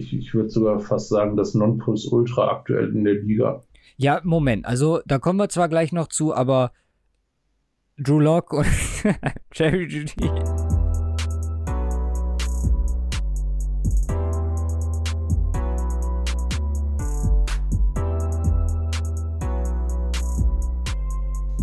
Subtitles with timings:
[0.00, 3.62] ich, ich würde sogar fast sagen, das Nonplusultra aktuell in der Liga.
[3.96, 4.64] Ja, Moment.
[4.66, 6.72] Also, da kommen wir zwar gleich noch zu, aber
[7.98, 8.66] Drew Lock und
[9.52, 10.30] Jerry Judy.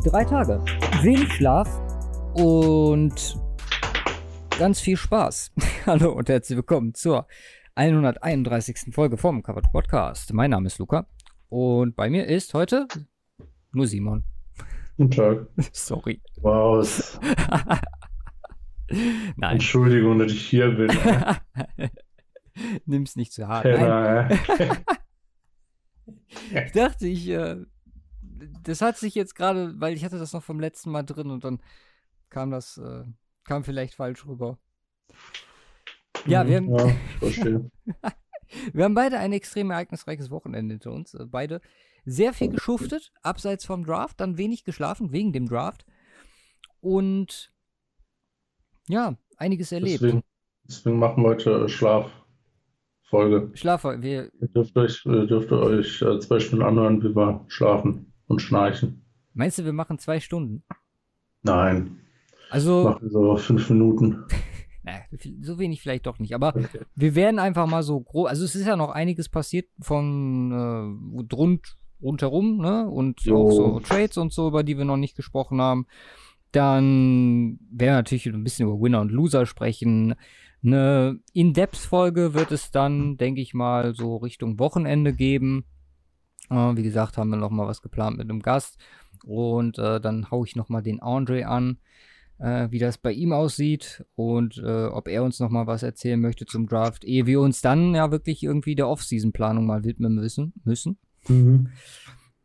[0.06, 0.64] Drei Tage.
[1.02, 1.68] Wenig Schlaf
[2.36, 3.38] und
[4.58, 5.52] ganz viel Spaß.
[5.86, 7.28] Hallo und herzlich willkommen zur
[7.78, 8.92] 131.
[8.92, 10.34] Folge vom Covered Podcast.
[10.34, 11.06] Mein Name ist Luca
[11.48, 12.88] und bei mir ist heute
[13.72, 14.24] nur Simon.
[14.98, 15.48] Guten Tag.
[15.74, 16.20] Sorry.
[16.38, 17.20] Wow.
[18.90, 19.52] Nein.
[19.52, 20.90] Entschuldigung, dass ich hier bin.
[22.88, 23.68] Nimm's nicht zu hart.
[26.66, 27.58] Ich dachte, ich, äh,
[28.64, 31.44] das hat sich jetzt gerade, weil ich hatte das noch vom letzten Mal drin und
[31.44, 31.62] dann
[32.32, 33.04] kam das, äh,
[33.44, 34.58] kam vielleicht falsch rüber.
[36.26, 37.72] Ja, wir haben, Ja, ich verstehe.
[38.74, 41.14] wir haben beide ein extrem ereignisreiches Wochenende hinter uns.
[41.14, 41.62] Äh, Beide
[42.06, 45.86] sehr viel geschuftet, abseits vom Draft, dann wenig geschlafen wegen dem Draft.
[46.80, 47.52] Und
[48.88, 50.02] ja, einiges erlebt.
[50.02, 50.24] Deswegen,
[50.68, 53.52] deswegen machen wir heute äh, Schlaffolge.
[53.56, 58.14] Schlafer, wir, Ihr dürft euch, ihr dürft euch äh, zwei Stunden anhören, wie wir schlafen
[58.28, 59.06] und schnarchen.
[59.34, 60.64] meinst du, wir machen zwei Stunden?
[61.44, 62.00] Nein,
[62.50, 64.24] Also, machen so fünf Minuten.
[64.88, 65.04] naja,
[65.42, 66.80] so wenig vielleicht doch nicht, aber Okay.
[66.96, 71.34] wir werden einfach mal so grob, also es ist ja noch einiges passiert von äh,
[71.36, 72.88] rund, rundherum, ne?
[72.88, 73.48] Und Jo.
[73.48, 75.88] auch so Trades und so, über die wir noch nicht gesprochen haben.
[76.54, 80.16] Dann werden wir natürlich ein bisschen über Winner und Loser sprechen.
[80.64, 85.66] Eine In-Depth-Folge wird es dann, denke ich mal, so Richtung Wochenende geben.
[86.50, 88.78] Äh, wie gesagt, haben wir noch mal was geplant mit einem Gast.
[89.26, 91.80] Und äh, dann hau ich noch mal den Andre an,
[92.40, 96.20] äh, wie das bei ihm aussieht und äh, ob er uns noch mal was erzählen
[96.20, 100.54] möchte zum Draft, ehe wir uns dann ja wirklich irgendwie der Off-Season-Planung mal widmen müssen.
[100.64, 100.98] müssen.
[101.28, 101.70] Mhm.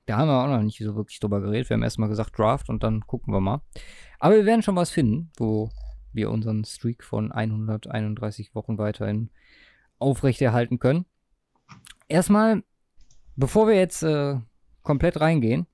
[0.07, 1.71] Da haben wir auch noch nicht so wirklich drüber geredet.
[1.71, 3.61] Wir haben erstmal gesagt Draft und dann gucken wir mal.
[4.19, 5.71] Aber wir werden schon was finden, wo
[6.13, 9.31] wir unseren Streak von 131 Wochen weiterhin
[9.99, 11.07] aufrechterhalten können.
[12.09, 12.63] Erstmal,
[13.37, 14.39] bevor wir jetzt äh,
[14.83, 15.67] komplett reingehen,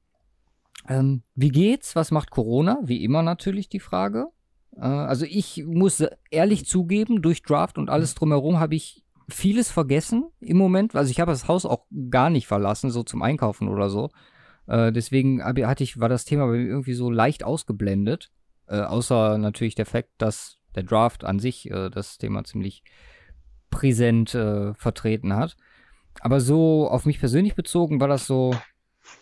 [0.88, 1.94] ähm, wie geht's?
[1.94, 2.80] Was macht Corona?
[2.82, 4.28] Wie immer natürlich die Frage.
[4.76, 10.30] Äh, also ich muss ehrlich zugeben, durch Draft und alles drumherum habe ich vieles vergessen
[10.40, 10.96] im Moment.
[10.96, 14.10] Also ich habe das Haus auch gar nicht verlassen, so zum Einkaufen oder so.
[14.66, 18.30] Äh, deswegen hatte ich, war das Thema bei mir irgendwie so leicht ausgeblendet.
[18.66, 22.82] Äh, außer natürlich der Fakt, dass der Draft an sich äh, das Thema ziemlich
[23.70, 25.56] präsent äh, vertreten hat.
[26.20, 28.54] Aber so auf mich persönlich bezogen war das so,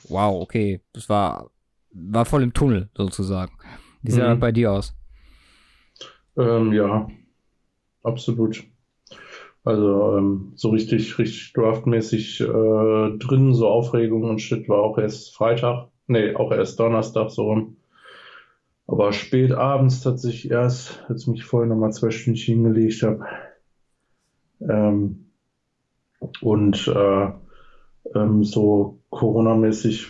[0.08, 1.50] wow, okay, das war,
[1.96, 3.52] war voll im Tunnel sozusagen.
[4.02, 4.40] Wie sieht Mhm.
[4.40, 4.94] bei dir aus?
[6.36, 7.08] Ähm, ja,
[8.02, 8.64] absolut.
[9.64, 12.44] Also ähm, so richtig, richtig draftmäßig äh,
[13.18, 17.76] drin, so Aufregung und Shit war auch erst Freitag, nee, auch erst Donnerstag so rum.
[18.86, 23.26] Aber spät abends tatsächlich erst, als ich mich vorhin nochmal zwei Stündchen hingelegt habe.
[24.60, 25.26] Ähm,
[26.40, 27.30] und äh,
[28.14, 30.08] ähm, so Corona-mäßig,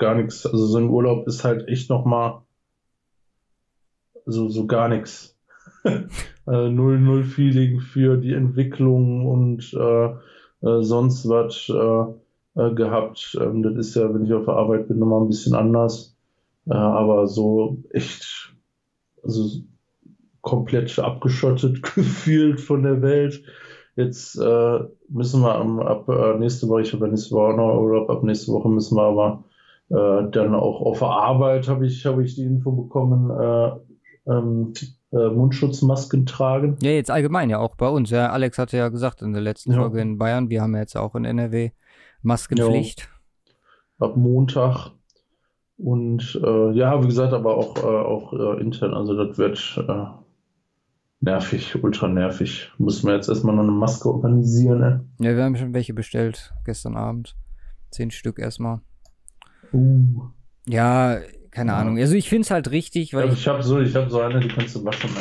[0.00, 0.44] gar nichts.
[0.46, 2.40] Also so im Urlaub ist halt echt nochmal
[4.26, 5.36] so, so gar nichts.
[5.84, 6.00] äh,
[6.46, 10.06] null, null Feeling für die Entwicklung und äh,
[10.62, 13.38] äh, sonst was äh, äh, gehabt.
[13.40, 16.16] Ähm, das ist ja, wenn ich auf der Arbeit bin, nochmal ein bisschen anders.
[16.66, 18.54] Äh, aber so echt,
[19.22, 19.62] also
[20.40, 23.42] komplett abgeschottet gefühlt von der Welt.
[23.96, 24.38] Jetzt
[25.08, 26.08] müssen wir am, ab
[26.38, 29.02] nächste Woche, ich habe ja nächste Woche auch noch Urlaub, ab nächste Woche müssen wir
[29.02, 29.44] aber
[29.90, 33.70] äh, dann auch auf der Arbeit, habe ich, habe ich die Info bekommen, äh,
[34.30, 34.72] ähm,
[35.12, 36.76] äh, Mundschutzmasken tragen.
[36.82, 38.10] Ja, jetzt allgemein ja auch bei uns.
[38.10, 39.78] Ja, Alex hatte ja gesagt in der letzten Ja.
[39.78, 41.70] Folge in Bayern, wir haben ja jetzt auch in NRW
[42.22, 43.08] Maskenpflicht.
[43.98, 44.92] ab Montag.
[45.78, 48.92] Und äh, ja, wie gesagt, aber auch, äh, auch äh, intern.
[48.94, 50.04] Also das wird äh,
[51.20, 52.70] nervig, ultra nervig.
[52.78, 55.04] Müssen wir jetzt erstmal noch eine Maske organisieren, ne?
[55.20, 57.34] Ja, wir haben schon welche bestellt gestern Abend.
[57.90, 58.80] Zehn Stück erstmal.
[59.72, 60.28] Uh.
[60.66, 61.20] Ja,
[61.50, 61.78] keine Ja.
[61.78, 61.98] Ahnung.
[61.98, 64.20] Also ich finde es halt richtig, weil Ja, ich, ich habe so, ich habe so
[64.20, 65.20] eine, die kannst du waschen, ne?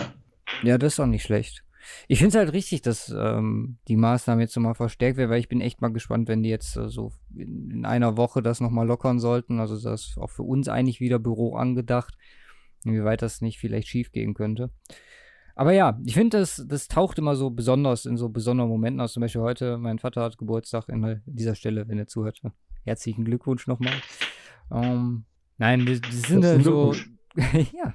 [0.64, 1.64] ja, das ist auch nicht schlecht.
[2.08, 5.48] Ich finde es halt richtig, dass ähm, die Maßnahmen jetzt nochmal verstärkt werden, weil ich
[5.50, 8.86] bin echt mal gespannt, wenn die jetzt äh, so in, in einer Woche das nochmal
[8.86, 9.60] lockern sollten.
[9.60, 12.16] Also das ist auch für uns eigentlich wieder Büro angedacht,
[12.84, 14.70] inwieweit das nicht vielleicht schief gehen könnte.
[15.56, 19.14] Aber ja, ich finde, das, das taucht immer so besonders in so besonderen Momenten aus.
[19.14, 22.42] Zum Beispiel heute, mein Vater hat Geburtstag in dieser Stelle, wenn er zuhört.
[22.90, 23.94] Herzlichen Glückwunsch nochmal.
[24.72, 25.26] Ähm,
[25.60, 26.96] nein, das, das sind halt so.
[27.36, 27.94] Ja.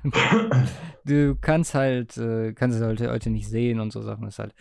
[1.04, 4.24] Du kannst halt, äh, kannst es halt heute nicht sehen und so Sachen.
[4.24, 4.54] Das ist halt.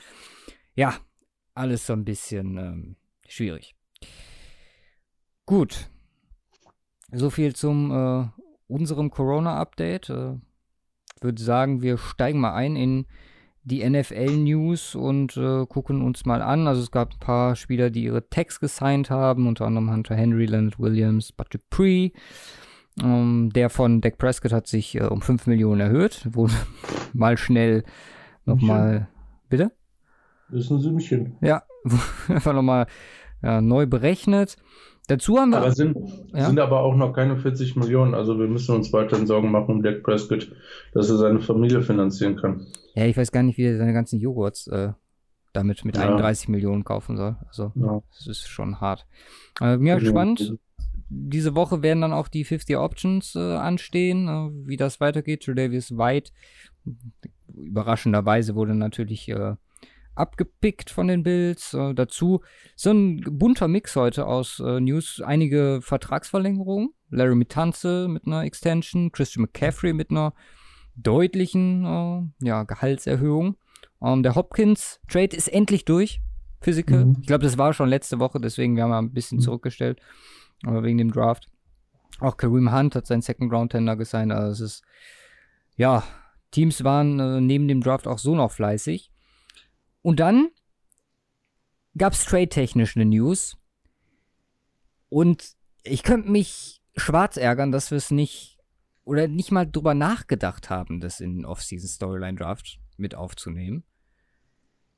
[0.74, 0.96] Ja.
[1.54, 2.96] alles so ein bisschen ähm,
[3.28, 3.76] schwierig.
[5.46, 5.92] Gut.
[7.12, 8.28] So viel zum äh,
[8.66, 10.10] unserem Corona-Update.
[10.10, 10.40] Äh,
[11.22, 13.06] würde sagen, wir steigen mal ein in
[13.64, 16.68] die NFL-News und äh, gucken uns mal an.
[16.68, 20.46] Also es gab ein paar Spieler, die ihre Tags gesigned haben, unter anderem Hunter Henry,
[20.46, 22.12] Leonard Williams, Bud Dupree.
[23.02, 26.28] Ähm, der von Dak Prescott hat sich äh, um 5 Millionen erhöht.
[26.32, 26.54] Wurde
[27.14, 27.84] mal schnell
[28.46, 29.08] nochmal.
[29.50, 29.72] Bitte?
[30.50, 31.38] Das ist ein Sümmchen.
[31.42, 31.64] Ja,
[32.28, 32.88] einfach nochmal
[33.42, 34.58] ja, neu berechnet.
[35.08, 35.58] Dazu haben wir.
[35.58, 35.98] Aber sind,
[36.34, 36.48] ja?
[36.48, 38.14] sind aber auch noch keine 40 Millionen.
[38.14, 40.52] Also wir müssen uns weiterhin Sorgen machen um Dak Prescott,
[40.94, 42.68] dass er seine Familie finanzieren kann.
[42.96, 44.94] Ja, ich weiß gar nicht, wie er seine ganzen Joghurts äh,
[45.52, 46.04] damit mit ja.
[46.04, 47.36] 31 Millionen kaufen soll.
[47.48, 48.02] Also ja.
[48.18, 49.06] das ist schon hart.
[49.62, 50.58] Äh, mir gespannt.
[51.16, 55.48] Diese Woche werden dann auch die 50 Options äh, anstehen, äh, wie das weitergeht.
[55.48, 56.32] Davis White,
[57.54, 59.56] überraschenderweise wurde natürlich äh,
[60.16, 61.74] abgepickt von den Bills.
[61.74, 62.42] Äh, dazu
[62.76, 65.22] so ein bunter Mix heute aus äh, News.
[65.22, 66.94] Einige Vertragsverlängerungen.
[67.10, 70.34] Larry Mitanze mit einer Extension, Christian McCaffrey mit einer
[70.96, 73.58] deutlichen äh, ja, Gehaltserhöhung.
[74.02, 76.22] Ähm, der Hopkins-Trade ist endlich durch.
[76.62, 77.06] Physical.
[77.06, 77.18] Mhm.
[77.22, 79.44] Ich glaube, das war schon letzte Woche, deswegen wir haben wir ein bisschen mhm.
[79.44, 80.00] zurückgestellt.
[80.66, 81.50] Aber wegen dem Draft.
[82.20, 84.32] Auch Kareem Hunt hat seinen Second Round Tender gesigned.
[84.32, 84.84] Also es ist,
[85.76, 86.04] ja,
[86.52, 89.12] Teams waren äh, neben dem Draft auch so noch fleißig.
[90.04, 90.50] Und dann
[91.98, 93.58] gab es trade-technisch eine News.
[95.10, 98.60] Und ich könnte mich schwarz ärgern, dass wir es nicht
[99.04, 103.84] oder nicht mal drüber nachgedacht haben, das in Off-Season Storyline Draft mit aufzunehmen.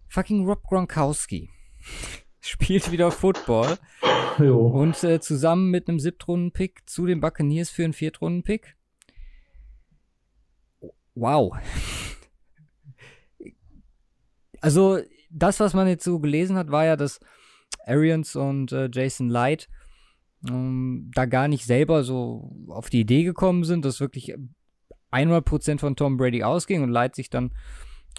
[0.10, 1.50] Fucking Rob Gronkowski
[2.42, 3.78] spielt wieder Football.
[4.38, 4.68] Jo.
[4.68, 8.76] Und äh, zusammen mit einem Siebtrunden-Pick zu den Buccaneers für einen Viertrunden-Pick.
[11.16, 11.56] Wow.
[14.66, 17.20] Also, das, was man jetzt so gelesen hat, war ja, dass
[17.86, 19.68] Arians und äh, Jason Light
[20.50, 24.34] ähm, da gar nicht selber so auf die Idee gekommen sind, dass wirklich
[25.12, 27.54] 100% von Tom Brady ausging und Light sich dann,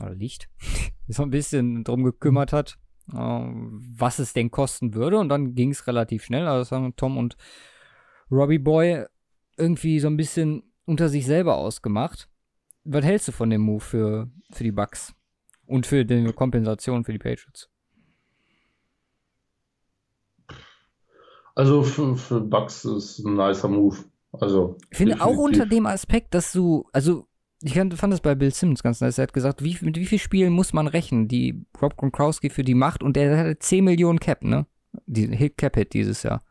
[0.00, 0.48] oder Licht,
[1.08, 2.78] so ein bisschen drum gekümmert hat,
[3.12, 5.18] äh, was es denn kosten würde.
[5.18, 6.46] Und dann ging es relativ schnell.
[6.46, 7.36] Also das haben Tom und
[8.30, 9.04] Robbie Boy
[9.56, 12.28] irgendwie so ein bisschen unter sich selber ausgemacht.
[12.84, 15.15] Was hältst du von dem Move für, für die Bucks?
[15.66, 17.68] Und für die Kompensation für die Patriots.
[21.54, 23.96] Also für, für Bucks ist ein nicer Move.
[24.32, 25.36] Also ich finde definitiv.
[25.36, 27.26] auch unter dem Aspekt, dass du, also
[27.62, 29.18] ich fand das bei Bill Simmons ganz nice.
[29.18, 32.62] Er hat gesagt, wie, mit wie viel Spielen muss man rechnen, die Rob Gronkowski für
[32.62, 34.66] die macht und der hatte 10 Millionen Cap, ne?
[35.06, 36.42] Die Hit Cap Hit dieses Jahr.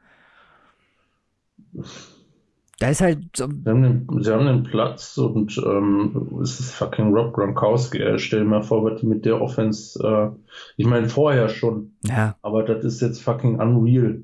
[2.79, 3.19] Da ist halt.
[3.35, 7.99] So sie, haben den, sie haben den Platz und ähm, es ist fucking Rob Gronkowski.
[7.99, 9.97] Äh, stell dir mal vor, was die mit der Offense.
[10.03, 10.37] Äh,
[10.75, 11.93] ich meine, vorher schon.
[12.03, 12.35] Ja.
[12.41, 14.23] Aber das ist jetzt fucking unreal.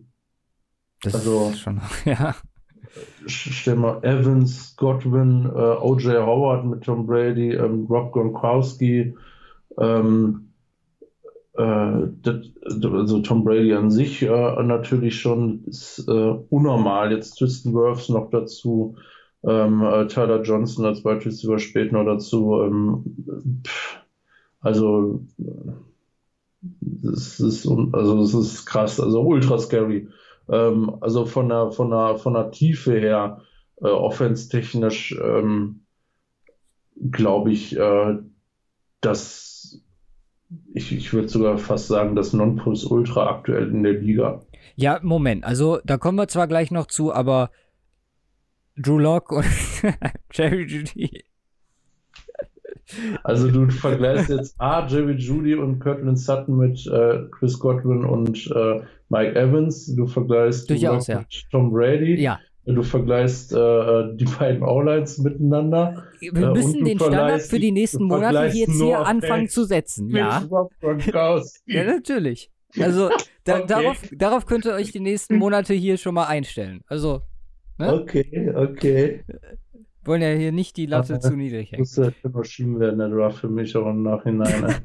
[1.02, 1.82] Das also, ist schon.
[2.06, 2.36] Ja.
[3.26, 6.26] Stell mal Evans, Godwin, äh, O.J.
[6.26, 9.16] Howard mit Tom Brady, ähm, Rob Gronkowski.
[9.80, 10.51] Ähm, äh,
[11.54, 17.12] das, also Tom Brady an sich äh, natürlich schon ist äh, unnormal.
[17.12, 18.96] Jetzt Tristan Wirfs noch dazu,
[19.44, 22.62] ähm, äh, Tyler Johnson als Wide Receiver spät noch dazu.
[22.62, 23.64] Ähm,
[24.62, 25.26] also
[26.80, 30.08] das ist also das ist krass, also ultra scary.
[30.48, 33.42] Ähm, also von der von der von der Tiefe her,
[33.82, 35.82] äh, offense-technisch, ähm,
[37.10, 38.20] glaube ich, äh,
[39.02, 39.51] dass
[40.74, 44.42] ich, ich würde sogar fast sagen, das Nonplusultra aktuell in der Liga.
[44.76, 45.44] Ja, Moment.
[45.44, 47.52] Also, da kommen wir zwar gleich noch zu, aber
[48.78, 49.46] Drew Locke und
[50.34, 51.24] Jerry Judy.
[53.24, 58.52] Also, du vergleichst jetzt A, Jerry Judy und Kirtland Sutton mit äh, Chris Godwin und
[58.54, 59.94] äh, Mike Evans.
[59.96, 61.20] Du vergleichst Durchaus, ja.
[61.20, 62.22] mit Tom Brady.
[62.22, 62.40] Ja.
[62.66, 66.04] Du vergleichst äh, die beiden O-Lines miteinander.
[66.20, 70.10] Wir äh, müssen den Standard für die nächsten Monate jetzt hier anfangen zu setzen.
[70.16, 70.44] Ja.
[71.66, 72.52] ja, natürlich.
[72.80, 73.10] Also
[73.44, 73.66] da, okay.
[73.68, 76.82] darauf, darauf könnt ihr euch die nächsten Monate hier schon mal einstellen.
[76.88, 77.22] Also.
[77.80, 77.94] Ne?
[77.94, 79.24] Okay, okay.
[80.04, 81.82] Wollen ja hier nicht die Latte Aber zu niedrig hängen.
[81.82, 84.62] Muss ja verschieben werden, der Draft für mich auch im Nachhinein.
[84.62, 84.76] Ne?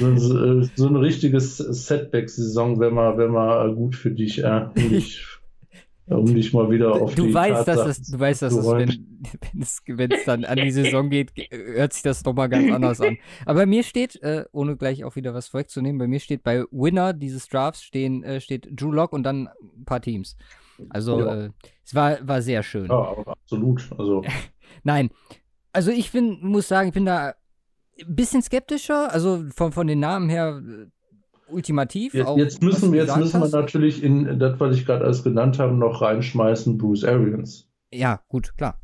[0.18, 4.42] so, so, ein richtiges Setback-Saison wäre mal, wär mal gut für dich.
[4.42, 5.37] Äh, ich
[6.16, 8.88] um dich mal wieder auf du die weißt, dass es, Du weißt, dass es, wenn,
[9.52, 13.00] wenn, es, wenn es dann an die Saison geht, hört sich das nochmal ganz anders
[13.00, 13.18] an.
[13.44, 16.64] Aber bei mir steht, äh, ohne gleich auch wieder was vorwegzunehmen, bei mir steht bei
[16.70, 20.36] Winner dieses Drafts stehen, äh, steht Drew Lock und dann ein paar Teams.
[20.90, 21.44] Also ja.
[21.44, 21.50] äh,
[21.84, 22.86] es war, war sehr schön.
[22.86, 23.90] Ja, absolut.
[23.98, 24.22] Also.
[24.84, 25.10] Nein.
[25.72, 27.34] Also ich bin, muss sagen, ich bin da
[28.00, 29.12] ein bisschen skeptischer.
[29.12, 30.62] Also von, von den Namen her
[31.50, 32.14] ultimativ.
[32.14, 35.58] Jetzt, jetzt müssen, wir, jetzt müssen wir natürlich in das, was ich gerade alles genannt
[35.58, 37.68] habe, noch reinschmeißen, Bruce Arians.
[37.92, 38.80] Ja, gut, klar.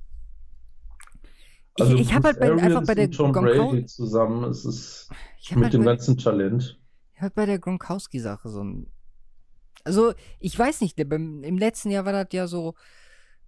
[1.79, 5.11] Also ich, ich habe halt bei, einfach bei der Tom Brady zusammen, es ist
[5.51, 6.79] mit halt dem bei, ganzen Talent.
[7.15, 8.87] Ich habe bei der Gronkowski-Sache so ein.
[9.83, 12.75] Also, ich weiß nicht, im letzten Jahr war das ja so.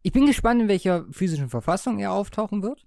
[0.03, 2.86] Ich bin gespannt, in welcher physischen Verfassung er auftauchen wird.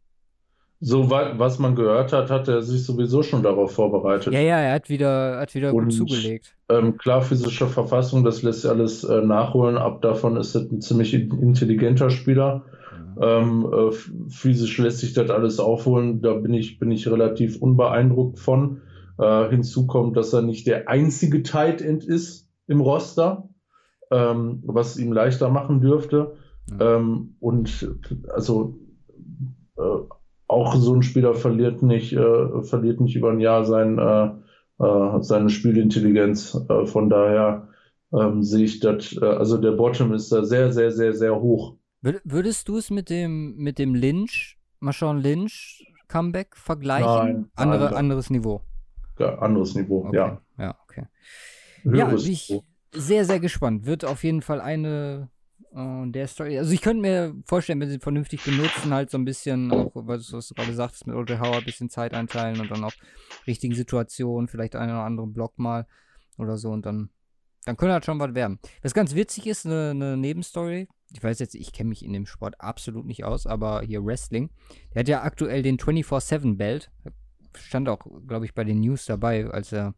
[0.81, 4.33] So was man gehört hat, hat er sich sowieso schon darauf vorbereitet.
[4.33, 6.55] Ja, ja, er hat wieder, hat wieder Und, gut zugelegt.
[6.69, 9.77] Ähm, klar, physische Verfassung, das lässt sich alles äh, nachholen.
[9.77, 12.63] Ab davon ist er ein ziemlich intelligenter Spieler.
[13.21, 13.91] Ähm, äh,
[14.29, 16.21] physisch lässt sich das alles aufholen.
[16.21, 18.81] Da bin ich, bin ich relativ unbeeindruckt von.
[19.17, 23.50] Äh, hinzu kommt, dass er nicht der einzige Tight End ist im Roster,
[24.12, 26.36] ähm, was ihm leichter machen dürfte.
[26.71, 26.95] Ja.
[26.95, 27.98] Ähm, und
[28.33, 28.79] also
[29.77, 29.81] äh,
[30.50, 35.22] auch so ein Spieler verliert nicht, äh, verliert nicht über ein Jahr sein, äh, äh,
[35.22, 36.60] seine Spielintelligenz.
[36.86, 37.68] von daher
[38.12, 41.75] ähm, sehe ich das, also der Bottom ist da sehr, sehr, sehr, sehr hoch.
[42.01, 47.06] Würdest du es mit dem, mit dem Lynch, Marshawn Lynch Comeback vergleichen?
[47.06, 48.62] Nein, Andere, nein, anderes Niveau.
[49.20, 50.15] Ja, anderes Niveau, okay.
[50.15, 50.41] ja.
[50.58, 51.03] Ja, okay.
[51.84, 53.86] Höheres ja, ich sehr, sehr gespannt.
[53.86, 55.29] Wird auf jeden Fall eine
[55.73, 56.57] äh, der Story.
[56.57, 60.31] Also ich könnte mir vorstellen, wenn sie vernünftig benutzen, halt so ein bisschen, auch was,
[60.33, 62.93] was du gerade sagtest, mit Audrey Hauer ein bisschen Zeit einteilen und dann auch
[63.47, 65.88] richtigen Situationen, vielleicht einen oder anderen Block mal
[66.38, 67.09] oder so und dann,
[67.65, 68.59] dann könnte halt schon was werden.
[68.81, 72.25] Was ganz witzig ist, eine, eine Nebenstory, ich weiß jetzt, ich kenne mich in dem
[72.25, 74.49] Sport absolut nicht aus, aber hier Wrestling,
[74.93, 76.91] der hat ja aktuell den 24-7-Belt.
[77.55, 79.95] Stand auch, glaube ich, bei den News dabei, als er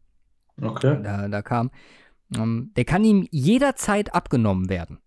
[0.60, 1.00] okay.
[1.02, 1.70] da, da kam.
[2.34, 5.00] Um, ähm, der kann ihm jederzeit abgenommen werden.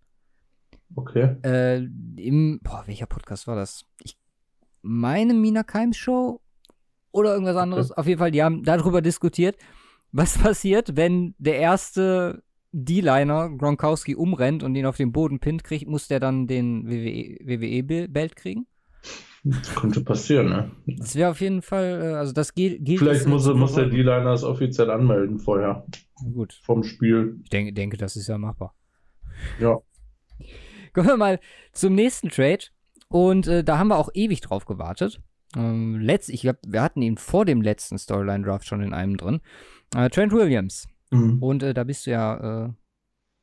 [0.94, 1.36] Okay.
[1.44, 1.88] Äh,
[2.18, 3.86] Im, boah, welcher Podcast war das?
[4.04, 4.18] Ich
[4.82, 6.42] meine Mina Keims Show
[7.12, 7.92] oder irgendwas anderes.
[7.92, 8.00] Okay.
[8.00, 9.58] Auf jeden Fall, die haben darüber diskutiert,
[10.12, 15.88] was passiert, wenn der erste D-Liner Gronkowski umrennt und ihn auf den Boden pinnt, kriegt,
[15.88, 18.68] muss der dann den WWE-Belt WWE kriegen?
[19.46, 20.72] Das könnte passieren, ne?
[20.88, 22.84] Das wäre auf jeden Fall, äh, also das gilt.
[22.84, 25.86] gilt Vielleicht muss, muss der D-Liner es offiziell anmelden vorher.
[26.34, 26.60] Gut.
[26.63, 27.39] Vom Spiel.
[27.44, 28.74] Ich denke, denke, das ist ja machbar.
[29.60, 29.80] Ja.
[30.96, 31.40] Kommen wir mal
[31.72, 32.66] zum nächsten Trade.
[33.10, 35.22] Und äh, da haben wir auch ewig drauf gewartet.
[35.56, 39.42] Ähm, letzt, ich glaube, wir hatten ihn vor dem letzten Storyline-Draft schon in einem drin.
[39.96, 41.42] Äh, Trent Williams Mhm.
[41.42, 42.70] Und äh, da bist du ja äh,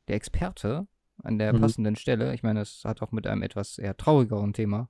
[0.07, 0.87] der Experte
[1.23, 1.61] an der mhm.
[1.61, 2.33] passenden Stelle.
[2.33, 4.89] Ich meine, das hat auch mit einem etwas eher traurigeren Thema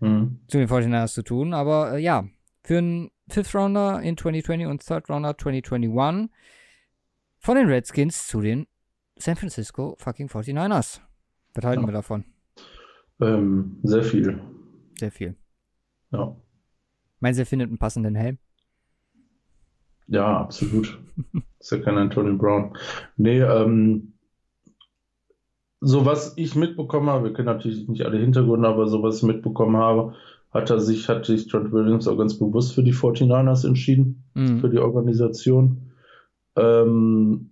[0.00, 0.40] mhm.
[0.48, 1.54] zu den 49ers zu tun.
[1.54, 2.26] Aber äh, ja,
[2.62, 6.30] für einen Fifth Rounder in 2020 und Third Rounder 2021
[7.38, 8.66] von den Redskins zu den
[9.16, 11.00] San Francisco fucking 49ers.
[11.54, 11.88] Was halten ja.
[11.88, 12.24] wir davon?
[13.20, 14.40] Ähm, sehr viel.
[14.98, 15.36] Sehr viel.
[16.12, 16.36] Ja.
[17.20, 18.38] Meinst du, er findet einen passenden Helm?
[20.06, 20.98] Ja, absolut.
[21.58, 22.76] ist ja kein Antonio Brown.
[23.16, 24.14] Nee, ähm,
[25.80, 29.22] so was ich mitbekommen habe, wir kennen natürlich nicht alle Hintergründe, aber so was ich
[29.22, 30.14] mitbekommen habe,
[30.50, 34.58] hat er sich, hat sich Trent Williams auch ganz bewusst für die 49ers entschieden, mhm.
[34.58, 35.92] für die Organisation.
[36.56, 37.49] Ähm,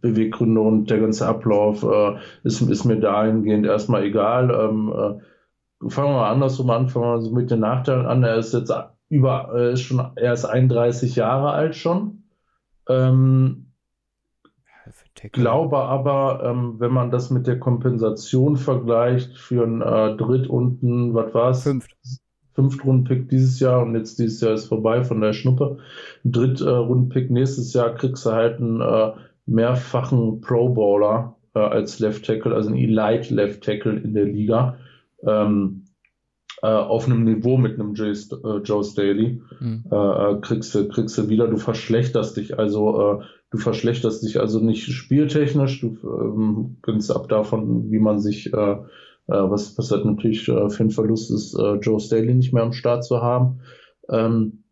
[0.00, 4.50] Beweggründe und der ganze Ablauf äh, ist, ist mir dahingehend erstmal egal.
[4.50, 8.22] Ähm, äh, fangen wir mal andersrum an, fangen wir mal so mit den Nachteilen an.
[8.22, 8.72] Er ist jetzt
[9.08, 12.24] über, äh, ist schon, er ist 31 Jahre alt schon.
[12.88, 13.64] Ähm,
[15.32, 21.32] glaube aber, ähm, wenn man das mit der Kompensation vergleicht für einen äh, Drittunden, was
[21.34, 21.62] war es?
[21.62, 21.96] Fünft.
[22.54, 25.78] Fünftrunden-Pick dieses Jahr und jetzt dieses Jahr ist vorbei von der Schnuppe.
[26.24, 29.12] Drittrunden-Pick nächstes Jahr kriegst du halt einen äh,
[29.46, 34.78] mehrfachen Pro-Bowler äh, als Left Tackle, also ein Elite Left Tackle in der Liga.
[35.26, 35.84] Ähm,
[36.62, 39.84] äh, auf einem Niveau mit einem Joe, äh, Joe Staley mhm.
[39.90, 44.40] Äh, äh, kriegst, du, kriegst du wieder, du verschlechterst dich also, äh, du verschlechterst dich
[44.40, 48.76] also nicht spieltechnisch, du ähm, kannst ab davon, wie man sich, äh,
[49.32, 52.72] was, was halt natürlich äh, für ein Verlust ist, äh, Joe Staley nicht mehr am
[52.72, 53.60] Start zu haben.
[54.08, 54.64] Ähm,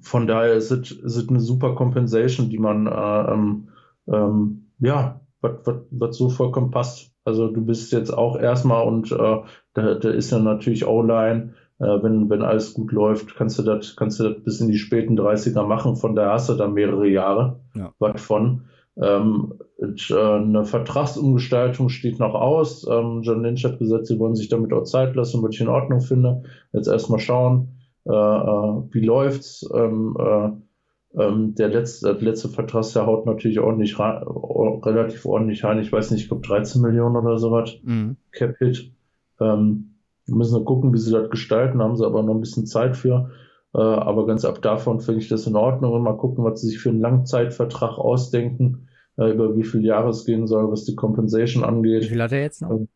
[0.00, 3.68] von daher ist es, ist es eine super Compensation, die man, äh, ähm,
[4.08, 7.12] ähm, ja, was so vollkommen passt.
[7.24, 9.40] Also du bist jetzt auch erstmal und äh,
[9.74, 13.96] da, da ist ja natürlich O-Line, äh, wenn, wenn alles gut läuft, kannst du das,
[13.96, 17.08] kannst du das bis in die späten 30er machen, von daher hast du da mehrere
[17.08, 17.92] Jahre ja.
[17.98, 18.64] was von.
[18.96, 22.86] Ähm, äh, eine Vertragsumgestaltung steht noch aus.
[22.88, 25.68] Ähm, John Lynch hat gesagt, sie wollen sich damit auch Zeit lassen, was ich in
[25.68, 26.42] Ordnung finde.
[26.72, 29.68] Jetzt erstmal schauen, äh, äh, wie läuft's.
[29.74, 30.50] Ähm, äh,
[31.20, 35.78] ähm, der letzte, der letzte Vertragsjahr haut natürlich ordentlich rein, relativ ordentlich rein.
[35.78, 37.74] Ich weiß nicht, ich glaube 13 Millionen oder sowas.
[37.82, 38.16] Mhm.
[38.32, 38.92] Cap-Hit.
[39.40, 42.96] Ähm, wir müssen gucken, wie sie das gestalten, haben sie aber noch ein bisschen Zeit
[42.96, 43.30] für.
[43.74, 46.68] Äh, aber ganz ab davon finde ich das in Ordnung und mal gucken, was sie
[46.68, 48.85] sich für einen Langzeitvertrag ausdenken,
[49.16, 52.04] äh, über wie viele Jahre es gehen soll, was die Compensation angeht.
[52.04, 52.86] Wie viel hat er jetzt noch?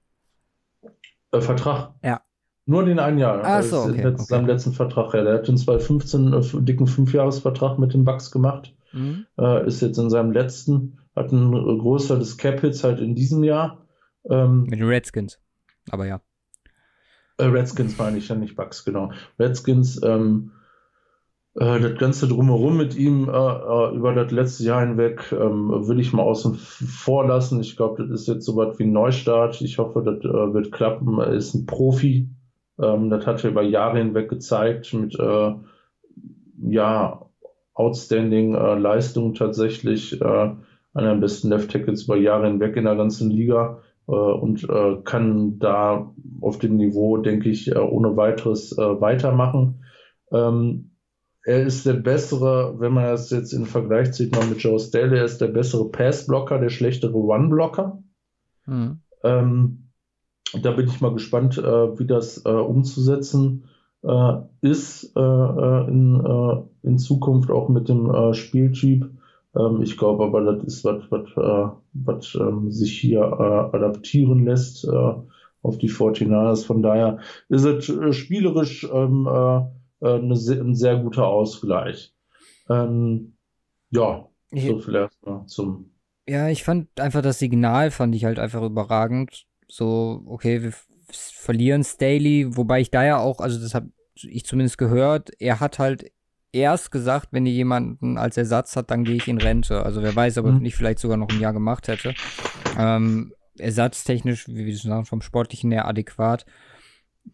[1.32, 1.94] Äh, Vertrag.
[2.02, 2.22] Ja.
[2.66, 3.40] Nur den einen Jahr.
[3.42, 4.22] Ach so, okay, okay.
[4.22, 5.14] Seinem letzten Vertrag.
[5.14, 8.74] Ja, der hat den 2015 äh, dicken Fünfjahresvertrag mit den Bucks gemacht.
[8.92, 9.26] Mhm.
[9.38, 13.86] Äh, ist jetzt in seinem letzten, hat einen Großteil des Cap-Hits halt in diesem Jahr.
[14.28, 15.40] Ähm, mit den Redskins.
[15.90, 16.20] Aber ja.
[17.38, 19.12] Äh, Redskins meine ich ja nicht Bucks, genau.
[19.38, 20.52] Redskins, ähm,
[21.54, 25.98] äh, das Ganze drumherum mit ihm äh, äh, über das letzte Jahr hinweg ähm, will
[25.98, 27.60] ich mal außen vor lassen.
[27.60, 29.60] Ich glaube, das ist jetzt so was wie ein Neustart.
[29.60, 31.18] Ich hoffe, das äh, wird klappen.
[31.18, 32.28] Er ist ein Profi.
[32.80, 35.54] Ähm, das hat er über Jahre hinweg gezeigt mit äh,
[36.62, 37.26] ja,
[37.74, 40.22] outstanding äh, Leistung tatsächlich.
[40.22, 44.66] Einer der besten Left Tackles über Jahre hinweg in der ganzen Liga und
[45.04, 49.84] kann da auf dem Niveau, denke ich, ohne weiteres weitermachen.
[50.32, 50.90] Ähm,
[51.44, 55.18] er ist der bessere, wenn man das jetzt in Vergleich zieht noch mit Joe Staley,
[55.18, 58.02] er ist der bessere Pass-Blocker, der schlechtere One-Blocker.
[58.66, 59.00] Mhm.
[59.24, 59.90] Ähm,
[60.62, 63.64] da bin ich mal gespannt, äh, wie das äh, umzusetzen
[64.02, 64.32] äh,
[64.62, 69.10] ist äh, äh, in, äh, in Zukunft auch mit dem Spieltyp.
[69.56, 74.88] Ähm, ich glaube aber, das ist was, was, was ähm, sich hier adaptieren lässt
[75.62, 76.64] auf die 49ers.
[76.64, 77.18] Von daher
[77.48, 79.28] ist es spielerisch ähm,
[80.06, 82.14] eine, ein sehr guter Ausgleich.
[82.68, 83.34] Ähm,
[83.90, 85.92] ja, so viel erstmal zum.
[86.28, 90.72] Ja, ich fand einfach das Signal, fand ich halt einfach überragend so, okay, wir
[91.12, 95.78] verlieren Staley, wobei ich da ja auch, also das habe ich zumindest gehört, er hat
[95.78, 96.12] halt
[96.52, 99.84] erst gesagt, wenn ihr jemanden als Ersatz hat, dann gehe ich in Rente.
[99.84, 100.62] Also wer weiß, ob er mhm.
[100.62, 102.14] nicht vielleicht sogar noch ein Jahr gemacht hätte.
[102.76, 106.44] Ähm, ersatztechnisch, wie wir sagen, vom Sportlichen her adäquat.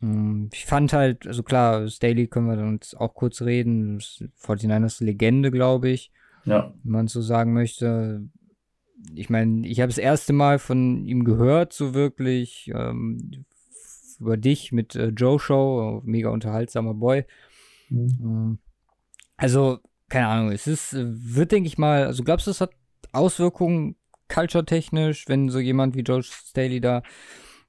[0.00, 4.00] Hm, ich fand halt, also klar, Staley können wir uns auch kurz reden.
[4.00, 6.12] 49ers Legende, glaube ich.
[6.44, 6.72] Ja.
[6.82, 8.28] Wenn man so sagen möchte
[9.14, 13.44] ich meine, ich habe das erste Mal von ihm gehört, so wirklich, ähm,
[14.18, 17.24] über dich mit äh, Joe Show, mega unterhaltsamer Boy.
[17.88, 18.18] Mhm.
[18.20, 18.58] Ähm,
[19.36, 22.70] also, keine Ahnung, es ist, wird, denke ich mal, also glaubst du, es hat
[23.12, 23.96] Auswirkungen
[24.28, 27.02] culture-technisch, wenn so jemand wie George Staley da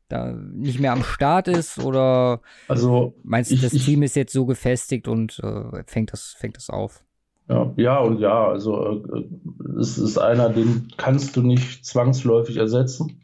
[0.10, 4.34] da nicht mehr am Start ist oder also meinst du, das ich, Team ist jetzt
[4.34, 7.04] so gefestigt und äh, fängt das fängt das auf?
[7.50, 13.22] Ja, ja und ja, also äh, es ist einer, den kannst du nicht zwangsläufig ersetzen.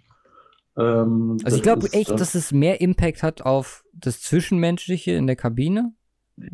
[0.78, 5.28] Ähm, also ich glaube echt, äh, dass es mehr Impact hat auf das Zwischenmenschliche in
[5.28, 5.94] der Kabine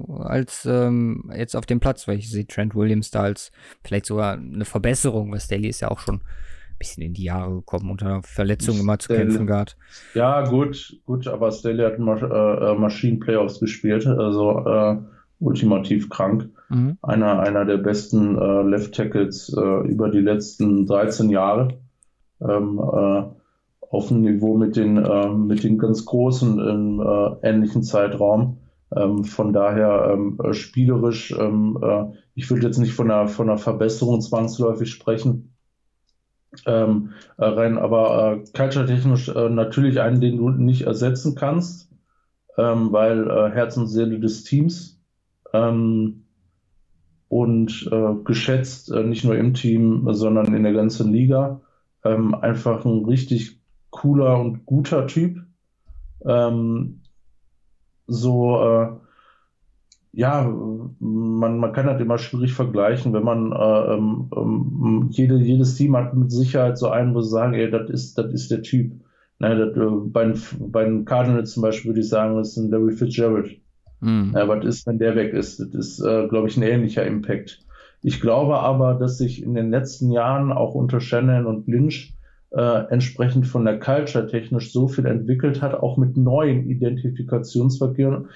[0.08, 3.52] als ähm, jetzt auf dem Platz, weil ich sehe Trent Williams da als
[3.84, 6.22] vielleicht sogar eine Verbesserung, weil Staley ist ja auch schon
[6.80, 9.78] bisschen in die Jahre gekommen, unter Verletzungen immer zu kämpfen gehabt.
[10.15, 14.98] Ja, gut, gut, aber Staley hat Masch äh, Maschinen Playoffs gespielt, also äh,
[15.39, 16.50] ultimativ krank.
[16.70, 16.98] Mhm.
[17.02, 21.80] Einer, einer der besten äh, Left Tackles äh, über die letzten 13 Jahre.
[22.42, 23.24] Ähm, äh,
[23.89, 28.58] auf dem Niveau mit den, äh, mit den ganz Großen im äh, ähnlichen Zeitraum.
[28.96, 33.50] Ähm, von daher ähm, äh, spielerisch, ähm, äh, ich würde jetzt nicht von einer, von
[33.50, 35.49] einer Verbesserung zwangsläufig sprechen,
[36.66, 41.92] ähm, äh, rein, aber äh, culture-technisch äh, natürlich einen, den du nicht ersetzen kannst,
[42.58, 45.00] ähm, weil äh, Herz und Seele des Teams
[45.54, 46.26] ähm,
[47.28, 51.62] und äh, geschätzt, äh, nicht nur im Team, sondern in der ganzen Liga.
[52.04, 53.60] Ähm, einfach ein richtig
[53.92, 55.38] cooler und guter Typ.
[56.26, 57.02] Ähm,
[58.08, 58.88] so, äh,
[60.12, 60.43] ja,
[61.00, 65.95] man, man kann das immer schwierig vergleichen, wenn man äh, ähm, ähm jede, jedes Team
[65.95, 68.91] hat mit Sicherheit so einen, wo sie sagen, ey, das ist, das ist der Typ.
[69.38, 72.72] Na, das, äh, bei, bei den Cardinals zum Beispiel würde ich sagen, das ist ein
[72.72, 73.52] Larry Fitzgerald.
[74.02, 74.36] Mhm.
[74.36, 75.60] Äh, was ist, wenn der weg ist?
[75.60, 77.60] Das ist, äh, glaube ich, ein ähnlicher Impact.
[78.02, 82.15] Ich glaube aber, dass sich in den letzten Jahren auch unter Shannon und Lynch
[82.52, 88.28] äh, entsprechend von der Culture technisch so viel entwickelt hat, auch mit neuen Identifikationsfiguren,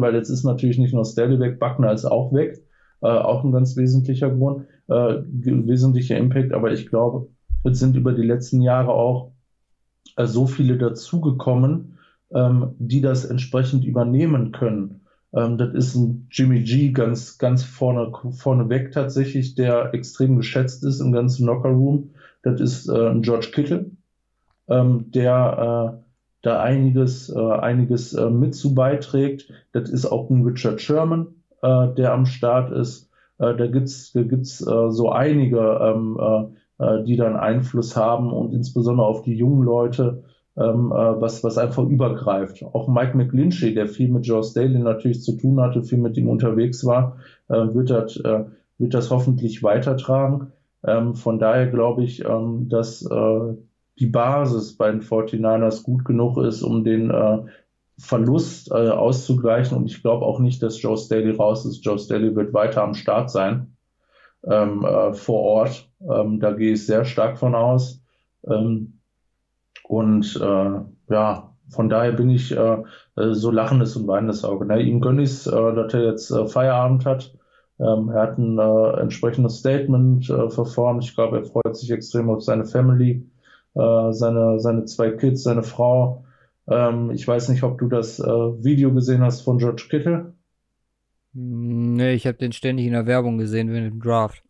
[0.00, 2.62] weil jetzt ist natürlich nicht nur Stelly weg, Buckner ist auch weg,
[3.02, 7.28] äh, auch ein ganz wesentlicher Grund, äh, wesentlicher Impact, aber ich glaube,
[7.64, 9.32] jetzt sind über die letzten Jahre auch
[10.16, 11.98] äh, so viele dazugekommen,
[12.32, 15.02] ähm, die das entsprechend übernehmen können.
[15.32, 20.84] Ähm, das ist ein Jimmy G ganz, ganz vorne, vorne weg tatsächlich, der extrem geschätzt
[20.84, 22.10] ist im ganzen Locker Room.
[22.42, 23.90] Das ist äh, George Kittle,
[24.68, 26.10] ähm, der äh,
[26.42, 29.52] da einiges, äh, einiges äh, mit zu beiträgt.
[29.72, 31.28] Das ist auch ein Richard Sherman,
[31.62, 33.10] äh, der am Start ist.
[33.38, 38.32] Äh, da gibt's, da gibt's äh, so einige, ähm, äh, äh die dann Einfluss haben
[38.32, 40.24] und insbesondere auf die jungen Leute
[40.56, 42.62] ähm, äh, was, was einfach übergreift.
[42.62, 46.28] Auch Mike McGlinchey, der viel mit Joe Staley natürlich zu tun hatte, viel mit ihm
[46.28, 48.44] unterwegs war, äh, wird, das, äh,
[48.78, 50.52] wird das hoffentlich weitertragen.
[50.84, 53.54] Ähm, von daher glaube ich, ähm, dass äh,
[53.98, 57.38] die Basis bei den 49ers gut genug ist, um den äh,
[57.98, 59.76] Verlust äh, auszugleichen.
[59.76, 61.84] Und ich glaube auch nicht, dass Joe Staley raus ist.
[61.84, 63.76] Joe Staley wird weiter am Start sein
[64.44, 65.90] ähm, äh, vor Ort.
[66.00, 68.02] Ähm, da gehe ich sehr stark von aus.
[68.46, 69.00] Ähm,
[69.84, 72.82] und äh, ja, von daher bin ich äh,
[73.16, 74.64] so lachendes und weinendes Auge.
[74.64, 74.80] Ne?
[74.80, 77.34] Ihm gönne ich äh, dass er jetzt Feierabend hat.
[77.80, 81.02] Ähm, er hat ein äh, entsprechendes Statement äh, verformt.
[81.02, 83.26] Ich glaube, er freut sich extrem auf seine Family,
[83.74, 86.24] äh, seine, seine zwei Kids, seine Frau.
[86.68, 90.34] Ähm, ich weiß nicht, ob du das äh, Video gesehen hast von George Kittle.
[91.32, 94.42] Nee, ich habe den ständig in der Werbung gesehen, wenn im Draft.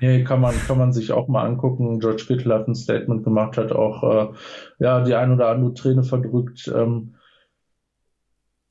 [0.00, 1.98] Nee, kann man, kann man sich auch mal angucken.
[1.98, 4.34] George Kittle hat ein Statement gemacht, hat auch äh,
[4.78, 6.70] ja, die ein oder andere Träne verdrückt.
[6.74, 7.14] Ähm,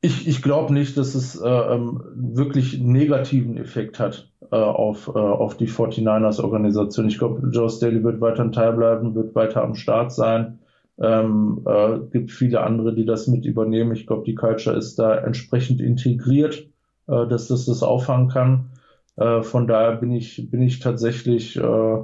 [0.05, 5.17] ich ich glaube nicht, dass es äh, ähm, wirklich negativen Effekt hat äh, auf, äh,
[5.17, 7.07] auf die 49ers-Organisation.
[7.07, 10.59] Ich glaube, Joe Staley wird weiter ein Teil bleiben, wird weiter am Start sein.
[10.97, 13.93] Ähm, äh, gibt viele andere, die das mit übernehmen.
[13.93, 16.67] Ich glaube, die Culture ist da entsprechend integriert,
[17.07, 18.69] äh, dass das das auffangen kann.
[19.17, 21.97] Äh, von daher bin ich, bin ich tatsächlich, äh,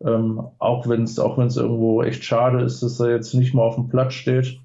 [0.00, 3.62] ähm, auch wenn es auch wenn's irgendwo echt schade ist, dass er jetzt nicht mal
[3.62, 4.60] auf dem Platz steht,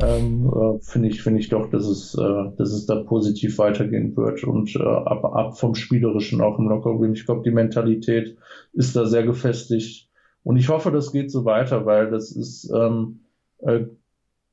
[0.00, 4.16] ähm, äh, finde ich, finde ich doch, dass es, äh, dass es da positiv weitergehen
[4.16, 7.12] wird und äh, ab, ab vom Spielerischen auch im Lockerroom.
[7.12, 8.36] Ich glaube, die Mentalität
[8.72, 10.08] ist da sehr gefestigt
[10.42, 13.20] und ich hoffe, das geht so weiter, weil das ist, ähm,
[13.58, 13.86] äh,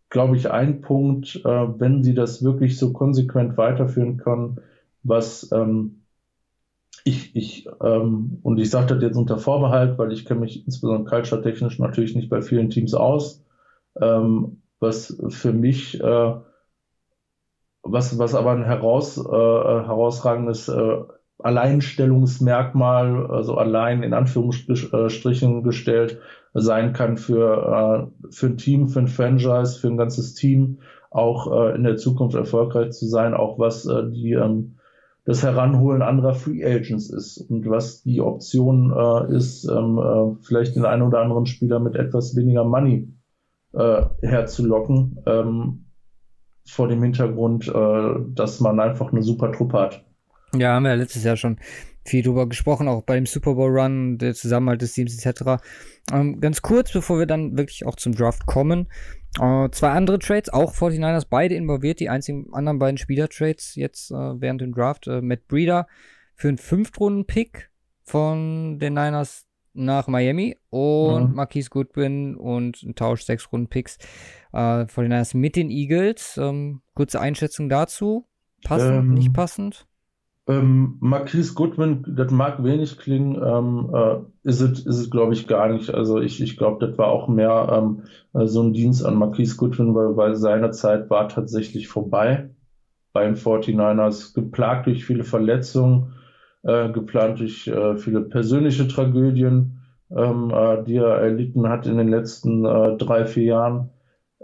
[0.09, 4.59] glaube ich, ein Punkt, äh, wenn sie das wirklich so konsequent weiterführen können,
[5.03, 6.01] was ähm,
[7.05, 11.09] ich, ich ähm, und ich sage das jetzt unter Vorbehalt, weil ich kenne mich insbesondere
[11.09, 13.43] culture-technisch natürlich nicht bei vielen Teams aus.
[13.99, 16.33] Ähm, was für mich, äh,
[17.83, 20.97] was, was aber ein heraus, äh, herausragendes äh,
[21.39, 26.19] Alleinstellungsmerkmal, also allein in Anführungsstrichen gestellt
[26.53, 30.79] sein kann für, äh, für ein Team, für ein Franchise, für ein ganzes Team,
[31.11, 34.75] auch äh, in der Zukunft erfolgreich zu sein, auch was äh, die ähm,
[35.25, 38.91] das Heranholen anderer Free Agents ist und was die Option
[39.29, 43.13] ist, ähm, äh, vielleicht den einen oder anderen Spieler mit etwas weniger Money
[43.73, 45.85] äh, herzulocken, ähm,
[46.67, 50.05] vor dem Hintergrund, äh, dass man einfach eine super Truppe hat.
[50.55, 51.59] Ja, haben wir ja letztes Jahr schon
[52.05, 55.61] viel drüber gesprochen, auch bei dem Super Bowl Run, der Zusammenhalt des Teams etc.
[56.11, 58.87] Ähm, ganz kurz, bevor wir dann wirklich auch zum Draft kommen.
[59.39, 64.15] Äh, zwei andere Trades, auch 49ers, beide involviert, die einzigen anderen beiden Spieler-Trades jetzt äh,
[64.15, 65.07] während dem Draft.
[65.07, 65.87] Äh, Matt Breeder
[66.35, 67.69] für einen Fünftrunden-Pick
[68.03, 69.45] von den Niners
[69.85, 71.35] nach Miami und mhm.
[71.35, 73.97] Marquise Goodwin und ein Tausch sechs Runden Picks
[74.53, 76.37] äh, von den Niners mit den Eagles.
[76.41, 78.25] Ähm, kurze Einschätzung dazu.
[78.63, 79.87] Passend, ähm, nicht passend?
[80.47, 85.47] Ähm, Marquise Goodwin, das mag wenig klingen, ähm, äh, ist es, ist es glaube ich
[85.47, 85.93] gar nicht.
[85.93, 89.57] Also ich, ich glaube, das war auch mehr ähm, äh, so ein Dienst an Marquise
[89.57, 92.49] Goodwin, weil, weil seine Zeit war tatsächlich vorbei
[93.13, 96.13] bei den 49ers, geplagt durch viele Verletzungen
[96.63, 99.81] äh, geplant durch äh, viele persönliche Tragödien,
[100.15, 103.89] ähm, äh, die er erlitten hat in den letzten äh, drei, vier Jahren.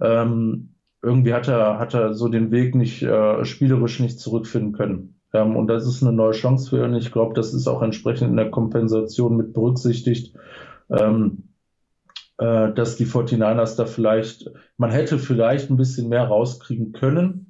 [0.01, 5.19] Ähm, irgendwie hat er, hat er so den Weg nicht äh, spielerisch nicht zurückfinden können.
[5.33, 6.95] Ähm, und das ist eine neue Chance für ihn.
[6.95, 10.35] Ich glaube, das ist auch entsprechend in der Kompensation mit berücksichtigt.
[10.89, 11.49] Ähm,
[12.37, 17.44] äh, dass die 49ers da vielleicht, man hätte vielleicht ein bisschen mehr rauskriegen können,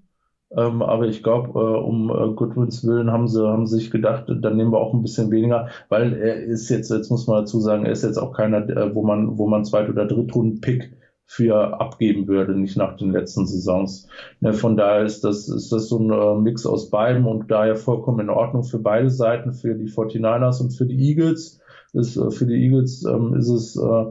[0.55, 4.55] ähm, aber ich glaube, äh, um äh, Goodwins Willen haben sie, haben sich gedacht, dann
[4.55, 7.85] nehmen wir auch ein bisschen weniger, weil er ist jetzt, jetzt muss man dazu sagen,
[7.85, 12.27] er ist jetzt auch keiner, äh, wo man, wo man Zweit- oder Drittrunden-Pick für abgeben
[12.27, 14.07] würde, nicht nach den letzten Saisons.
[14.41, 17.75] Ne, von daher ist das, ist das so ein äh, Mix aus beiden und daher
[17.75, 21.59] vollkommen in Ordnung für beide Seiten, für die 49ers und für die Eagles.
[21.93, 24.05] Ist, äh, für die Eagles ähm, ist es äh,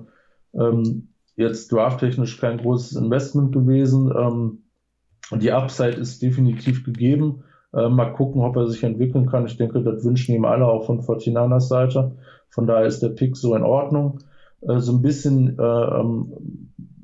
[0.61, 4.13] ähm, jetzt drafttechnisch kein großes Investment gewesen.
[4.17, 4.64] Ähm,
[5.31, 7.45] und die Upside ist definitiv gegeben.
[7.73, 9.47] Äh, mal gucken, ob er sich entwickeln kann.
[9.47, 12.13] Ich denke, das wünschen ihm alle auch von Fortinanas Seite.
[12.49, 14.21] Von daher ist der Pick so in Ordnung.
[14.61, 16.33] Äh, so ein bisschen, äh, ähm,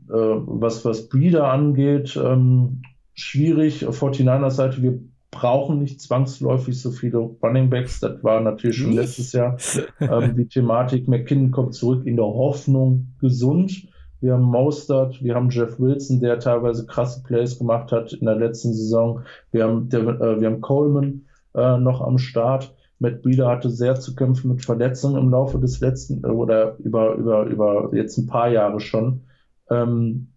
[0.08, 2.82] äh, was, was Breeder angeht, ähm,
[3.14, 3.86] schwierig.
[3.90, 8.00] Fortinanas Seite, wir brauchen nicht zwangsläufig so viele Running Backs.
[8.00, 9.56] Das war natürlich schon letztes Jahr
[10.00, 11.08] ähm, die Thematik.
[11.08, 13.88] McKinnon kommt zurück in der Hoffnung gesund.
[14.20, 18.36] Wir haben Mostert, wir haben Jeff Wilson, der teilweise krasse Plays gemacht hat in der
[18.36, 19.22] letzten Saison.
[19.50, 21.22] Wir haben, der, äh, wir haben Coleman
[21.54, 22.74] äh, noch am Start.
[22.98, 27.14] Matt Breeder hatte sehr zu kämpfen mit Verletzungen im Laufe des letzten äh, oder über,
[27.14, 29.22] über, über jetzt ein paar Jahre schon.
[29.70, 30.28] Ähm,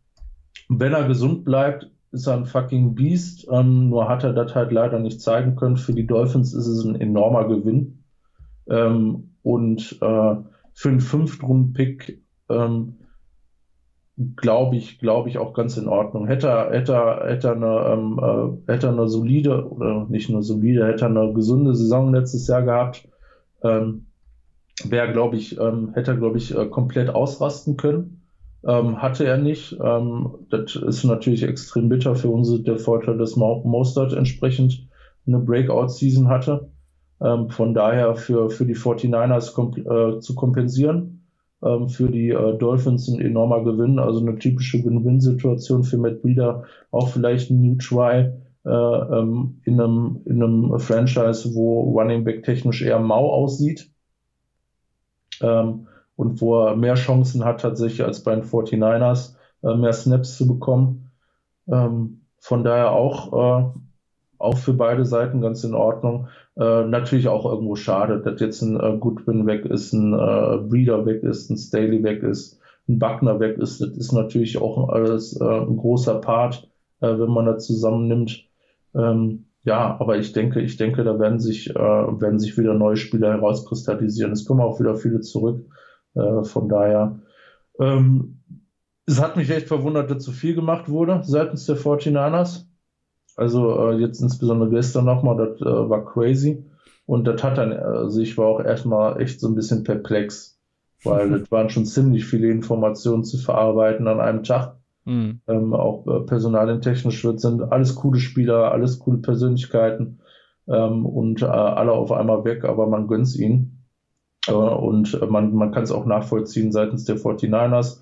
[0.69, 3.47] wenn er gesund bleibt, ist er ein fucking Beast.
[3.51, 5.75] Ähm, nur hat er das halt leider nicht zeigen können.
[5.75, 8.03] Für die Dolphins ist es ein enormer Gewinn.
[8.67, 10.35] Ähm, und äh,
[10.73, 12.95] für einen Fünftrunden-Pick ähm,
[14.35, 16.27] glaube ich, glaube ich auch ganz in Ordnung.
[16.27, 18.19] Hätte er, hätte hätte eine, ähm,
[18.67, 22.61] äh, hätte eine solide oder nicht nur solide, hätte er eine gesunde Saison letztes Jahr
[22.61, 23.07] gehabt,
[23.63, 24.05] ähm,
[24.83, 28.21] wäre, glaube ich, ähm, hätte er, glaube ich, äh, komplett ausrasten können.
[28.65, 29.77] Ähm, hatte er nicht.
[29.83, 34.87] Ähm, das ist natürlich extrem bitter für uns der Vorteil, dass Mostert entsprechend
[35.27, 36.69] eine Breakout-Season hatte.
[37.19, 41.22] Ähm, von daher für, für die 49ers komp äh, zu kompensieren.
[41.63, 46.63] Ähm, für die äh, Dolphins ein enormer Gewinn, also eine typische Win-Win-Situation für Matt Breeder.
[46.91, 48.31] Auch vielleicht ein New Try
[48.65, 53.89] äh, ähm, in, einem, in einem Franchise, wo Running Back technisch eher mau aussieht.
[55.41, 60.37] Ähm, und wo er mehr Chancen hat tatsächlich als bei den 49ers, äh, mehr Snaps
[60.37, 61.11] zu bekommen.
[61.67, 63.79] Ähm, von daher auch, äh,
[64.37, 66.27] auch für beide Seiten ganz in Ordnung.
[66.55, 71.05] Äh, natürlich auch irgendwo schade, dass jetzt ein äh, Goodwin weg ist, ein äh, Breeder
[71.05, 73.81] weg ist, ein Staley weg ist, ein Buckner weg ist.
[73.81, 76.69] Das ist natürlich auch alles äh, ein großer Part,
[77.01, 78.47] äh, wenn man das zusammennimmt.
[78.93, 82.97] Ähm, ja, aber ich denke, ich denke, da werden sich, äh, werden sich wieder neue
[82.97, 84.33] Spieler herauskristallisieren.
[84.33, 85.65] Es kommen auch wieder viele zurück.
[86.15, 87.21] Von daher,
[87.79, 88.43] ähm,
[89.07, 92.67] es hat mich echt verwundert, dass so viel gemacht wurde seitens der 49ers.
[93.35, 96.65] Also äh, jetzt insbesondere gestern nochmal, das äh, war crazy.
[97.05, 100.59] Und das hat dann, also ich war auch erstmal echt so ein bisschen perplex,
[101.03, 104.77] weil das waren schon ziemlich viele Informationen zu verarbeiten an einem Tag.
[105.05, 105.41] Mhm.
[105.47, 110.19] Ähm, auch äh, personalentechnisch wird sind alles coole Spieler, alles coole Persönlichkeiten
[110.67, 113.83] ähm, und äh, alle auf einmal weg, aber man gönnt's ihnen.
[114.47, 118.01] Äh, und man, man kann es auch nachvollziehen seitens der 49ers.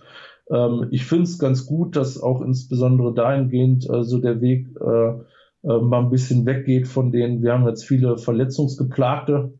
[0.51, 5.13] Ähm, ich finde es ganz gut, dass auch insbesondere dahingehend äh, so der Weg äh,
[5.63, 9.53] äh, mal ein bisschen weggeht von denen, wir haben jetzt viele verletzungsgeplagte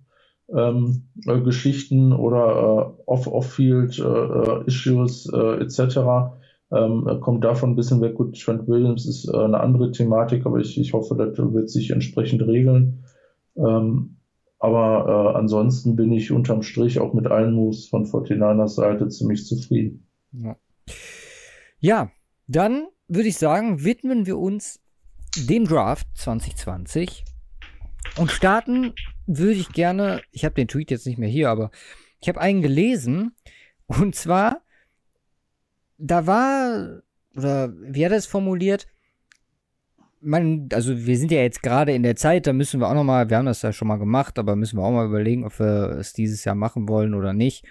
[0.53, 5.97] ähm, äh, Geschichten oder äh, Off-Off-Field-Issues äh, etc.
[6.71, 8.15] Ähm, kommt davon ein bisschen weg.
[8.15, 12.47] Gut, Trent Williams ist eine andere Thematik, aber ich, ich hoffe, das wird sich entsprechend
[12.47, 13.03] regeln.
[13.55, 14.15] Ähm,
[14.59, 19.45] aber äh, ansonsten bin ich unterm Strich auch mit allen Moves von 49ers Seite ziemlich
[19.45, 20.07] zufrieden.
[20.31, 20.55] Ja,
[21.81, 22.09] ja
[22.47, 24.79] dann würde ich sagen, widmen wir uns
[25.37, 27.23] dem Draft 2020
[28.17, 28.93] und starten
[29.25, 31.71] würde ich gerne, ich habe den Tweet jetzt nicht mehr hier, aber
[32.19, 33.35] ich habe einen gelesen
[33.87, 34.61] und zwar,
[35.97, 37.01] da war,
[37.35, 38.87] oder wie hat er es formuliert,
[40.19, 43.03] man, also wir sind ja jetzt gerade in der Zeit, da müssen wir auch noch
[43.03, 45.57] mal, wir haben das ja schon mal gemacht, aber müssen wir auch mal überlegen, ob
[45.59, 47.65] wir es dieses Jahr machen wollen oder nicht.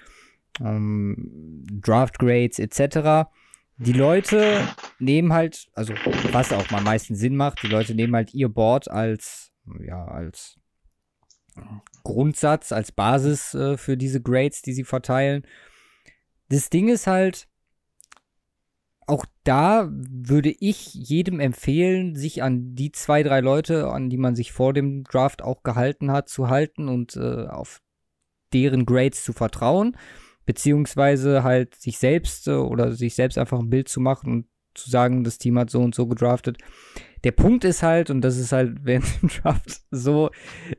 [0.61, 3.31] Ähm, Draft Grades etc.
[3.83, 5.95] Die Leute nehmen halt, also
[6.33, 10.59] was auch mal meistens Sinn macht, die Leute nehmen halt ihr Board als, ja, als
[12.03, 15.47] Grundsatz, als Basis äh, für diese Grades, die sie verteilen.
[16.51, 17.49] Das Ding ist halt,
[19.07, 24.37] auch da würde ich jedem empfehlen, sich an die zwei, drei Leute, an die man
[24.37, 27.81] sich vor dem Draft auch gehalten hat, zu halten und äh, auf
[28.53, 29.97] deren Grades zu vertrauen,
[30.51, 34.91] beziehungsweise halt sich selbst äh, oder sich selbst einfach ein Bild zu machen und zu
[34.91, 36.59] sagen, das Team hat so und so gedraftet.
[37.23, 40.31] Der Punkt ist halt, und das ist halt während dem Draft so,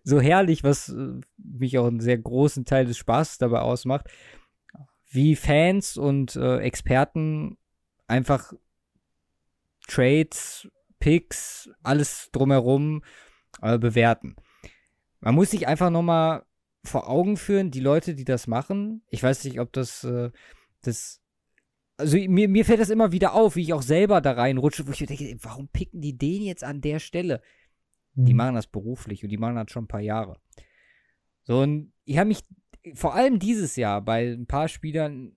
[0.04, 4.08] so herrlich, was äh, mich auch einen sehr großen Teil des Spaßes dabei ausmacht,
[5.10, 7.58] wie Fans und äh, Experten
[8.08, 8.52] einfach
[9.88, 10.68] Trades,
[11.00, 13.04] Picks, alles drumherum
[13.62, 14.36] äh, bewerten.
[15.22, 16.44] Man muss sich einfach nochmal
[16.84, 19.04] vor Augen führen, die Leute, die das machen.
[19.08, 20.32] Ich weiß nicht, ob das, äh,
[20.82, 21.22] das,
[21.98, 24.92] also mir, mir fällt das immer wieder auf, wie ich auch selber da reinrutsche, wo
[24.92, 27.42] ich denke, warum picken die den jetzt an der Stelle?
[28.16, 28.26] Mhm.
[28.26, 30.40] Die machen das beruflich und die machen das schon ein paar Jahre.
[31.44, 32.44] So, und ich habe mich
[32.96, 35.36] vor allem dieses Jahr bei ein paar Spielern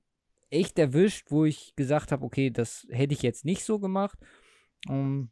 [0.50, 4.18] echt erwischt, wo ich gesagt habe, okay, das hätte ich jetzt nicht so gemacht.
[4.86, 5.30] Um, ähm,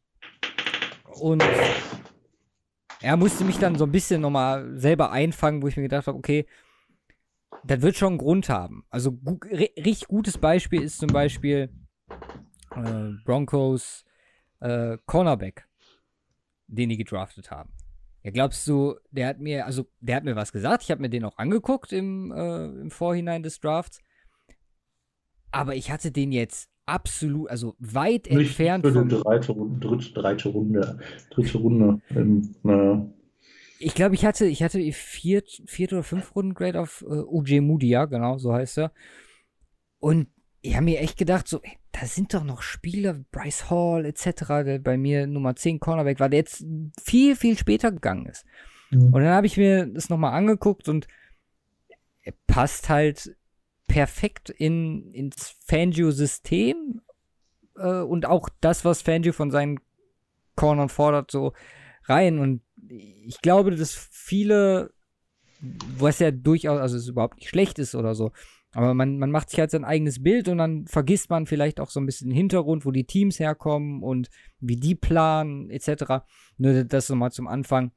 [1.20, 1.42] und
[3.02, 6.18] er musste mich dann so ein bisschen nochmal selber einfangen, wo ich mir gedacht habe,
[6.18, 6.46] okay,
[7.64, 8.84] das wird schon einen Grund haben.
[8.90, 11.70] Also gu richtig gutes Beispiel ist zum Beispiel
[12.74, 14.04] äh, Broncos
[14.60, 15.66] äh, Cornerback,
[16.66, 17.72] den die gedraftet haben.
[18.22, 21.10] Ja, glaubst du, der hat mir, also der hat mir was gesagt, ich habe mir
[21.10, 24.00] den auch angeguckt im, äh, im Vorhinein des Drafts.
[25.50, 29.08] Aber ich hatte den jetzt absolut, also weit Nicht entfernt von.
[29.08, 30.98] Dritte Runde, dritte, dritte Runde,
[31.30, 32.00] dritte Runde.
[32.10, 33.06] Ähm, naja.
[33.78, 37.60] Ich glaube, ich hatte, ich hatte viert, viert oder fünf Runden Grade auf äh, UJ
[37.60, 38.92] Mudia, genau, so heißt er.
[39.98, 40.28] Und
[40.60, 44.24] ich habe mir echt gedacht, so, ey, da sind doch noch Spieler, Bryce Hall etc.,
[44.64, 46.64] der bei mir Nummer 10 Cornerback war, der jetzt
[47.02, 48.44] viel, viel später gegangen ist.
[48.90, 49.12] Mhm.
[49.12, 51.08] Und dann habe ich mir das nochmal angeguckt und
[52.22, 53.36] er passt halt
[53.92, 57.02] perfekt in, ins Fangio-System
[57.76, 59.80] äh, und auch das, was Fangio von seinen
[60.56, 61.52] Cornern fordert, so
[62.04, 62.38] rein.
[62.38, 64.94] Und ich glaube, dass viele,
[65.60, 68.32] was ja durchaus, also es überhaupt nicht schlecht ist oder so,
[68.72, 71.90] aber man, man macht sich halt sein eigenes Bild und dann vergisst man vielleicht auch
[71.90, 76.24] so ein bisschen den Hintergrund, wo die Teams herkommen und wie die planen, etc.
[76.56, 77.92] Nur das nochmal zum Anfang,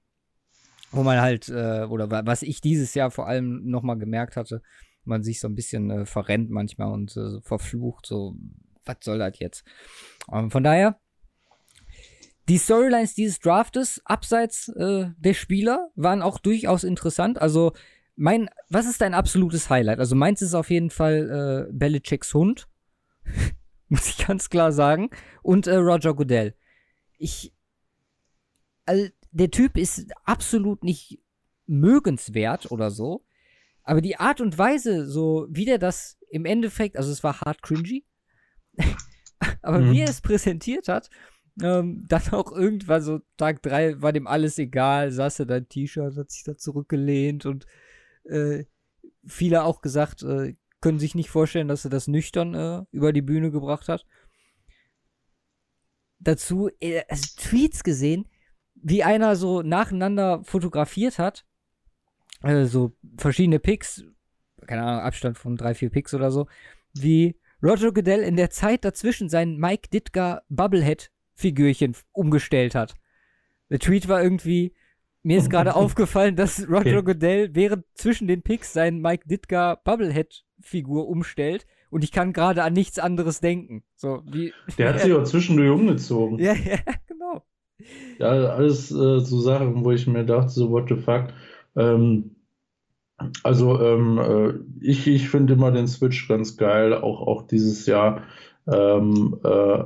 [0.92, 4.62] wo man halt, äh, oder was ich dieses Jahr vor allem nochmal gemerkt hatte,
[5.08, 8.36] man sich so ein bisschen äh, verrennt manchmal und äh, verflucht, so,
[8.86, 9.64] was soll das jetzt?
[10.32, 11.00] Ähm, von daher,
[12.48, 17.42] die Storylines dieses Draftes, abseits äh, der Spieler, waren auch durchaus interessant.
[17.42, 17.74] Also,
[18.16, 20.00] mein, was ist dein absolutes Highlight?
[20.00, 22.68] Also, meins ist auf jeden Fall äh, Belichicks Hund.
[23.90, 25.10] Muss ich ganz klar sagen.
[25.42, 26.56] Und äh, Roger Goodell.
[27.18, 27.52] Ich.
[28.86, 31.20] Also, der Typ ist absolut nicht
[31.66, 33.25] mögenswert oder so.
[33.86, 37.62] Aber die Art und Weise, so wie der das im Endeffekt, also es war hart
[37.62, 38.04] cringy,
[39.62, 39.92] aber mhm.
[39.92, 41.10] wie er es präsentiert hat,
[41.62, 45.70] ähm, dann auch irgendwann so Tag drei war dem alles egal, saß er da im
[45.70, 47.68] T-Shirt, hat sich da zurückgelehnt und
[48.26, 48.66] äh,
[49.26, 53.22] viele auch gesagt, äh, können sich nicht vorstellen, dass er das nüchtern äh, über die
[53.22, 54.06] Bühne gebracht hat.
[56.20, 58.28] Dazu äh, also Tweets gesehen,
[58.74, 61.46] wie einer so nacheinander fotografiert hat
[62.46, 64.04] äh, so verschiedene Picks,
[64.66, 66.48] keine Ahnung, Abstand von drei, vier Picks oder so,
[66.94, 72.96] wie Roger Goodell in der Zeit dazwischen sein Mike Ditka Bubblehead-Figürchen umgestellt hat.
[73.70, 74.74] Der Tweet war irgendwie,
[75.24, 81.08] mir ist gerade aufgefallen, dass Roger Goodell während zwischen den Picks sein Mike Ditka Bubblehead-Figur
[81.08, 83.84] umstellt und ich kann gerade an nichts anderes denken.
[83.96, 86.40] So, wie, Der hat sich auch zwischendurch umgezogen.
[86.40, 86.78] Ja, ja,
[87.08, 87.44] genau.
[88.20, 91.30] Ja, alles äh, so Sachen, wo ich mir dachte, so, what the fuck.
[91.76, 92.35] Ähm,
[93.44, 98.24] also ähm, äh, ich, ich finde immer den Switch ganz geil, auch, auch dieses Jahr.
[98.68, 99.84] Ähm, äh,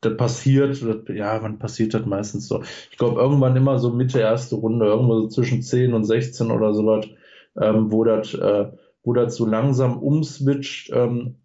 [0.00, 2.62] das passiert, das, ja, wann passiert das meistens so?
[2.90, 6.74] Ich glaube, irgendwann immer so Mitte erste Runde, irgendwo so zwischen 10 und 16 oder
[6.74, 7.06] so was,
[7.60, 11.36] ähm, wo das äh, wo das so langsam umswitcht ähm,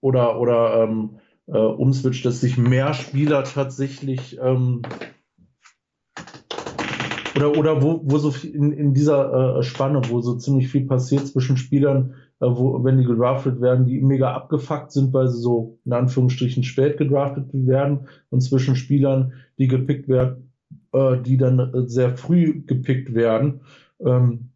[0.00, 4.82] oder, oder ähm, äh, umswitcht, dass sich mehr Spieler tatsächlich ähm,
[7.36, 11.26] oder, oder wo, wo so in, in dieser äh, Spanne, wo so ziemlich viel passiert
[11.26, 15.78] zwischen Spielern, äh, wo, wenn die gedraftet werden, die mega abgefuckt sind, weil sie so
[15.84, 20.52] in Anführungsstrichen spät gedraftet werden und zwischen Spielern, die gepickt werden,
[20.92, 23.60] äh, die dann äh, sehr früh gepickt werden.
[24.00, 24.50] Ähm,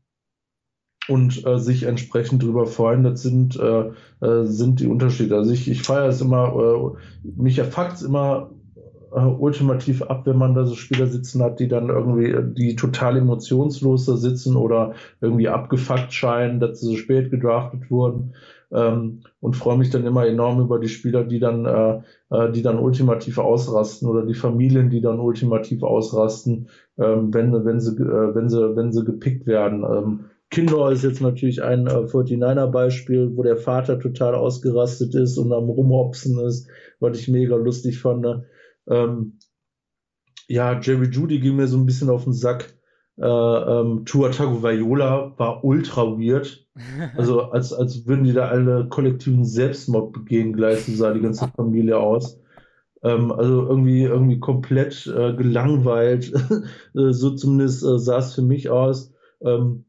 [1.08, 5.36] und äh, sich entsprechend darüber freuen, das sind, äh, äh, sind die Unterschiede.
[5.36, 8.50] Also ich, ich feiere es immer, äh, mich erfuckt es immer
[9.14, 13.16] äh, ultimativ ab, wenn man da so Spieler sitzen hat, die dann irgendwie, die total
[13.16, 18.34] emotionslos da sitzen oder irgendwie abgefuckt scheinen, dass sie so spät gedraftet wurden.
[18.70, 22.60] Ähm, und freue mich dann immer enorm über die Spieler, die dann, äh, äh, die
[22.60, 26.68] dann ultimativ ausrasten oder die Familien, die dann ultimativ ausrasten,
[26.98, 29.84] ähm, wenn, wenn sie, äh, wenn sie, wenn sie gepickt werden.
[29.84, 35.52] Ähm, Kinder ist jetzt natürlich ein äh, 49er-Beispiel, wo der Vater total ausgerastet ist und
[35.52, 36.68] am Rumhopsen ist,
[37.00, 38.22] was ich mega lustig fand.
[38.22, 38.44] Ne?
[38.88, 39.38] Ähm,
[40.48, 42.74] ja, Jerry Judy ging mir so ein bisschen auf den Sack.
[43.18, 46.66] Äh, ähm, Tua Tagovailoa war ultra weird.
[47.16, 51.48] Also als, als würden die da alle kollektiven Selbstmord begehen, gleich so sah die ganze
[51.56, 52.40] Familie aus.
[53.02, 56.32] Ähm, also irgendwie, irgendwie komplett äh, gelangweilt.
[56.94, 59.12] Äh, so zumindest äh, sah es für mich aus.
[59.40, 59.84] Ähm,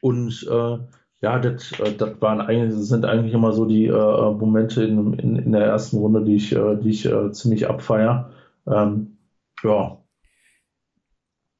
[0.00, 0.78] und äh,
[1.22, 5.14] ja, das, äh, das waren eigentlich, das sind eigentlich immer so die äh, Momente in,
[5.14, 8.32] in, in der ersten Runde, die ich, äh, die ich äh, ziemlich abfeier.
[8.66, 9.18] Ähm,
[9.62, 10.02] ja.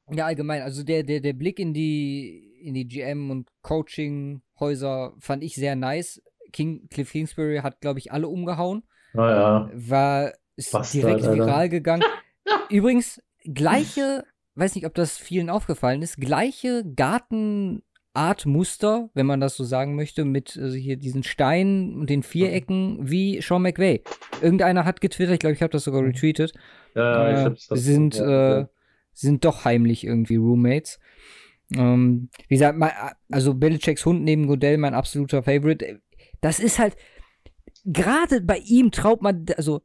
[0.09, 5.43] Ja, allgemein, also der, der, der Blick in die, in die GM und Coaching-Häuser fand
[5.43, 6.21] ich sehr nice.
[6.51, 8.83] King, Cliff Kingsbury hat, glaube ich, alle umgehauen.
[9.13, 9.37] Naja.
[9.37, 11.35] Ah, War ist Bastard, direkt Alter.
[11.45, 12.03] viral gegangen.
[12.69, 17.83] Übrigens, gleiche, weiß nicht, ob das vielen aufgefallen ist, gleiche Garten
[18.13, 22.23] Art Muster, wenn man das so sagen möchte, mit also hier diesen Steinen und den
[22.23, 24.03] Vierecken wie Sean McVay.
[24.41, 26.53] Irgendeiner hat getwittert, ich glaube, ich habe das sogar retweetet.
[26.93, 28.65] Ja, äh, ich hab's das sind, äh,
[29.13, 30.99] sind doch heimlich irgendwie Roommates.
[31.73, 32.91] Ähm, wie gesagt, mein,
[33.29, 36.01] also Belichicks Hund neben Godell, mein absoluter Favorite.
[36.41, 36.97] Das ist halt,
[37.85, 39.81] gerade bei ihm traut man, also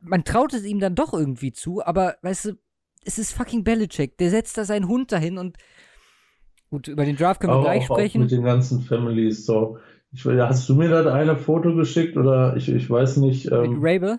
[0.00, 2.52] man traut es ihm dann doch irgendwie zu, aber weißt du,
[3.04, 4.18] es ist fucking Belichick.
[4.18, 5.56] Der setzt da seinen Hund dahin und
[6.76, 8.18] Gut, über den Draft können wir auch, gleich sprechen.
[8.18, 9.78] Auch mit den ganzen Families so.
[10.12, 13.50] ich, hast du mir da eine Foto geschickt oder ich, ich weiß nicht.
[13.50, 14.18] Ähm, Mit Rabel?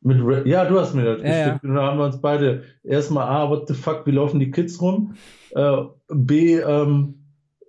[0.00, 1.64] Mit Ra ja, du hast mir das ja, geschickt.
[1.64, 1.68] Ja.
[1.68, 4.80] Und da haben wir uns beide erstmal A, what the fuck, wie laufen die Kids
[4.80, 5.16] rum?
[5.50, 5.78] Äh,
[6.10, 7.24] B, ähm,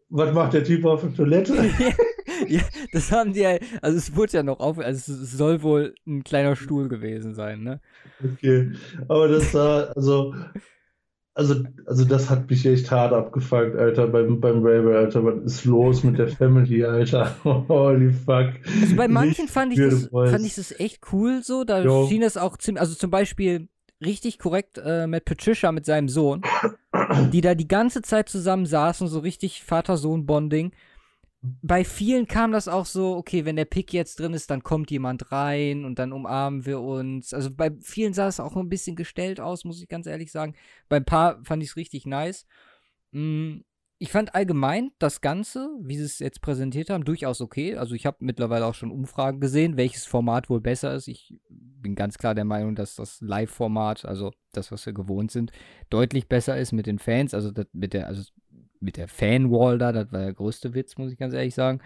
[0.09, 1.55] was macht der Typ auf der Toilette?
[2.47, 5.95] ja, das haben die ja, also es wurde ja noch auf, also es soll wohl
[6.05, 7.81] ein kleiner Stuhl gewesen sein, ne?
[8.23, 8.71] Okay,
[9.07, 10.35] aber das war, also
[11.35, 15.23] also, also das hat mich echt hart abgefuckt, Alter, beim, beim Raver, Alter.
[15.25, 17.35] Was ist los mit der Family, Alter?
[17.43, 18.53] Holy fuck.
[18.81, 21.65] Also bei manchen fand ich, das, fand ich das echt cool so.
[21.65, 22.07] Da jo.
[22.07, 23.67] schien es auch ziemlich, also zum Beispiel
[24.03, 26.41] richtig korrekt äh, mit Patricia, mit seinem Sohn,
[27.33, 30.71] die da die ganze Zeit zusammen saßen, so richtig Vater-Sohn-Bonding
[31.61, 34.89] bei vielen kam das auch so, okay, wenn der Pick jetzt drin ist, dann kommt
[34.91, 37.33] jemand rein und dann umarmen wir uns.
[37.33, 40.55] Also bei vielen sah es auch ein bisschen gestellt aus, muss ich ganz ehrlich sagen.
[40.89, 42.45] Bei ein paar fand ich es richtig nice.
[43.11, 43.59] Mm,
[43.97, 47.77] ich fand allgemein das Ganze, wie sie es jetzt präsentiert haben, durchaus okay.
[47.77, 51.07] Also ich habe mittlerweile auch schon Umfragen gesehen, welches Format wohl besser ist.
[51.07, 55.51] Ich bin ganz klar der Meinung, dass das Live-Format, also das, was wir gewohnt sind,
[55.89, 57.33] deutlich besser ist mit den Fans.
[57.33, 58.23] Also mit der, also
[58.79, 61.79] mit der Fanwall da, das war der größte Witz, muss ich ganz ehrlich sagen.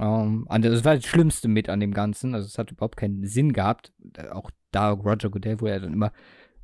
[0.00, 2.34] Ähm, das war das Schlimmste mit an dem Ganzen.
[2.34, 3.92] Also es hat überhaupt keinen Sinn gehabt.
[4.30, 6.12] Auch da Roger Goodell, wo er dann immer,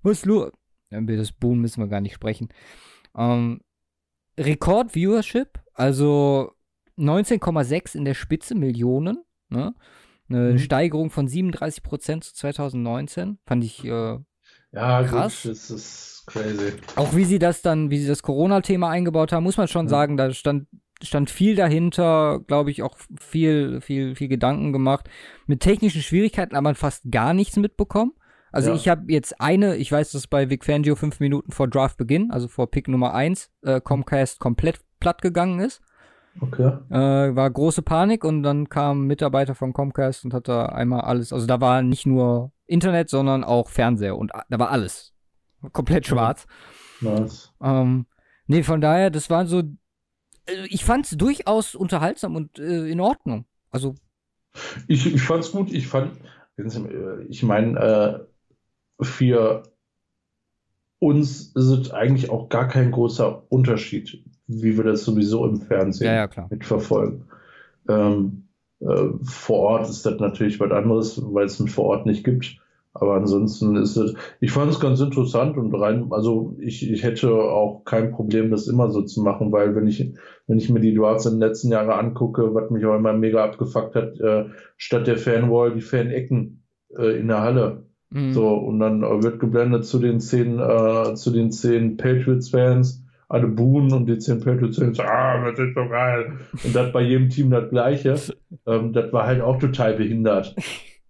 [0.02, 0.50] was lu?
[0.90, 2.48] Über das Boom müssen wir gar nicht sprechen.
[3.16, 3.60] Ähm,
[4.38, 6.52] Rekord-Viewership, also
[6.98, 9.24] 19,6 in der Spitze Millionen.
[9.48, 9.74] Ne?
[10.28, 10.58] Eine mhm.
[10.58, 13.38] Steigerung von 37 Prozent zu 2019.
[13.46, 14.18] Fand ich äh,
[14.76, 15.42] ja, krass.
[15.42, 16.72] Gut, das ist crazy.
[16.96, 19.90] Auch wie sie das dann, wie sie das Corona-Thema eingebaut haben, muss man schon ja.
[19.90, 20.66] sagen, da stand,
[21.02, 25.08] stand viel dahinter, glaube ich, auch viel, viel, viel Gedanken gemacht.
[25.46, 28.12] Mit technischen Schwierigkeiten hat man fast gar nichts mitbekommen.
[28.52, 28.76] Also ja.
[28.76, 32.48] ich habe jetzt eine, ich weiß, dass bei Vic Fangio fünf Minuten vor Draftbeginn, also
[32.48, 35.82] vor Pick Nummer eins, äh, Comcast komplett platt gegangen ist.
[36.40, 36.72] Okay.
[36.90, 41.02] Äh, war große Panik und dann kam ein Mitarbeiter von Comcast und hat da einmal
[41.02, 45.12] alles, also da war nicht nur Internet, sondern auch Fernseher und da war alles.
[45.72, 46.46] Komplett schwarz.
[47.00, 47.52] Nice.
[47.62, 48.06] Ähm,
[48.46, 49.62] nee, von daher, das war so.
[50.48, 53.46] Also ich fand es durchaus unterhaltsam und äh, in Ordnung.
[53.70, 53.94] Also.
[54.86, 55.72] Ich, ich fand es gut.
[55.72, 56.12] Ich fand,
[57.28, 57.78] ich meine,
[59.00, 59.64] äh, für
[60.98, 66.06] uns ist es eigentlich auch gar kein großer Unterschied, wie wir das sowieso im Fernsehen
[66.06, 67.24] ja, ja, mitverfolgen.
[67.88, 68.45] Ähm, äh,
[68.80, 72.58] vor Ort ist das natürlich was anderes, weil es ein vor Ort nicht gibt.
[73.00, 77.30] Aber ansonsten ist es, ich fand es ganz interessant und rein, also ich, ich hätte
[77.30, 80.14] auch kein Problem, das immer so zu machen, weil wenn ich,
[80.46, 83.44] wenn ich mir die Duarts in den letzten Jahren angucke, was mich auch immer mega
[83.44, 84.46] abgefuckt hat, äh,
[84.76, 86.62] statt der Fanwall die Fanecken
[86.96, 87.86] äh, in der Halle.
[88.10, 88.32] Mhm.
[88.32, 93.48] So, und dann äh, wird geblendet zu den zehn, äh, zu den zehn Patriots-Fans, alle
[93.48, 96.38] buhen und die zehn Patriots-Fans, ah, das ist so geil.
[96.62, 98.14] Und das bei jedem Team das Gleiche.
[98.66, 100.54] ähm, das war halt auch total behindert.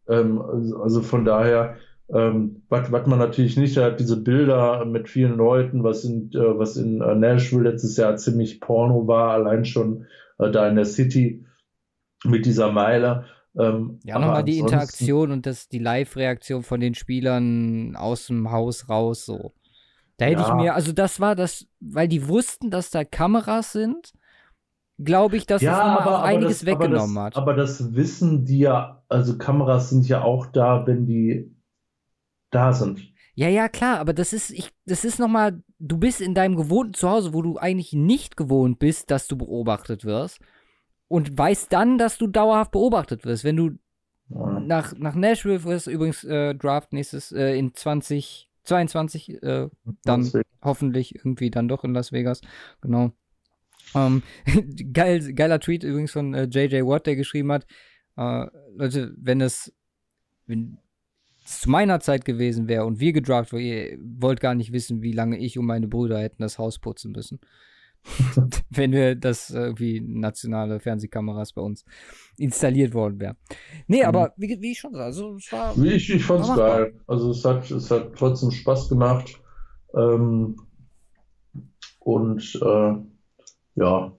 [0.08, 0.40] Ähm,
[0.82, 1.76] also von daher,
[2.08, 6.58] ähm, was, was man natürlich nicht hat, diese Bilder mit vielen Leuten, was in, äh,
[6.58, 10.06] was in äh, Nashville letztes Jahr ziemlich Porno war, allein schon
[10.38, 11.44] äh, da in der City
[12.24, 13.24] mit dieser Meile.
[13.58, 18.88] Ähm, ja, nochmal die Interaktion und das, die Live-Reaktion von den Spielern aus dem Haus
[18.88, 19.52] raus, so.
[20.18, 20.48] Da hätte ja.
[20.48, 24.12] ich mir, also das war das, weil die wussten, dass da Kameras sind
[24.98, 27.42] glaube ich, dass ja, das aber, auch einiges das, weggenommen aber das, hat.
[27.42, 31.54] Aber das wissen die ja, also Kameras sind ja auch da, wenn die
[32.50, 33.12] da sind.
[33.34, 36.94] Ja, ja, klar, aber das ist, ich, das ist nochmal, du bist in deinem gewohnten
[36.94, 40.40] Zuhause, wo du eigentlich nicht gewohnt bist, dass du beobachtet wirst
[41.08, 43.44] und weißt dann, dass du dauerhaft beobachtet wirst.
[43.44, 43.70] Wenn du
[44.28, 47.74] nach, nach Nashville wirst, übrigens äh, Draft nächstes äh, in
[48.66, 49.68] 2022, äh,
[50.04, 50.30] dann
[50.62, 52.40] hoffentlich irgendwie dann doch in Las Vegas,
[52.80, 53.12] genau.
[53.94, 54.22] Ähm,
[54.92, 57.66] geil, geiler Tweet übrigens von äh, JJ Watt, der geschrieben hat,
[58.16, 59.72] äh, Leute, wenn es,
[60.46, 60.78] wenn
[61.44, 65.02] es zu meiner Zeit gewesen wäre und wir gedraft wurden, ihr wollt gar nicht wissen,
[65.02, 67.40] wie lange ich und meine Brüder hätten das Haus putzen müssen.
[68.70, 71.84] wenn wir das irgendwie nationale Fernsehkameras bei uns
[72.36, 73.36] installiert worden wären.
[73.86, 74.08] Nee, mhm.
[74.08, 75.76] aber wie, wie ich schon sage, also es war.
[75.78, 76.94] Ich, ich fand's geil.
[77.06, 79.40] Also es hat, es hat trotzdem Spaß gemacht.
[79.94, 80.56] Ähm,
[82.00, 82.94] und äh,
[83.76, 84.12] ja,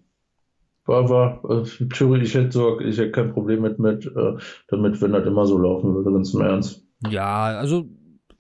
[0.87, 5.13] war, war, äh, ich hätte so, ich hätte kein Problem mit, mit äh, damit, wenn
[5.13, 6.85] das immer so laufen würde, ganz im Ernst.
[7.09, 7.85] Ja, also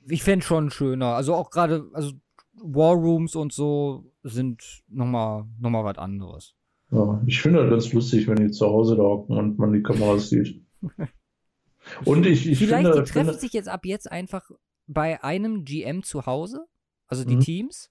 [0.09, 1.07] ich fände schon schöner.
[1.07, 2.11] Also auch gerade, also
[2.61, 6.55] War Rooms und so sind nochmal noch mal was anderes.
[6.91, 9.83] Ja, ich finde das ganz lustig, wenn die zu Hause da hocken und man die
[9.83, 10.61] Kameras sieht.
[12.05, 14.49] und ich, ich Vielleicht finde, die treffen finde, sich jetzt ab jetzt einfach
[14.87, 16.65] bei einem GM zu Hause,
[17.07, 17.41] also die mhm.
[17.41, 17.89] Teams,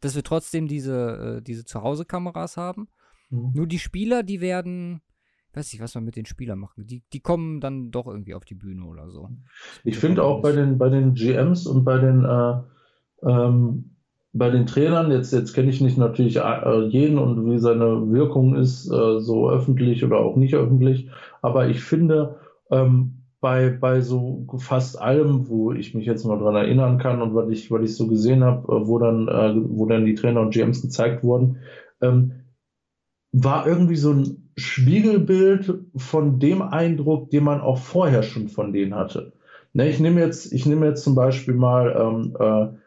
[0.00, 2.88] dass wir trotzdem diese, äh, diese Zuhause-Kameras haben.
[3.30, 3.52] Mhm.
[3.54, 5.00] Nur die Spieler, die werden,
[5.54, 6.86] weiß nicht, was man mit den Spielern machen.
[6.86, 9.30] Die, die kommen dann doch irgendwie auf die Bühne oder so.
[9.84, 12.54] Ich finde auch bei den, bei den GMs und bei den, äh,
[13.22, 13.91] ähm,
[14.32, 18.56] bei den Trainern, jetzt, jetzt kenne ich nicht natürlich äh, jeden und wie seine Wirkung
[18.56, 21.10] ist, äh, so öffentlich oder auch nicht öffentlich,
[21.42, 22.36] aber ich finde,
[22.70, 27.34] ähm, bei, bei so fast allem, wo ich mich jetzt mal dran erinnern kann und
[27.34, 30.40] was ich, was ich so gesehen habe, äh, wo dann, äh, wo dann die Trainer
[30.40, 31.58] und GMs gezeigt wurden,
[32.00, 32.32] ähm,
[33.32, 38.94] war irgendwie so ein Spiegelbild von dem Eindruck, den man auch vorher schon von denen
[38.94, 39.32] hatte.
[39.72, 42.81] Ne, ich nehme jetzt, ich nehme jetzt zum Beispiel mal ähm, äh,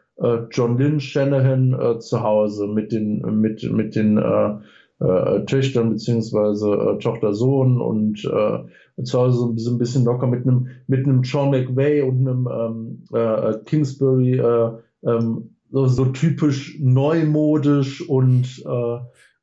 [0.50, 4.56] John Lynn Shanahan äh, zu Hause mit den, mit, mit den äh,
[4.98, 10.46] äh, Töchtern beziehungsweise äh, Tochter Sohn und äh, zu Hause so, ein bisschen locker mit
[10.46, 14.70] einem mit einem Sean McVay und einem ähm, äh, Kingsbury äh,
[15.04, 18.96] ähm, so, so typisch neumodisch und äh,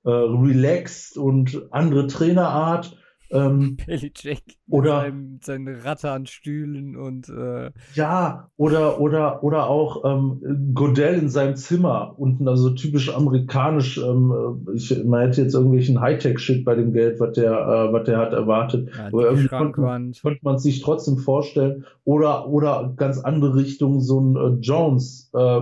[0.06, 2.98] äh, relaxed und andere Trainerart
[3.34, 10.06] ähm, Belichick oder seinem, seine Ratte an Stühlen und äh, ja, oder oder oder auch
[10.06, 13.98] ähm, Godell in seinem Zimmer unten, also typisch amerikanisch.
[13.98, 18.20] Ähm, ich, man hätte jetzt irgendwelchen Hightech-Shit bei dem Geld, was der, äh, was der
[18.20, 18.90] hat erwartet.
[18.96, 21.86] ja, Aber irgendwie konnte, konnte man sich trotzdem vorstellen.
[22.04, 25.32] Oder oder ganz andere Richtung, so ein äh, Jones.
[25.34, 25.62] Äh,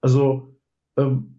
[0.00, 0.54] also
[0.96, 1.37] ähm,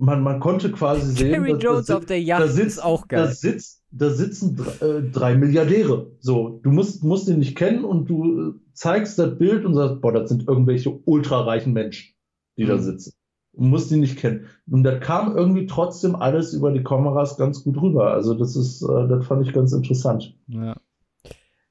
[0.00, 2.78] man, man konnte quasi sehen, Jerry dass- Jones dass- auf der da Yacht sitzt, ist
[2.84, 3.32] auch Da, geil.
[3.32, 6.10] sitzt, da sitzen drei, äh, drei Milliardäre.
[6.20, 10.00] So, du musst, musst ihn nicht kennen und du äh, zeigst das Bild und sagst,
[10.00, 12.14] boah, das sind irgendwelche ultrareichen Menschen,
[12.56, 12.82] die da Mhm.
[12.82, 13.12] sitzen.
[13.52, 14.46] Du musst ihn nicht kennen.
[14.70, 18.12] Und da kam irgendwie trotzdem alles über die Kameras ganz gut rüber.
[18.12, 20.36] Also das ist, äh, das fand ich ganz interessant.
[20.46, 20.76] Ja.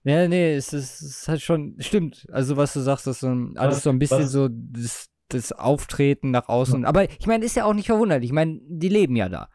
[0.06, 2.26] Ja, nee, es ist, es ist halt schon, stimmt.
[2.32, 4.48] Also, was du sagst, das ist so ein, alles Was- so ein bisschen was- so
[4.50, 6.86] das, das Auftreten nach außen.
[6.86, 8.30] Aber ich meine, ist ja auch nicht verwunderlich.
[8.30, 9.50] Ich meine, die leben ja da.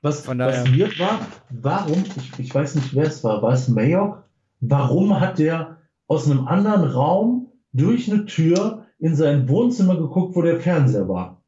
[0.00, 1.18] Was, was weird war,
[1.50, 4.24] warum, ich, ich weiß nicht, wer es war, war es Mayock?
[4.60, 10.42] Warum hat der aus einem anderen Raum durch eine Tür in sein Wohnzimmer geguckt, wo
[10.42, 11.44] der Fernseher war?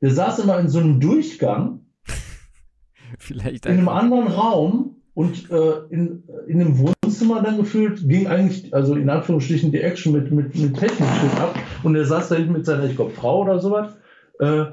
[0.00, 1.86] Der saß immer in so einem Durchgang
[3.18, 4.02] Vielleicht in einem einfach.
[4.02, 9.72] anderen Raum und äh, in, in einem Wohnzimmer dann gefühlt ging eigentlich, also in Anführungsstrichen,
[9.72, 11.08] die Action mit, mit, mit Technik
[11.40, 13.96] ab und er saß da hinten mit seiner, ich glaube, Frau oder sowas,
[14.40, 14.64] äh,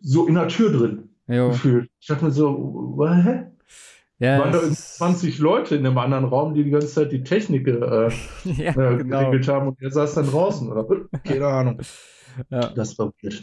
[0.00, 1.48] so in der Tür drin Jo.
[1.50, 1.90] gefühlt.
[2.00, 3.44] Ich dachte mir so, hä?
[4.18, 6.86] Ja, waren da es irgendwie ist- 20 Leute in einem anderen Raum, die die ganze
[6.88, 7.72] Zeit die Technik äh,
[8.44, 9.18] ja, äh, genau.
[9.20, 10.86] geregelt haben und er saß dann draußen oder
[11.24, 11.80] keine Ahnung.
[12.50, 12.68] Ja.
[12.70, 13.42] Das war weird.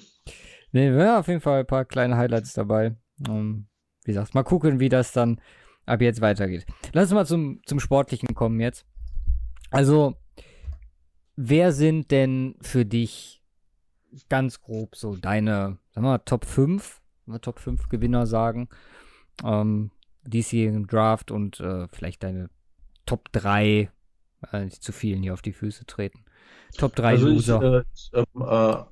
[0.71, 2.95] Nee, ja, auf jeden Fall ein paar kleine Highlights dabei.
[3.27, 3.67] Um,
[4.05, 5.41] wie gesagt, mal gucken, wie das dann
[5.89, 6.65] ab jetzt weitergeht.
[6.93, 8.85] Lass uns mal zum, zum Sportlichen kommen jetzt.
[9.71, 10.15] Also,
[11.35, 13.41] wer sind denn für dich
[14.29, 18.69] ganz grob so deine, sag mal, Top 5, mal Top 5 Gewinner sagen,
[19.43, 19.91] ähm,
[20.23, 22.49] diesjährigen Draft und äh, vielleicht deine
[23.05, 23.89] Top 3,
[24.51, 26.25] äh, nicht zu vielen hier auf die Füße treten.
[26.77, 27.79] Top 3 Also Loser.
[27.79, 28.83] äh, ich, ähm, äh,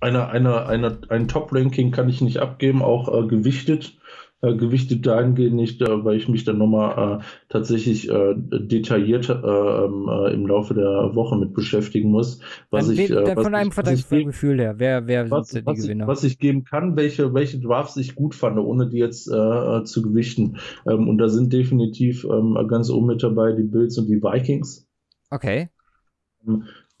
[0.00, 3.98] eine, eine, eine, ein Top-Ranking kann ich nicht abgeben, auch äh, gewichtet.
[4.42, 9.34] Äh, gewichtet dahingehend nicht, äh, weil ich mich dann nochmal äh, tatsächlich äh, detailliert äh,
[9.34, 12.40] ähm, äh, im Laufe der Woche mit beschäftigen muss.
[12.70, 15.06] Was Dann, ich, äh, dann was von einem ich, was ich gebe- Gefühl her, wer,
[15.06, 16.06] wer was, sind die was, ich, Gewinner?
[16.06, 20.02] was ich geben kann, welche, welche Drafts ich gut fand, ohne die jetzt äh, zu
[20.02, 20.56] gewichten.
[20.86, 24.86] Ähm, und da sind definitiv ähm, ganz oben mit dabei die Bills und die Vikings,
[25.32, 25.70] Okay.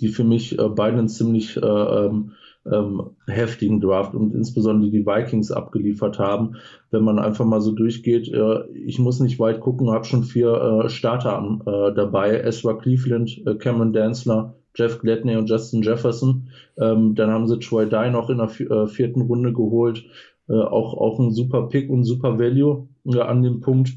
[0.00, 2.32] die für mich äh, beide einen ziemlich äh, ähm,
[2.70, 6.56] ähm, heftigen Draft und insbesondere die Vikings abgeliefert haben.
[6.90, 10.84] Wenn man einfach mal so durchgeht, äh, ich muss nicht weit gucken, habe schon vier
[10.84, 12.40] äh, Starter äh, dabei.
[12.40, 16.48] Ezra Cleveland, äh, Cameron Danzler, Jeff Gladney und Justin Jefferson.
[16.78, 20.04] Ähm, dann haben sie Troy Dye noch in der äh, vierten Runde geholt.
[20.48, 22.88] Äh, auch, auch ein super Pick und super Value
[23.18, 23.90] an dem Punkt.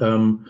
[0.00, 0.46] Ähm, äh, ähm,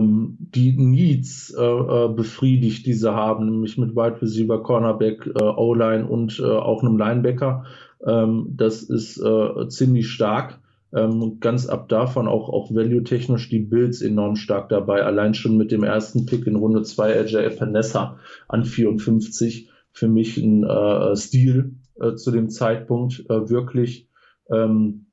[0.00, 6.06] die Needs äh, äh, befriedigt, die sie haben, nämlich mit Wide Receiver, Cornerback, äh, O-Line
[6.06, 7.64] und äh, auch einem Linebacker.
[8.06, 10.58] Ähm, das ist äh, ziemlich stark.
[10.94, 15.02] Ähm, ganz ab davon auch, auch value-technisch die Bills enorm stark dabei.
[15.02, 19.70] Allein schon mit dem ersten Pick in Runde 2, AJ Epinesa an 54.
[19.92, 24.08] Für mich ein äh, Stil äh, zu dem Zeitpunkt äh, wirklich.
[24.50, 25.06] Ähm,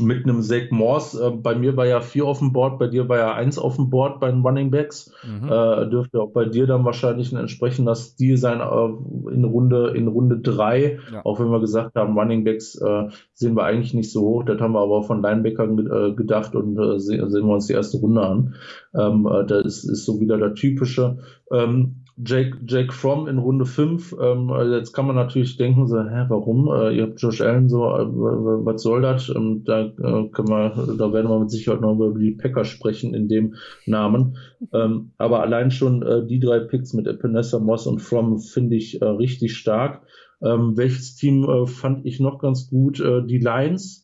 [0.00, 1.24] mit einem Zach Morse.
[1.24, 3.76] Äh, bei mir war ja vier auf dem Board, bei dir war ja eins auf
[3.76, 5.12] dem Board bei den Running Backs.
[5.24, 5.48] Mhm.
[5.48, 10.08] Äh, dürfte auch bei dir dann wahrscheinlich ein entsprechender Stil sein äh, in Runde in
[10.08, 10.98] Runde drei.
[11.12, 11.24] Ja.
[11.24, 14.44] Auch wenn wir gesagt haben, Running Backs äh, sehen wir eigentlich nicht so hoch.
[14.44, 17.74] Das haben wir aber von Linebackern äh, gedacht und äh, se sehen wir uns die
[17.74, 18.54] erste Runde an.
[18.94, 21.18] Ähm, äh, das ist, ist so wieder der typische.
[21.50, 24.16] Ähm, Jake, Jake Fromm in Runde 5.
[24.20, 26.68] Ähm, also jetzt kann man natürlich denken, so, hä, warum?
[26.68, 29.28] Äh, ihr habt Josh Allen so, äh, was soll das?
[29.28, 33.14] Ähm, da äh, können wir, da werden wir mit Sicherheit noch über die Packers sprechen
[33.14, 33.54] in dem
[33.86, 34.36] Namen.
[34.72, 39.02] Ähm, aber allein schon äh, die drei Picks mit Epinesa, Moss und Fromm finde ich
[39.02, 40.02] äh, richtig stark.
[40.40, 43.00] Ähm, welches Team äh, fand ich noch ganz gut?
[43.00, 44.03] Äh, die Lions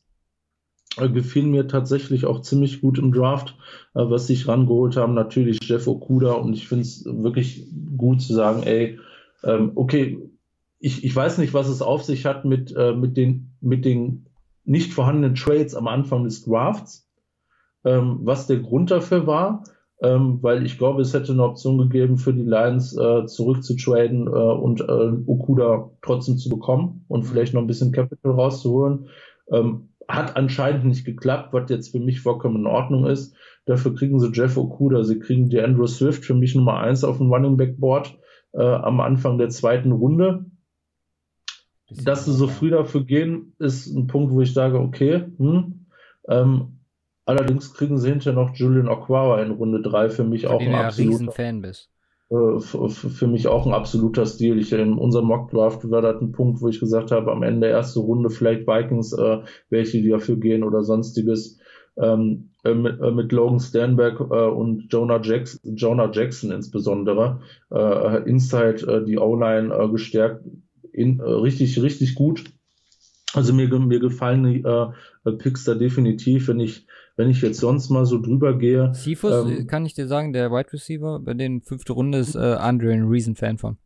[0.97, 3.57] äh, gefielen mir tatsächlich auch ziemlich gut im Draft,
[3.95, 5.15] äh, was sich rangeholt haben.
[5.15, 7.67] Natürlich Jeff Okuda und ich finde es wirklich
[7.97, 8.99] gut zu sagen, ey,
[9.45, 10.19] ähm, okay,
[10.79, 14.27] ich, ich weiß nicht, was es auf sich hat mit, äh, mit, den, mit den
[14.65, 17.09] nicht vorhandenen Trades am Anfang des Drafts,
[17.85, 19.65] ähm, was der Grund dafür war,
[20.03, 23.77] ähm, weil ich glaube, es hätte eine Option gegeben für die Lions äh, zurück zu
[23.77, 29.09] traden äh, und äh, Okuda trotzdem zu bekommen und vielleicht noch ein bisschen Capital rauszuholen.
[29.53, 33.35] Ähm, hat anscheinend nicht geklappt, was jetzt für mich vollkommen in Ordnung ist.
[33.67, 37.19] Dafür kriegen sie Jeff Okuda, sie kriegen die Andrew Swift, für mich Nummer eins auf
[37.19, 38.19] dem Running Back Board
[38.53, 40.47] äh, am Anfang der zweiten Runde.
[41.91, 45.87] Dass sie so früh dafür gehen, ist ein Punkt, wo ich sage, okay, hm,
[46.29, 46.79] ähm,
[47.25, 50.75] allerdings kriegen sie hinterher noch Julian Aquara in Runde drei für mich für auch ein
[50.75, 51.91] absoluter Fan bist.
[52.31, 54.59] Äh, für mich auch ein absoluter Stil.
[54.59, 57.77] Ich, in unserem Mockdraft war das ein Punkt, wo ich gesagt habe, am Ende der
[57.77, 61.59] ersten Runde vielleicht Vikings, äh, welche die dafür gehen oder sonstiges.
[61.97, 67.41] Ähm, äh, mit, äh, mit, Logan Stanberg äh, und Jonah Jackson, Jonah Jackson insbesondere,
[68.27, 70.45] Inside die O-Line gestärkt,
[70.93, 72.45] in, richtig, richtig gut.
[73.33, 74.65] Also mir, mir gefallen die
[75.39, 76.87] Picks da definitiv, wenn ich
[77.21, 78.95] wenn ich jetzt sonst mal so drüber gehe.
[78.95, 82.39] Sifus, ähm, kann ich dir sagen, der Wide Receiver bei den fünfte Runde ist äh,
[82.39, 83.77] Andre ein Reason-Fan von.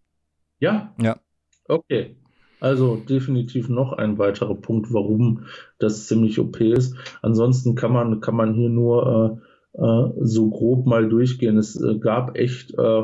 [0.61, 0.95] Ja?
[1.03, 1.18] Ja.
[1.66, 2.14] Okay.
[2.61, 5.47] Also definitiv noch ein weiterer Punkt, warum
[5.80, 6.95] das ziemlich OP ist.
[7.22, 9.43] Ansonsten kann man, kann man hier nur
[9.74, 11.59] äh, äh, so grob mal durchgehen.
[11.59, 13.03] Es äh, gab echt, äh,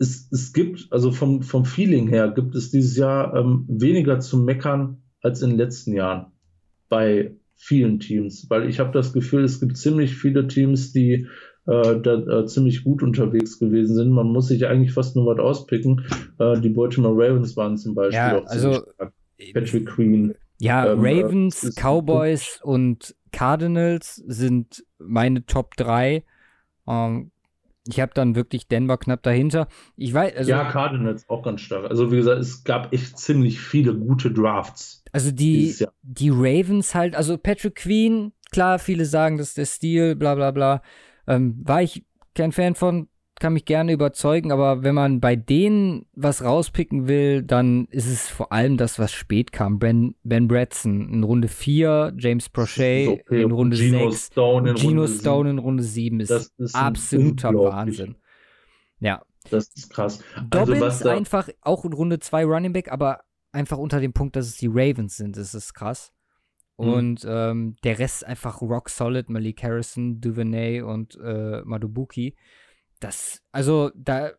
[0.00, 4.36] es, es gibt, also vom, vom Feeling her, gibt es dieses Jahr ähm, weniger zu
[4.36, 6.32] meckern als in den letzten Jahren
[6.88, 11.26] bei vielen Teams, weil ich habe das Gefühl, es gibt ziemlich viele Teams, die
[11.66, 14.10] äh, da äh, ziemlich gut unterwegs gewesen sind.
[14.10, 16.04] Man muss sich eigentlich fast nur was auspicken.
[16.38, 19.12] Äh, die Baltimore Ravens waren zum Beispiel ja, auch also, stark.
[19.52, 20.34] Patrick Queen.
[20.58, 26.24] Ja, ähm, äh, Ravens, Cowboys und Cardinals sind meine Top 3.
[26.86, 27.30] Ähm,
[27.88, 29.68] ich habe dann wirklich Denver knapp dahinter.
[29.96, 31.88] Ich weiß, also, ja, Cardinals auch ganz stark.
[31.88, 35.04] Also wie gesagt, es gab echt ziemlich viele gute Drafts.
[35.16, 40.14] Also die, die Ravens halt, also Patrick Queen, klar, viele sagen, das ist der Stil,
[40.14, 40.82] bla bla bla.
[41.26, 42.04] Ähm, war ich
[42.34, 43.08] kein Fan von,
[43.40, 48.28] kann mich gerne überzeugen, aber wenn man bei denen was rauspicken will, dann ist es
[48.28, 49.78] vor allem das, was spät kam.
[49.78, 53.42] Ben, ben Bradson in Runde 4, James Prochet okay.
[53.42, 57.54] in Runde Gino 6, Stone in Gino Runde Stone in Runde 7 ist, ist absoluter
[57.54, 58.16] Wahnsinn.
[59.00, 59.22] Ja.
[59.48, 60.22] Das ist krass.
[60.50, 63.20] Also Dobbins einfach auch in Runde 2 Running Back, aber
[63.56, 66.12] einfach unter dem Punkt, dass es die Ravens sind, ist es krass.
[66.78, 66.88] Mhm.
[66.88, 72.36] Und ähm, der Rest einfach rock solid, Malik Harrison, Duvernay und äh, Madubuki
[73.00, 74.30] das, also da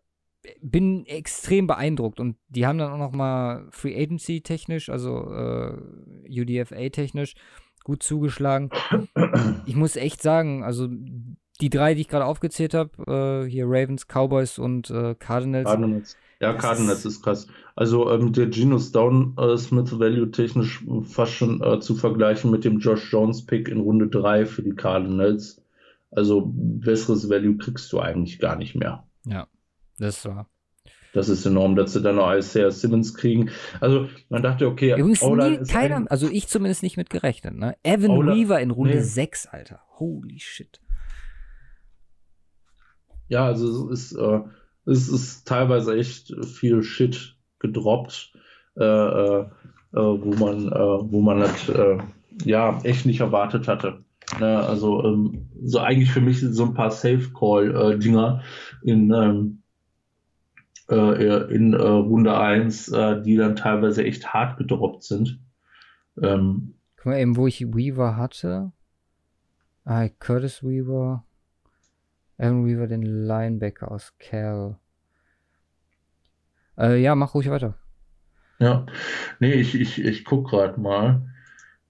[0.62, 5.78] bin extrem beeindruckt und die haben dann auch noch mal Free Agency technisch, also äh,
[6.30, 7.36] UDFA technisch
[7.84, 8.70] gut zugeschlagen.
[9.66, 10.88] Ich muss echt sagen, also
[11.62, 15.66] die drei, die ich gerade aufgezählt habe, äh, hier Ravens, Cowboys und äh, Cardinals.
[15.66, 16.18] Cardinals.
[16.40, 17.48] Ja, Cardinals ist, ist krass.
[17.76, 22.64] Also ähm, der Genus Down äh, Smith Value technisch fast schon äh, zu vergleichen mit
[22.64, 25.62] dem Josh Jones Pick in Runde 3 für die Cardinals.
[26.12, 29.08] Also besseres Value kriegst du eigentlich gar nicht mehr.
[29.26, 29.48] Ja,
[29.98, 30.48] das war.
[31.14, 33.50] Das ist enorm, dass sie dann noch Isaiah Simmons kriegen.
[33.80, 36.08] Also man dachte, okay, Übrigens nie, keiner, ein...
[36.08, 37.56] also ich zumindest nicht mit gerechnet.
[37.56, 37.76] Ne?
[37.82, 39.02] Evan Ola, Weaver in Runde nee.
[39.02, 39.80] 6, Alter.
[39.98, 40.80] Holy shit.
[43.30, 44.42] Ja, also es ist, äh,
[44.88, 48.34] es ist teilweise echt viel Shit gedroppt,
[48.78, 49.46] äh, äh, äh
[49.94, 51.98] wo man, äh, wo man das äh,
[52.44, 54.04] ja echt nicht erwartet hatte.
[54.40, 58.44] Ne, also ähm, so eigentlich für mich so ein paar Safe-Call-Dinger
[58.84, 59.64] äh, in, ähm,
[60.90, 65.40] äh, in Runde 1, äh, die dann teilweise echt hart gedroppt sind.
[66.22, 68.74] Ähm, Guck mal eben, wo ich Weaver hatte.
[69.86, 71.24] Ah, Curtis Weaver.
[72.38, 74.78] Aaron Weaver, den Linebacker aus Cal.
[76.78, 77.76] Äh, ja, mach ruhig weiter.
[78.60, 78.86] Ja,
[79.40, 81.22] nee, ich, ich, ich guck gerade mal.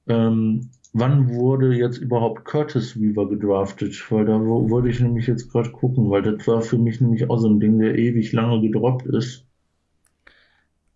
[0.08, 4.12] Ähm, wann wurde jetzt überhaupt Curtis Weaver gedraftet?
[4.12, 7.38] Weil da wollte ich nämlich jetzt gerade gucken, weil das war für mich nämlich auch
[7.38, 9.46] so ein Ding, der ewig lange gedroppt ist.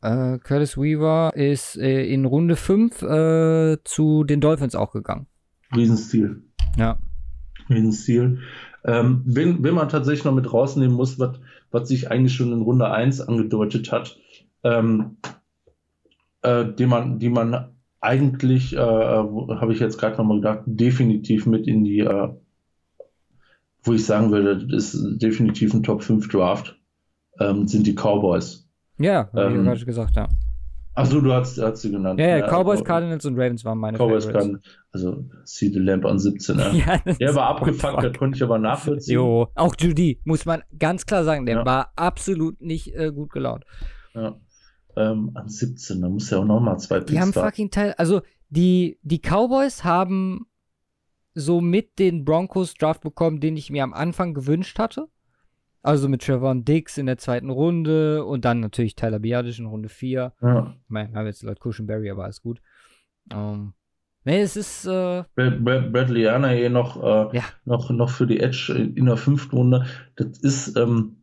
[0.04, 5.28] Uh, Curtis Weaver ist äh, in Runde 5 äh, zu den Dolphins auch gegangen.
[5.76, 6.41] Riesenstil.
[6.76, 6.97] Ja.
[7.70, 8.39] Riesenstil.
[8.84, 12.61] Ähm, wen, wen man tatsächlich noch mit rausnehmen muss, was, was sich eigentlich schon in
[12.61, 14.17] Runde 1 angedeutet hat,
[14.63, 15.17] ähm,
[16.41, 21.67] äh, die man, die man eigentlich, äh, habe ich jetzt gerade nochmal gedacht, definitiv mit
[21.67, 22.29] in die, äh,
[23.84, 26.79] wo ich sagen würde, das ist definitiv ein Top 5 Draft,
[27.39, 28.67] ähm, sind die Cowboys.
[28.97, 30.27] Ja, habe ähm, gerade gesagt, ja.
[30.94, 32.20] Achso, du hast, hast sie genannt.
[32.20, 34.62] Ja, ja, ja Cowboys, also, Cardinals und Ravens waren meine Cowboys, Cardinals,
[34.92, 36.58] also CD Lamp an 17.
[36.58, 36.84] Ne?
[36.86, 39.16] ja, der war abgefuckt, der konnte ich aber nachvollziehen.
[39.16, 41.66] Jo, auch Judy, muss man ganz klar sagen, der ja.
[41.66, 43.64] war absolut nicht äh, gut gelaunt.
[44.14, 44.36] Ja.
[44.98, 47.46] Ähm, an 17, da muss ja auch nochmal zwei Picks Die haben da.
[47.46, 50.48] fucking Teil, also die, die Cowboys haben
[51.34, 55.08] so mit den Broncos Draft bekommen, den ich mir am Anfang gewünscht hatte.
[55.84, 59.89] Also mit Trevon Dix in der zweiten Runde und dann natürlich Tyler Biadisch in Runde
[59.89, 60.34] 4.
[60.41, 60.75] Ja.
[60.84, 62.61] Ich meine, haben jetzt Lord Cushenberry, aber alles gut.
[63.34, 63.73] Um,
[64.23, 64.86] nee, es ist.
[64.86, 67.43] Äh, Bradley Anna hier noch, äh, ja.
[67.65, 69.86] noch, noch für die Edge in der fünften Runde.
[70.15, 70.77] Das ist.
[70.77, 71.17] Ähm,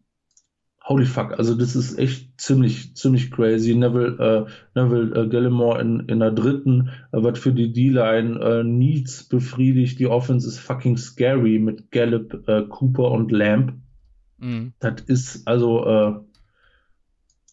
[0.89, 3.75] holy fuck, also das ist echt ziemlich, ziemlich crazy.
[3.75, 8.65] Neville, äh, Neville äh, Gallimore in, in der dritten, äh, was für die D-Line äh,
[8.65, 10.01] Needs befriedigt.
[10.01, 13.75] Die Offense ist fucking scary mit Gallup, äh, Cooper und Lamb.
[14.39, 14.73] Mhm.
[14.81, 16.15] Das ist also äh,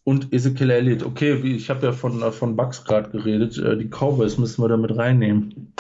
[0.05, 3.89] und Ezekiel Elliott, okay, ich habe ja von, äh, von Bucks gerade geredet, äh, die
[3.89, 5.73] Cowboys müssen wir damit reinnehmen.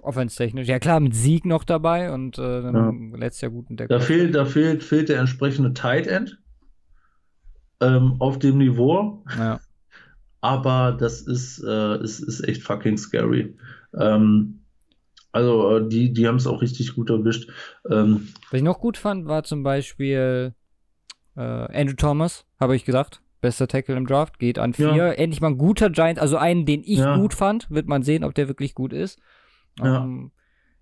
[0.00, 3.18] Offense-technisch, ja klar, mit Sieg noch dabei und äh, dann ja.
[3.18, 3.90] letztes Jahr gut entdeckt.
[3.90, 6.38] Da fehlt, da fehlt, fehlt der entsprechende Tight End
[7.80, 9.22] ähm, auf dem Niveau.
[9.36, 9.60] Ja.
[10.40, 13.56] Aber das ist, äh, ist, ist echt fucking scary.
[13.94, 14.63] Ähm,
[15.34, 17.50] also äh, die, die haben es auch richtig gut erwischt.
[17.90, 20.54] Ähm, Was ich noch gut fand, war zum Beispiel
[21.36, 23.20] äh, Andrew Thomas, habe ich gesagt.
[23.40, 24.94] Bester Tackle im Draft, geht an vier.
[24.94, 25.12] Ja.
[25.12, 27.16] Endlich mal ein guter Giant, also einen, den ich ja.
[27.16, 27.70] gut fand.
[27.70, 29.20] Wird man sehen, ob der wirklich gut ist.
[29.80, 30.04] Ja.
[30.04, 30.30] Ähm,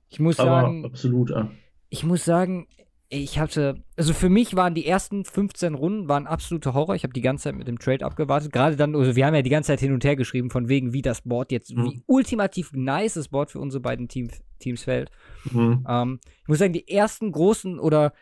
[0.08, 0.84] ich muss Aber sagen.
[0.84, 1.50] Absolut, ja.
[1.88, 2.68] Ich muss sagen,
[3.14, 6.94] ich hatte, also für mich waren die ersten 15 Runden waren absoluter Horror.
[6.94, 8.54] Ich habe die ganze Zeit mit dem Trade abgewartet.
[8.54, 10.94] Gerade dann, also wir haben ja die ganze Zeit hin und her geschrieben, von wegen,
[10.94, 11.84] wie das Board jetzt, mhm.
[11.84, 15.10] wie ultimativ nice das Board für unsere beiden Team, Teams fällt.
[15.44, 15.84] Mhm.
[15.86, 18.14] Ähm, ich muss sagen, die ersten großen oder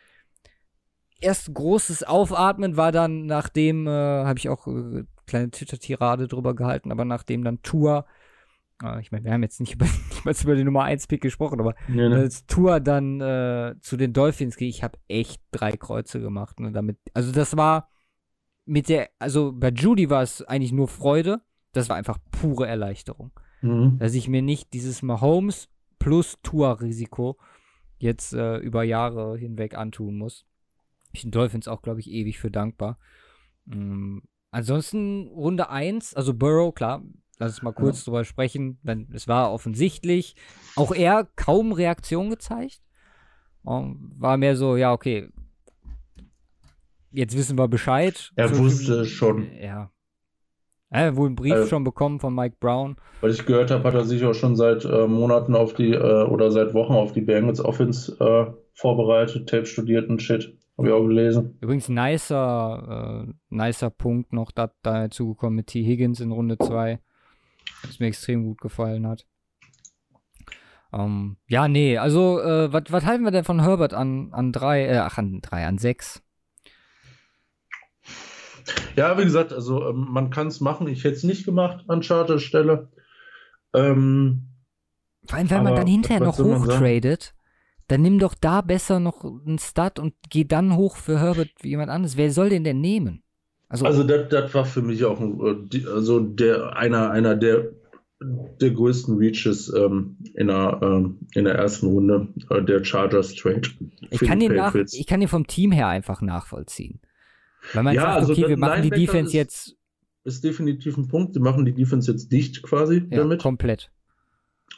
[1.21, 6.91] erst großes Aufatmen war dann, nachdem, äh, habe ich auch äh, kleine Twitter-Tirade drüber gehalten,
[6.91, 8.07] aber nachdem dann Tour
[9.01, 9.87] ich meine, wir haben jetzt nicht über,
[10.25, 12.17] nicht über den Nummer 1 Pick gesprochen, aber nee, ne.
[12.17, 16.61] als Tour dann äh, zu den Dolphins gehe, ich habe echt drei Kreuze gemacht.
[16.61, 17.89] Ne, damit, also das war
[18.65, 21.41] mit der, also bei Judy war es eigentlich nur Freude.
[21.73, 23.33] Das war einfach pure Erleichterung.
[23.63, 23.99] Mhm.
[23.99, 25.69] Dass ich mir nicht dieses Mahomes
[25.99, 27.37] plus Tour-Risiko
[27.99, 30.47] jetzt äh, über Jahre hinweg antun muss.
[31.13, 32.99] Ich den Dolphins auch, glaube ich, ewig für dankbar.
[33.71, 37.03] Ähm, ansonsten Runde 1, also Burrow, klar,
[37.41, 38.05] Lass uns mal kurz ja.
[38.05, 38.79] drüber sprechen.
[38.83, 40.37] Denn es war offensichtlich,
[40.77, 42.83] auch er kaum Reaktion gezeigt.
[43.63, 45.29] Und war mehr so, ja, okay,
[47.11, 48.31] jetzt wissen wir Bescheid.
[48.37, 49.49] Er so wusste schon.
[49.59, 49.91] Ja.
[50.91, 52.97] Er hat wohl einen Brief also, schon bekommen von Mike Brown.
[53.23, 56.25] Weil ich gehört habe, hat er sich auch schon seit äh, Monaten auf die äh,
[56.25, 60.59] oder seit Wochen auf die Bengals Offense äh, vorbereitet, Tape studiert und Shit.
[60.77, 61.57] Habe ich auch gelesen.
[61.61, 65.85] Übrigens, nicer, äh, nicer Punkt noch da, dazu gekommen mit T.
[65.85, 67.01] Higgins in Runde 2
[67.83, 69.27] was mir extrem gut gefallen hat.
[70.93, 74.99] Ähm, ja, nee, also, äh, was halten wir denn von Herbert an, an drei, äh,
[74.99, 76.23] ach, an drei, an sechs?
[78.97, 80.89] Ja, wie gesagt, also ähm, man kann es machen.
[80.89, 82.91] Ich hätte es nicht gemacht an Charterstelle.
[83.75, 84.49] Ähm,
[85.27, 87.35] Vor allem, wenn man dann hinterher noch hochtradet,
[87.89, 91.71] dann nimm doch da besser noch einen Stud und geh dann hoch für Herbert wie
[91.71, 92.17] jemand anderes.
[92.17, 93.23] Wer soll den denn nehmen?
[93.71, 97.71] Also, also das war für mich auch äh, also der, einer, einer der,
[98.21, 103.63] der größten Reaches ähm, in, der, ähm, in der ersten Runde, äh, der Chargers Trade.
[104.11, 107.01] Ich kann, den nach, ich kann den vom Team her einfach nachvollziehen.
[107.73, 109.77] Weil man ja, sagt, also okay, wir machen die Defense ist, jetzt.
[110.25, 111.35] Ist definitiv ein Punkt.
[111.35, 113.41] Sie machen die Defense jetzt dicht quasi ja, damit.
[113.41, 113.93] Komplett.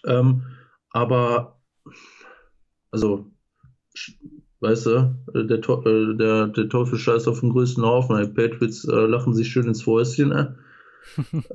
[0.05, 0.43] Ähm,
[0.91, 1.59] aber
[2.91, 3.33] also
[4.63, 8.17] Weißt du, äh, der, äh, der, der Teufel scheißt auf den größten Haufen.
[8.17, 10.31] Die Patriots äh, lachen sich schön ins Fäustchen.
[10.31, 10.47] Äh.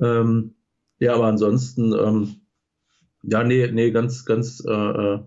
[0.02, 0.54] ähm,
[0.98, 2.42] ja, aber ansonsten, ähm,
[3.22, 5.20] ja, nee, nee, ganz, ganz, äh, äh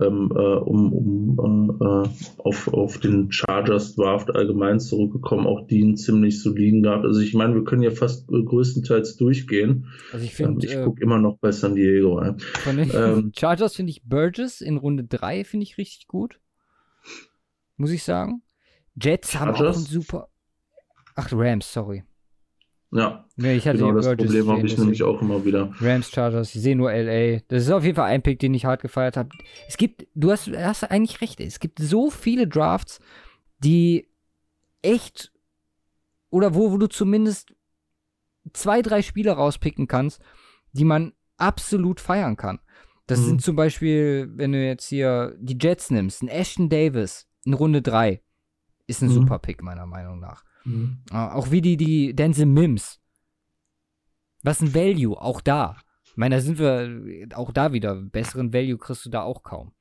[0.00, 2.08] ähm, äh, um, um äh,
[2.38, 7.04] auf, auf den Chargers Draft allgemein zurückgekommen, auch die einen ziemlich soliden gehabt.
[7.04, 9.86] Also ich meine, wir können ja fast größtenteils durchgehen.
[10.12, 12.22] Also ich finde, ähm, ich gucke immer noch bei San Diego.
[12.36, 16.38] Von den ähm, Chargers finde ich Burgess in Runde 3 finde ich richtig gut
[17.78, 18.42] muss ich sagen.
[19.00, 20.28] Jets haben auch einen super.
[21.14, 22.04] Ach, Rams, sorry.
[22.90, 25.74] Ja, nee, ich hatte genau das Burgess Problem habe ich nämlich auch immer wieder.
[25.78, 27.40] Rams, Chargers, ich sehe nur LA.
[27.48, 29.28] Das ist auf jeden Fall ein Pick, den ich hart gefeiert habe.
[29.68, 32.98] Es gibt, du hast, hast eigentlich recht, es gibt so viele Drafts,
[33.58, 34.08] die
[34.80, 35.32] echt
[36.30, 37.54] oder wo, wo du zumindest
[38.54, 40.22] zwei, drei Spieler rauspicken kannst,
[40.72, 42.58] die man absolut feiern kann.
[43.06, 43.24] Das Mhm.
[43.24, 47.80] sind zum Beispiel, wenn du jetzt hier die Jets nimmst, ein Ashton Davis in Runde
[47.82, 48.20] 3
[48.86, 49.12] ist ein Mhm.
[49.14, 50.44] super Pick, meiner Meinung nach.
[50.64, 50.98] Mhm.
[51.10, 53.00] Ah, Auch wie die, die Denzel Mims.
[54.42, 55.76] Was ein Value, auch da.
[56.04, 57.94] Ich meine, da sind wir auch da wieder.
[57.96, 59.72] Besseren Value kriegst du da auch kaum.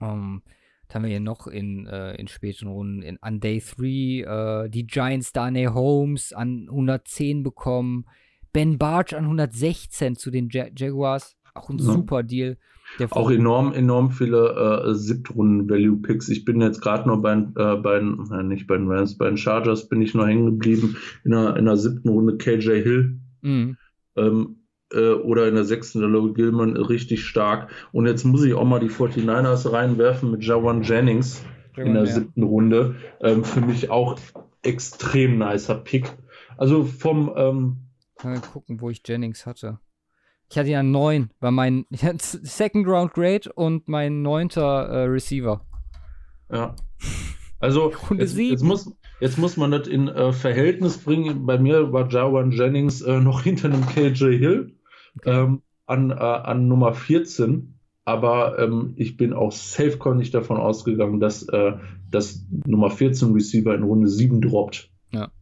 [0.00, 0.42] Ähm,
[0.86, 3.02] was haben wir hier noch in, äh, in späten Runden?
[3.02, 8.06] In, an Day 3 äh, die Giants Darnay Holmes an 110 bekommen.
[8.52, 11.36] Ben Barge an 116 zu den Ja- Jaguars.
[11.54, 11.84] Auch ein Ja.
[11.84, 12.58] super Deal.
[13.10, 16.28] Auch enorm, enorm viele äh, Siebtrunden-Value-Picks.
[16.28, 19.26] Ich bin jetzt gerade noch bei, äh, bei den, äh, nicht bei den Rams, bei
[19.26, 20.96] den Chargers bin ich noch hängen geblieben.
[21.24, 23.76] In der, in der siebten Runde KJ Hill Mhm.
[24.16, 24.56] ähm,
[24.92, 27.70] äh, oder in der sechsten der Logan Gilman richtig stark.
[27.92, 31.44] Und jetzt muss ich auch mal die 49ers reinwerfen mit Jawan Jennings
[31.76, 32.10] in der Ja.
[32.10, 32.94] siebten Runde.
[33.20, 34.18] Ähm, für mich auch
[34.62, 36.10] extrem nicer Pick.
[36.56, 37.76] Also vom, ähm,
[38.22, 39.80] Mal gucken, wo ich Jennings hatte.
[40.54, 41.84] Ich hatte ja neun, war mein
[42.20, 45.66] Second Round Grade und mein neunter äh, Receiver.
[46.48, 46.76] Ja.
[47.58, 48.88] Also jetzt, jetzt, muss,
[49.18, 51.44] jetzt muss man das in äh, Verhältnis bringen.
[51.44, 54.76] Bei mir war Jawan Jennings äh, noch hinter einem KJ Hill
[55.24, 57.76] ähm, an, äh, an Nummer 14.
[58.04, 61.72] Aber ähm, ich bin auch safe nicht davon ausgegangen, dass äh,
[62.12, 64.88] das Nummer 14 Receiver in Runde 7 droppt.
[65.10, 65.32] Ja.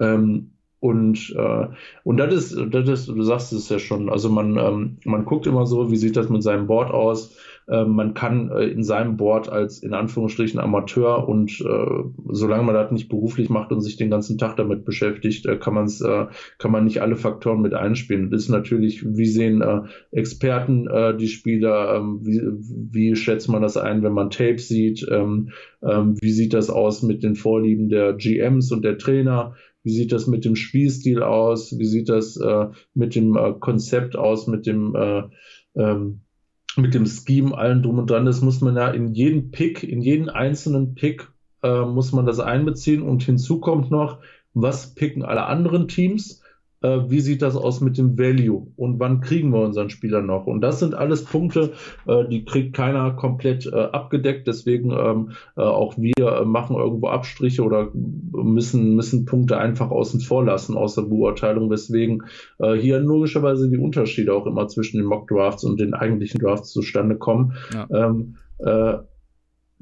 [0.00, 1.66] Ähm, und, äh,
[2.04, 5.46] und das ist, das ist, du sagst es ja schon, also man, ähm, man guckt
[5.46, 7.36] immer so, wie sieht das mit seinem Board aus.
[7.68, 12.74] Ähm, man kann äh, in seinem Board als in Anführungsstrichen Amateur und äh, solange man
[12.74, 16.00] das nicht beruflich macht und sich den ganzen Tag damit beschäftigt, äh, kann man es,
[16.00, 16.26] äh,
[16.56, 18.30] kann man nicht alle Faktoren mit einspielen.
[18.30, 22.40] Das ist natürlich, wie sehen äh, Experten äh, die Spieler, ähm, wie,
[22.90, 25.50] wie schätzt man das ein, wenn man Tapes sieht, ähm,
[25.82, 30.12] ähm, wie sieht das aus mit den Vorlieben der GMs und der Trainer, wie sieht
[30.12, 34.66] das mit dem Spielstil aus, wie sieht das äh, mit dem äh, Konzept aus, mit
[34.66, 35.22] dem äh,
[35.74, 36.20] ähm,
[36.76, 38.26] mit dem Scheme, allen drum und dran.
[38.26, 41.28] Das muss man ja in jeden Pick, in jeden einzelnen Pick
[41.62, 43.02] äh, muss man das einbeziehen.
[43.02, 44.20] Und hinzu kommt noch,
[44.54, 46.39] was picken alle anderen Teams,
[46.82, 50.46] äh, wie sieht das aus mit dem Value und wann kriegen wir unseren Spieler noch.
[50.46, 51.72] Und das sind alles Punkte,
[52.06, 54.46] äh, die kriegt keiner komplett äh, abgedeckt.
[54.46, 60.20] Deswegen ähm, äh, auch wir äh, machen irgendwo Abstriche oder müssen, müssen Punkte einfach außen
[60.20, 62.24] vor lassen aus der Beurteilung, weswegen
[62.58, 66.72] äh, hier logischerweise die Unterschiede auch immer zwischen den Mock Drafts und den eigentlichen Drafts
[66.72, 67.54] zustande kommen.
[67.74, 67.88] Ja.
[67.90, 68.98] Ähm, äh,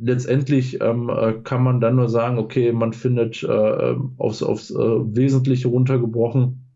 [0.01, 4.77] letztendlich ähm, äh, kann man dann nur sagen, okay, man findet äh, aufs, aufs äh,
[4.77, 6.68] Wesentliche runtergebrochen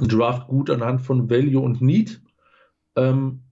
[0.00, 2.20] Draft gut anhand von Value und Need.
[2.96, 3.42] Ähm,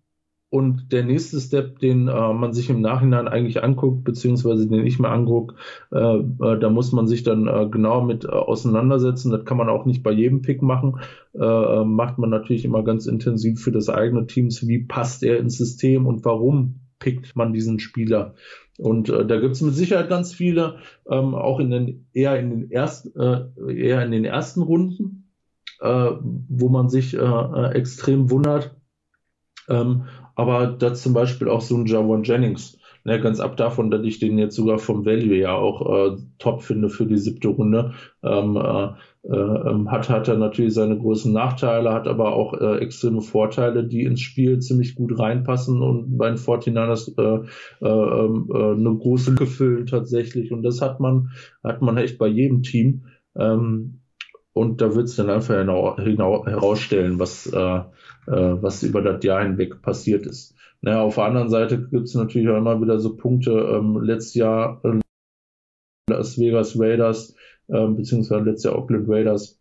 [0.51, 5.01] und der nächste Step, den äh, man sich im Nachhinein eigentlich anguckt, beziehungsweise den ich
[5.01, 5.57] mir angucke,
[5.91, 9.32] äh, äh, da muss man sich dann genau mit äh, auseinandersetzen.
[9.32, 11.01] Das kann man auch nicht bei jedem Pick machen.
[11.35, 14.68] Äh, macht man natürlich immer ganz intensiv für das eigene Teams.
[14.68, 18.35] Wie passt er ins System und warum pickt man diesen Spieler?
[18.78, 20.76] Und äh, da gibt es mit Sicherheit ganz viele,
[21.09, 25.23] ähm, auch in den eher in den ersten, äh, eher in den ersten Runden,
[25.85, 28.74] wo man sich äh, äh, extrem wundert.
[29.68, 30.05] Ähm,
[30.35, 34.18] aber da zum Beispiel auch so ein Jawan Jennings, ne, ganz ab davon, dass ich
[34.18, 38.57] den jetzt sogar vom Value ja auch äh, top finde für die siebte Runde, ähm,
[38.57, 38.89] äh,
[39.28, 44.05] äh, hat, hat er natürlich seine großen Nachteile, hat aber auch äh, extreme Vorteile, die
[44.05, 47.47] ins Spiel ziemlich gut reinpassen und bei den 49ers äh,
[47.80, 50.53] äh, äh, eine große Lücke füllen tatsächlich.
[50.53, 51.30] Und das hat man,
[51.62, 53.05] hat man echt bei jedem Team.
[53.37, 54.01] Ähm,
[54.55, 57.82] und da wird es dann einfach herausstellen, was, äh, äh,
[58.26, 60.55] was über das Jahr hinweg passiert ist.
[60.80, 63.50] Naja, auf der anderen Seite gibt es natürlich auch immer wieder so Punkte.
[63.50, 65.00] Ähm, letztes Jahr äh,
[66.09, 67.34] Las Vegas Raiders,
[67.68, 69.61] äh, beziehungsweise letztes Jahr Oakland Raiders,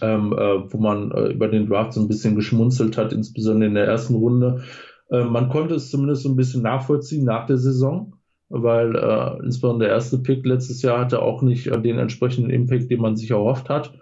[0.00, 3.74] ähm, äh, wo man äh, über den Draft so ein bisschen geschmunzelt hat, insbesondere in
[3.74, 4.62] der ersten Runde.
[5.10, 8.19] Äh, man konnte es zumindest so ein bisschen nachvollziehen nach der Saison
[8.50, 12.90] weil äh, insbesondere der erste Pick letztes Jahr hatte auch nicht äh, den entsprechenden Impact,
[12.90, 13.94] den man sich erhofft hat.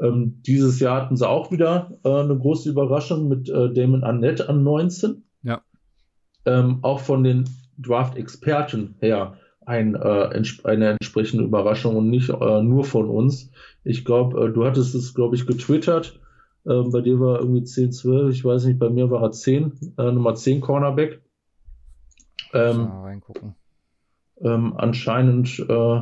[0.00, 4.48] Ähm, dieses Jahr hatten sie auch wieder äh, eine große Überraschung mit äh, Damon Annette
[4.48, 5.24] an 19.
[5.42, 5.62] Ja.
[6.44, 7.48] Ähm, auch von den
[7.78, 13.50] Draft-Experten her ein, äh, ents eine entsprechende Überraschung und nicht äh, nur von uns.
[13.82, 16.20] Ich glaube, äh, du hattest es, glaube ich, getwittert.
[16.64, 19.94] Ähm, bei dir war irgendwie 10, 12, ich weiß nicht, bei mir war er 10,
[19.98, 21.20] äh, Nummer 10 Cornerback.
[22.52, 23.56] Ähm, Mal reingucken.
[24.40, 26.00] Ähm, anscheinend äh,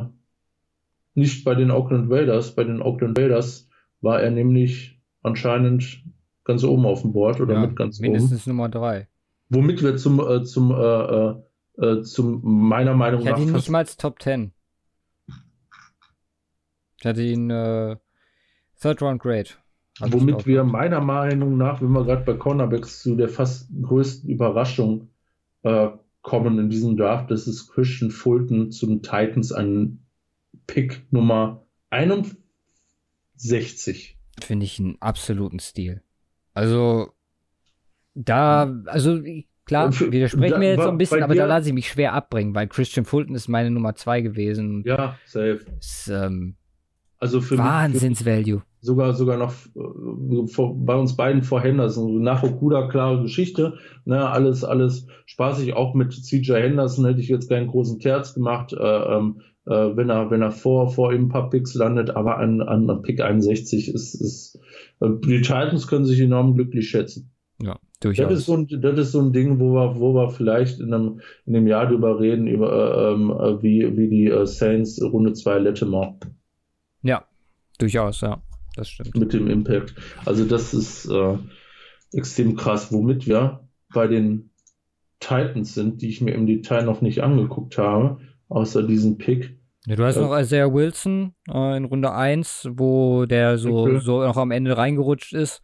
[1.13, 2.55] nicht bei den Oakland Raiders.
[2.55, 3.69] Bei den Oakland Raiders
[4.01, 6.03] war er nämlich anscheinend
[6.43, 8.11] ganz oben auf dem Board oder Ja, mit ganz oben.
[8.11, 9.07] mindestens Nummer drei.
[9.49, 11.35] Womit wir zum, äh, zum, äh, äh,
[11.77, 14.51] äh, zum meiner Meinung Ich hatte nach ihn fast nicht mal als Top 10.
[16.99, 17.97] Ich hatte ihn äh,
[18.81, 19.49] Third Round Grade.
[19.99, 25.09] Womit wir meiner Meinung nach, wenn wir gerade bei Cornerbacks zu der fast größten Überraschung
[25.63, 25.89] äh,
[26.25, 29.99] kommen in diesem Draft, das ist Christian Fulton zum Titans an
[30.65, 34.17] Pick Nummer 61.
[34.41, 36.01] Finde ich einen absoluten Stil.
[36.55, 37.13] Also,
[38.15, 39.21] da, also
[39.65, 42.67] klar, widersprechen mir jetzt so ein bisschen, aber da lasse ich mich schwer abbringen, weil
[42.67, 44.83] Christian Fulton ist meine Nummer zwei gewesen.
[44.83, 45.63] Ja, safe.
[45.79, 46.55] Ist, ähm,
[47.19, 48.63] Also für mich für Wahnsinns-Value.
[48.85, 52.21] Sogar sogar noch äh, vor, bei uns beiden vor Henderson.
[52.21, 55.73] Nach Okuda klare Geschichte, ne, alles alles spaßig.
[55.75, 60.09] Auch mit CJ Henderson hätte ich jetzt keinen großen Terz gemacht, äh, ähm, äh, wenn
[60.09, 62.15] er wenn er vor vor ihm ein paar Picks landet.
[62.15, 64.59] Aber an an Pick 61 ist ist
[65.01, 67.31] äh, die Titans können sich enorm glücklich schätzen.
[67.61, 67.79] Ja,
[68.27, 68.45] Das ist durchaus.
[68.45, 71.55] so ein, das ist so ein Ding, wo wir, wo wir vielleicht in einem, in
[71.55, 76.15] einem Jahr drüber reden, über, äh, ähm, äh, wie, wie die Saints Runde 2 Lattimore
[77.01, 77.23] Ja,
[77.77, 78.41] durchaus, ja.
[78.75, 79.15] Das stimmt.
[79.15, 79.95] mit dem Impact.
[80.25, 81.37] Also das ist äh,
[82.13, 84.49] extrem krass, womit wir bei den
[85.19, 88.19] Titans sind, die ich mir im Detail noch nicht angeguckt habe,
[88.49, 89.57] außer diesen Pick.
[89.87, 93.99] Ja, du hast Äh, noch Isaiah Wilson äh, in Runde 1, wo der so, Okay.
[93.99, 95.61] so noch am Ende reingerutscht ist.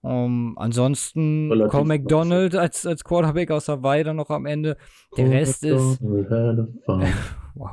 [0.00, 4.76] Um, ansonsten Relativ Cole McDonald als, als Quarterback aus Hawaii dann noch am Ende.
[5.16, 6.00] Der Rest ist.
[6.86, 7.70] Wow.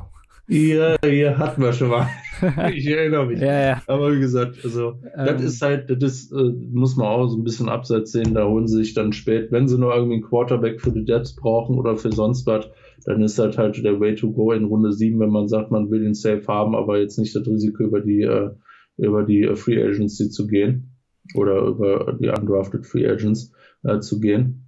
[0.48, 2.08] Ja, ja, hatten wir schon mal.
[2.74, 3.40] Ich erinnere mich.
[3.40, 3.82] Ja, ja.
[3.86, 7.38] Aber wie gesagt, also das Ähm, ist halt, das ist, äh, muss man auch so
[7.38, 10.22] ein bisschen abseits sehen, da holen sie sich dann spät, wenn sie nur irgendwie einen
[10.24, 12.68] Quarterback für die Depths brauchen oder für sonst was,
[13.06, 15.90] dann ist das halt der Way to go in Runde 7, wenn man sagt, man
[15.90, 18.50] will den Safe haben, aber jetzt nicht das Risiko über die, äh,
[18.98, 20.90] über die äh, Free Agency zu gehen
[21.34, 24.65] oder über die undrafted Free Agents äh, zu gehen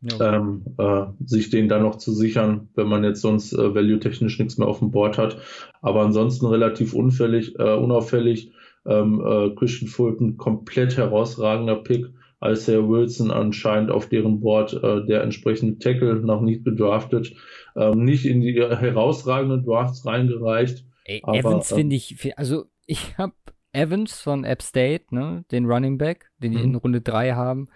[0.00, 0.36] ja.
[0.36, 4.58] ähm, äh, sich den dann noch zu sichern, wenn man jetzt sonst äh, value-technisch nichts
[4.58, 5.38] mehr auf dem Board hat.
[5.80, 8.52] Aber ansonsten relativ unfällig, äh, unauffällig.
[8.86, 12.06] Ähm, äh, Christian Fulton komplett herausragender Pick.
[12.44, 17.34] Isaiah Wilson anscheinend auf deren Board äh, der entsprechende Tackle noch nicht gedraftet,
[17.74, 20.84] ähm, nicht in die herausragenden Drafts reingereicht.
[21.04, 23.32] Ey, aber, Evans ähm, finde ich, also ich habe
[23.72, 26.64] Evans von App State, ne, den Running Back, den die Mhm.
[26.64, 27.68] in Runde 3 haben,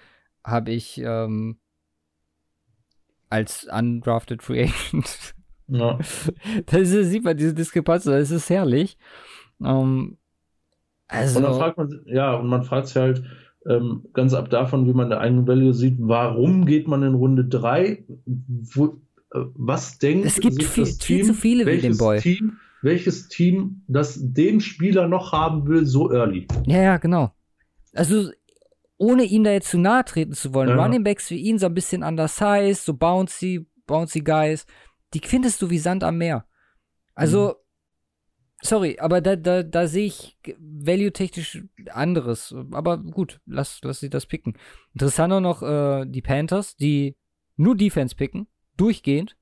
[0.44, 1.58] habe ich ähm,
[3.30, 5.34] als undrafted Free Agent.
[5.72, 5.98] Ja.
[6.66, 8.98] das ist, sieht man diese Diskrepanz, das ist herrlich.
[9.64, 10.16] Ähm,
[11.06, 13.22] also, Und dann fragt man, ja, und man fragt sich halt
[13.68, 17.44] ähm, ganz ab davon, wie man der eigenen Value sieht, warum geht man in Runde
[17.44, 18.04] 3?
[18.26, 19.00] Wo,
[19.32, 22.18] äh, was denkt Es gibt sich viel- das viel Team, zu viele wie den Boy.
[22.18, 26.48] Team, welches Team, das den Spieler noch haben will, so early?
[26.66, 27.30] ja, ja, genau.
[27.94, 28.30] Also,
[29.00, 30.76] ohne ihm da jetzt zu nahe treten zu wollen, Ja.
[30.82, 34.66] Running Backs wie ihn so ein bisschen undersized, so bouncy, bouncy Guys,
[35.14, 36.44] die findest du wie Sand am Meer.
[37.14, 37.54] Also, Mhm.
[38.62, 42.54] sorry, aber da, da, da sehe ich value-technisch anderes.
[42.72, 44.58] Aber gut, lass, lass sie das picken.
[44.92, 47.16] Interessant auch noch äh, die Panthers, die
[47.56, 49.34] nur Defense picken, durchgehend.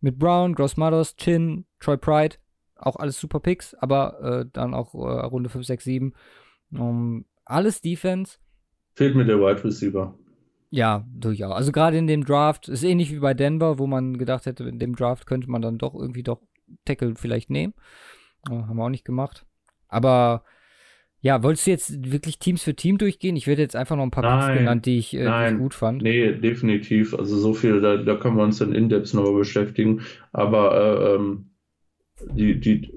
[0.00, 2.36] Mit Brown, Gross Matos, Chin, Troy Pride,
[2.76, 6.14] auch alles super Picks, aber äh, dann auch äh, Runde 5, 6, 7.
[6.72, 8.38] Um, alles Defense.
[8.98, 10.12] Fehlt mir der Wide Receiver.
[10.70, 11.52] Ja, durchaus.
[11.52, 14.80] Also gerade in dem Draft, ist ähnlich wie bei Denver, wo man gedacht hätte, in
[14.80, 16.40] dem Draft könnte man dann doch irgendwie doch
[16.84, 17.74] Tackle vielleicht nehmen.
[18.50, 19.46] Äh, haben wir auch nicht gemacht.
[19.86, 20.42] Aber
[21.20, 23.36] ja, wolltest du jetzt wirklich Teams für Team durchgehen?
[23.36, 25.28] Ich werde jetzt einfach noch ein paar Picks Nein, genannt, die ich, äh, die ich
[25.28, 25.58] nein.
[25.58, 26.02] gut fand.
[26.02, 27.14] Nee, definitiv.
[27.14, 30.00] Also so viel, da, da können wir uns dann in-depth nochmal beschäftigen.
[30.32, 31.47] Aber äh, ähm,
[32.24, 32.92] die, die,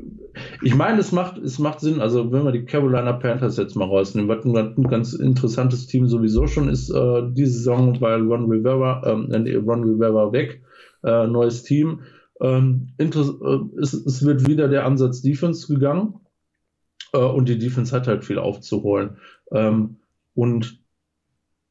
[0.61, 3.85] ich meine, es macht, es macht Sinn, also wenn wir die Carolina Panthers jetzt mal
[3.85, 9.03] rausnehmen, was ein, ganz interessantes Team sowieso schon ist, äh, diese Saison, weil Ron Rivera,
[9.05, 10.61] ähm, nee, Ron Rivera weg,
[11.03, 12.01] äh, neues Team.
[12.39, 13.05] Ähm, äh,
[13.79, 16.15] es, es wird wieder der Ansatz Defense gegangen.
[17.13, 19.17] Äh, und die Defense hat halt viel aufzuholen.
[19.51, 19.97] Ähm,
[20.33, 20.81] und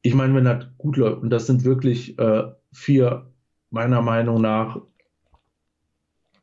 [0.01, 3.27] ich meine, wenn das gut läuft, und das sind wirklich äh, vier,
[3.69, 4.81] meiner Meinung nach,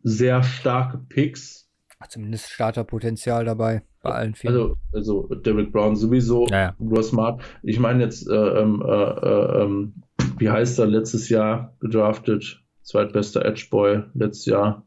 [0.02, 1.68] sehr starke Picks.
[2.08, 4.50] Zumindest Starterpotenzial dabei, bei allen vier.
[4.50, 6.76] Also, also Derek Brown sowieso, Ja, ja.
[6.80, 7.42] Ross Smart.
[7.64, 9.94] Ich meine jetzt, äh, ähm, äh, äh, ähm,
[10.38, 14.86] wie heißt er, letztes Jahr gedraftet, zweitbester Edge-Boy letztes Jahr.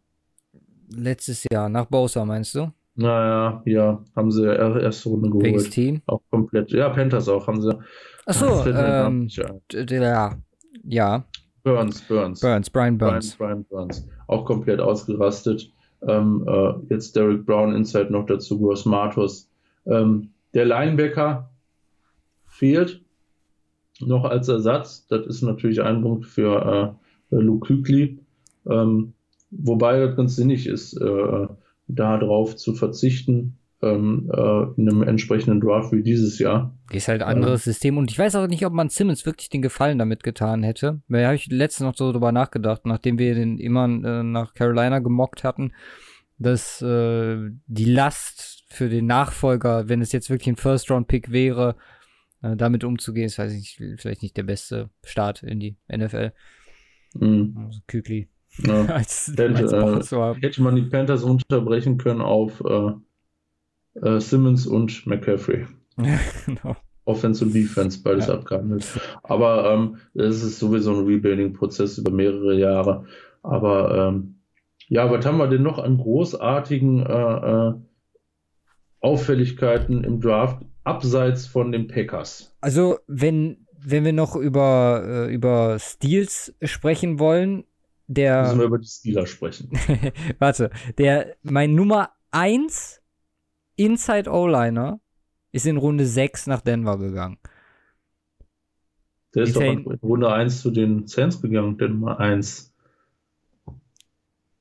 [0.96, 2.72] Letztes Jahr, nach Bowser meinst du?
[2.96, 5.74] Naja, ja, haben sie erste Runde Welches geholt.
[5.74, 6.02] Team?
[6.06, 6.72] Auch komplett.
[6.72, 7.78] Ja, Panthers auch, haben sie.
[8.26, 10.38] Achso, ähm, ja.
[10.84, 11.26] Ja,
[11.64, 12.40] Burns, Burns.
[12.40, 13.36] Burns, Brian Brian, Burns.
[13.36, 14.08] Brian Burns.
[14.28, 15.72] Auch komplett ausgerastet.
[16.08, 19.50] Ähm, äh, jetzt Derek Brown Inside noch dazu, Gross Matos.
[19.86, 21.50] Ähm, der Linebacker
[22.46, 23.02] fehlt
[24.00, 25.06] noch als Ersatz.
[25.08, 26.98] Das ist natürlich ein Punkt für
[27.32, 28.20] äh, Luke Kügli.
[28.70, 29.14] Ähm,
[29.52, 31.48] wobei das ganz sinnig ist, äh,
[31.88, 36.78] da drauf zu verzichten ähm, äh, in einem entsprechenden Draft wie dieses Jahr.
[36.92, 39.50] Ist halt ein anderes ähm, System und ich weiß auch nicht, ob man Simmons wirklich
[39.50, 41.02] den Gefallen damit getan hätte.
[41.08, 45.00] Da habe ich letztens noch so drüber nachgedacht, nachdem wir den immer äh, nach Carolina
[45.00, 45.74] gemockt hatten,
[46.38, 51.76] dass äh, die Last für den Nachfolger, wenn es jetzt wirklich ein First-Round-Pick wäre,
[52.42, 56.34] äh, damit umzugehen, ist weiß ich, vielleicht nicht der beste Start in die NFL.
[57.16, 57.56] Mhm.
[57.66, 58.30] Also Kükli.
[58.60, 58.86] Ja.
[58.86, 62.62] als, hätte, als äh, hätte man die Panthers unterbrechen können auf
[63.96, 65.68] äh, Simmons und McCaffrey.
[66.46, 66.76] genau.
[67.06, 68.36] Offense und Defense, beides ja.
[68.36, 68.86] abgehandelt.
[69.24, 73.06] Aber ähm, es ist sowieso ein Rebuilding-Prozess über mehrere Jahre.
[73.42, 74.36] Aber ähm,
[74.88, 77.74] ja, was haben wir denn noch an großartigen äh, äh,
[79.00, 82.56] Auffälligkeiten im Draft, abseits von den Packers?
[82.62, 87.64] Also, wenn, wenn wir noch über, äh, über Steals sprechen wollen,
[88.08, 88.44] der.
[88.44, 89.72] Müssen wir über die Stealer sprechen.
[90.40, 93.01] Warte, der, mein Nummer 1
[93.84, 95.00] Inside O-Liner
[95.52, 97.40] ist in Runde 6 nach Denver gegangen.
[99.34, 102.74] Der ist doch in Runde 1 zu den Saints gegangen, der Nummer 1.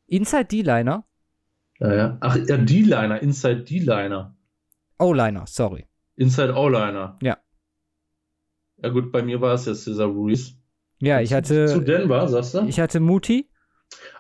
[0.07, 1.05] Inside D-Liner?
[1.81, 2.19] Ja, ja.
[2.21, 4.35] Ach, ja, D-Liner, Inside D-Liner.
[4.99, 5.87] O-Liner, sorry.
[6.17, 7.17] Inside O-Liner.
[7.21, 7.37] Ja.
[8.79, 10.57] Ja, gut, bei mir war es jetzt Cesar Ruiz.
[10.99, 11.67] Ja, ich hatte.
[11.67, 12.67] Zu Denver, sagst du?
[12.67, 13.51] Ich hatte Muti.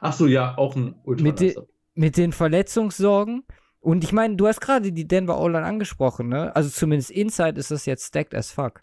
[0.01, 1.23] Ach so, ja, auch ein Ultra.
[1.23, 1.57] Mit, de,
[1.95, 3.45] mit den Verletzungssorgen
[3.81, 6.55] und ich meine, du hast gerade die Denver O-Line angesprochen, ne?
[6.55, 8.81] Also zumindest Inside ist das jetzt stacked as fuck.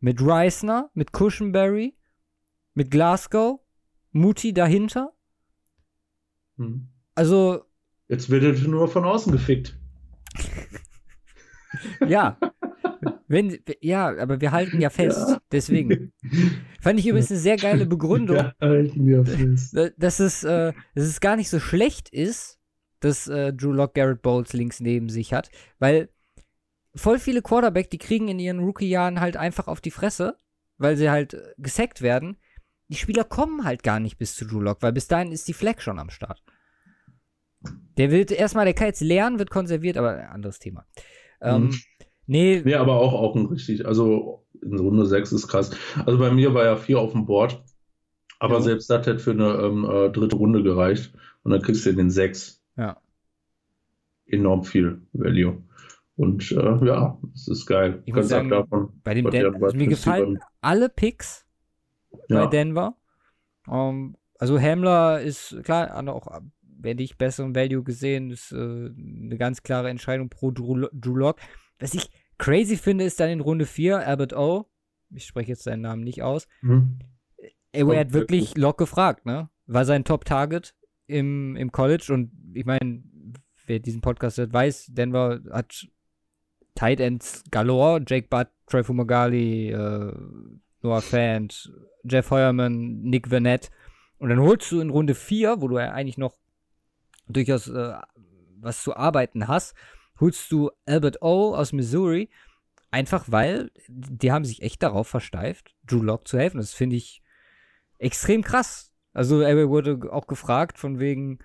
[0.00, 1.94] Mit Reisner, mit Cushionberry,
[2.72, 3.60] mit Glasgow,
[4.12, 5.12] Muti dahinter.
[6.56, 6.88] Hm.
[7.14, 7.64] Also.
[8.08, 9.78] Jetzt wird er nur von außen gefickt.
[12.08, 12.38] ja.
[13.28, 15.28] Wenn, ja, aber wir halten ja fest.
[15.28, 15.38] Ja.
[15.52, 16.12] Deswegen.
[16.80, 18.36] Fand ich übrigens eine sehr geile Begründung.
[18.36, 19.76] Ja, halten wir fest.
[19.98, 22.59] Dass es, äh, dass es gar nicht so schlecht ist,
[23.00, 26.08] dass äh, Drew Lock Garrett Bowles links neben sich hat, weil
[26.94, 30.36] voll viele Quarterback, die kriegen in ihren Rookie-Jahren halt einfach auf die Fresse,
[30.78, 32.36] weil sie halt äh, gesackt werden.
[32.88, 35.52] Die Spieler kommen halt gar nicht bis zu Drew Lock, weil bis dahin ist die
[35.52, 36.42] Flag schon am Start.
[37.96, 40.86] Der wird erstmal, der kann jetzt lernen, wird konserviert, aber ein anderes Thema.
[41.40, 41.74] Ähm, mhm.
[42.26, 42.62] Nee.
[42.64, 45.70] Nee, aber auch, auch ein richtig, also in Runde 6 ist krass.
[46.04, 47.62] Also bei mir war ja 4 auf dem Board,
[48.38, 48.60] aber ja.
[48.62, 52.10] selbst das hätte für eine ähm, äh, dritte Runde gereicht und dann kriegst du den
[52.10, 52.59] 6.
[54.30, 55.62] Enorm viel Value.
[56.16, 58.02] Und äh, ja, es ist geil.
[58.04, 61.46] Ich muss sagen, davon, bei dem Den also mir gefallen alle Picks
[62.28, 62.44] ja.
[62.44, 62.96] bei Denver.
[63.66, 66.40] Um, ähm, also Hamler ist klar, auch
[66.82, 71.36] werde ich besseren Value gesehen, ist äh, eine ganz klare Entscheidung pro Drew, Drew Lock.
[71.78, 74.66] Was ich crazy finde, ist dann in Runde 4 Albert O.
[75.10, 76.48] Ich spreche jetzt seinen Namen nicht aus.
[76.62, 76.98] Mhm.
[77.72, 79.48] Er, er hat wirklich Lock gefragt, ne?
[79.66, 80.74] War sein Top-Target
[81.06, 83.02] im, im College und ich meine,
[83.66, 85.86] wer diesen Podcast hört, weiß, Denver hat
[86.74, 90.12] Tight Ends galore, Jake Butt, Troy Fumagalli, äh,
[90.82, 91.72] Noah Fant,
[92.04, 93.68] Jeff Heuerman, Nick Vanette
[94.18, 96.36] und dann holst du in Runde 4, wo du ja eigentlich noch
[97.28, 97.94] durchaus äh,
[98.60, 99.74] was zu arbeiten hast,
[100.18, 102.28] holst du Albert O aus Missouri,
[102.90, 106.58] einfach weil die haben sich echt darauf versteift, Drew Lock zu helfen.
[106.58, 107.22] Das finde ich
[107.98, 108.92] extrem krass.
[109.12, 111.38] Also er wurde auch gefragt von wegen,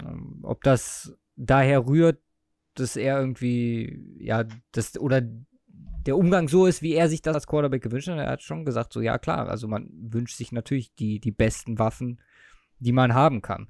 [0.00, 1.16] ähm, ob das
[1.46, 2.20] daher rührt,
[2.74, 5.22] dass er irgendwie, ja, das, oder
[6.06, 8.18] der Umgang so ist, wie er sich das als Quarterback gewünscht hat.
[8.18, 11.78] Er hat schon gesagt, so, ja, klar, also man wünscht sich natürlich die, die besten
[11.78, 12.20] Waffen,
[12.78, 13.68] die man haben kann.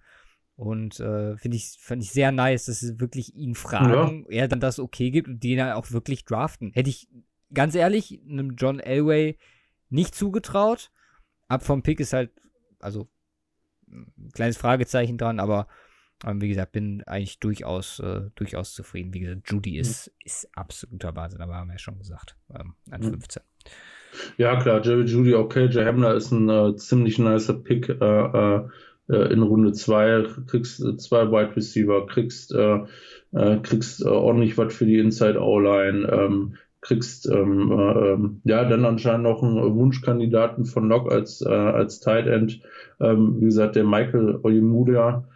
[0.57, 4.43] Und äh, finde ich, fand ich sehr nice, dass sie wirklich ihn fragen, ja.
[4.43, 6.73] er dann das okay gibt und den er auch wirklich draften.
[6.73, 7.09] Hätte ich
[7.53, 9.39] ganz ehrlich einem John Elway
[9.89, 10.91] nicht zugetraut.
[11.49, 12.31] Ab vom Pick ist halt,
[12.79, 13.09] also
[13.89, 15.67] ein kleines Fragezeichen dran, aber
[16.27, 19.15] ähm, wie gesagt, bin eigentlich durchaus, äh, durchaus zufrieden.
[19.15, 20.13] Wie gesagt, Judy ist, mhm.
[20.25, 23.43] ist absoluter Wahnsinn, aber haben wir ja schon gesagt, ähm, an 15.
[24.37, 28.61] Ja, klar, Jerry Judy, okay, Jay Hamler ist ein äh, ziemlich nicer Pick äh, äh,
[29.09, 32.55] äh in Runde 2, kriegst äh, zwei Wide Receiver, kriegst,
[33.63, 39.43] kriegst ordentlich was für die Inside O-Line, ähm, kriegst ähm, ähm, ja dann anscheinend noch
[39.43, 42.61] einen Wunschkandidaten von Nock als, als Tight End.
[42.99, 45.30] Ähm, wie gesagt, der Michael Oyemudia, äh,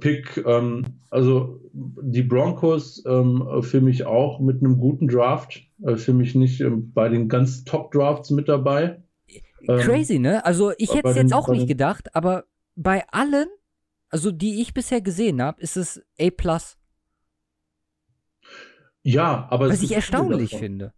[0.00, 0.42] Pick.
[0.46, 5.62] Ähm, also die Broncos ähm, für mich auch mit einem guten Draft.
[5.84, 9.02] Äh, für mich nicht ähm, bei den ganz Top-Drafts mit dabei.
[9.68, 10.44] Ähm, Crazy, ne?
[10.44, 12.44] Also ich hätte es jetzt auch nicht gedacht, aber
[12.74, 13.48] bei allen,
[14.08, 16.30] also die ich bisher gesehen habe, ist es A+.
[19.02, 20.92] Ja, aber Was ich erstaunlich finde.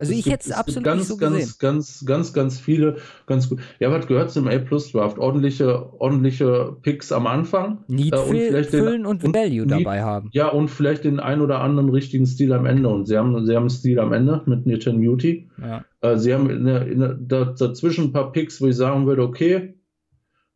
[0.00, 1.54] Also Es ich hätte es es gibt absolut ganz, nicht so ganz, gesehen.
[1.58, 2.96] ganz, ganz, ganz viele,
[3.26, 3.60] ganz gut.
[3.80, 5.18] Ja, was gehört zum A-Plus-Draft?
[5.18, 7.84] Ordentliche, ordentliche Picks am Anfang.
[7.88, 10.30] Need äh, und vielleicht den- füllen und, und Value Need- dabei haben.
[10.32, 12.88] Ja, und vielleicht den ein oder anderen richtigen Stil am Ende.
[12.88, 15.50] Und sie haben, sie haben einen Stil am Ende mit Nathan Beauty.
[15.60, 15.84] Ja.
[16.00, 19.06] Äh, sie haben in der, in der, da, dazwischen ein paar Picks, wo ich sagen
[19.06, 19.74] würde, okay,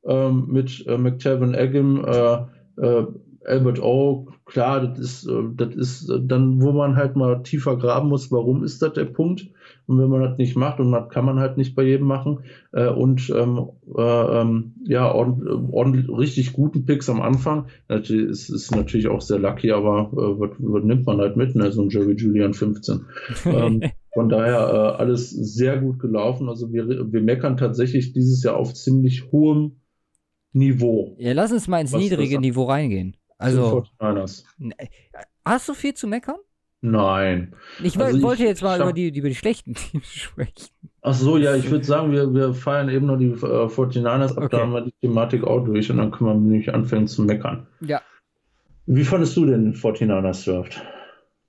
[0.07, 2.35] ähm, mit äh, McTavish Agim, äh,
[2.83, 3.07] äh,
[3.47, 7.77] Albert O, klar, das ist, äh, das ist äh, dann, wo man halt mal tiefer
[7.77, 9.49] graben muss, warum ist das der Punkt?
[9.87, 12.41] Und wenn man das nicht macht, und das kann man halt nicht bei jedem machen,
[12.73, 18.49] äh, und ähm, äh, ähm, ja, ordentlich, ordentlich, richtig guten Picks am Anfang, natürlich ist,
[18.49, 21.71] ist natürlich auch sehr lucky, aber äh, was, was nimmt man halt mit, ne?
[21.71, 23.01] so ein Jerry Julian 15.
[23.47, 23.83] ähm,
[24.15, 24.59] von daher
[24.97, 26.49] äh, alles sehr gut gelaufen.
[26.49, 29.81] Also wir, wir meckern tatsächlich dieses Jahr auf ziemlich hohem
[30.53, 31.17] Niveau.
[31.19, 33.17] ja, lass uns mal ins Was niedrige das- Niveau reingehen.
[33.45, 34.45] Also, 49ers.
[35.45, 36.37] hast du viel zu meckern?
[36.81, 37.55] Nein.
[37.83, 40.69] Ich, Also woll- ich- wollte jetzt mal über die, über die schlechten Teams sprechen.
[41.03, 44.37] Ach so, ja, ich würde sagen, wir, wir feiern eben nur die äh, 49ers ab,
[44.45, 44.49] Okay.
[44.51, 47.67] da haben wir die Thematik auch durch und dann können wir nämlich anfangen zu meckern.
[47.81, 48.03] Ja.
[48.87, 50.83] Wie fandest du den 49ers Draft?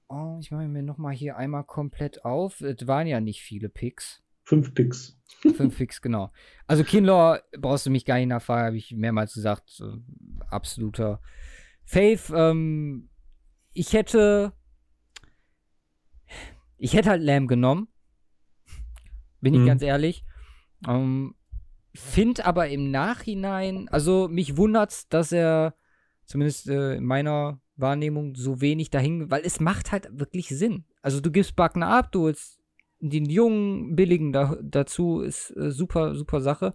[0.08, 2.62] Oh, ich mache mir nochmal hier einmal komplett auf.
[2.62, 4.22] Es waren ja nicht viele Picks.
[4.44, 5.18] Fünf Picks.
[5.42, 6.32] Fünf Picks, genau.
[6.68, 9.82] Also Kinlaw brauchst du mich gar nicht nachfragen, habe ich mehrmals gesagt.
[9.82, 9.98] äh,
[10.50, 11.20] absoluter
[11.86, 12.32] Faith.
[12.36, 13.10] Ähm,
[13.74, 14.54] ich hätte.
[16.78, 17.88] Ich hätte halt Lamb genommen.
[19.42, 19.66] Bin ich Mhm.
[19.66, 20.24] ganz ehrlich.
[20.88, 21.36] Ähm,
[21.98, 25.76] Find aber im Nachhinein, also mich wundert's, dass er
[26.26, 30.84] zumindest äh, in meiner Wahrnehmung so wenig dahin, weil es macht halt wirklich Sinn.
[31.02, 32.60] Also du gibst Buckner ab, du holst
[33.00, 36.74] den jungen, billigen da, dazu, ist äh, super, super Sache.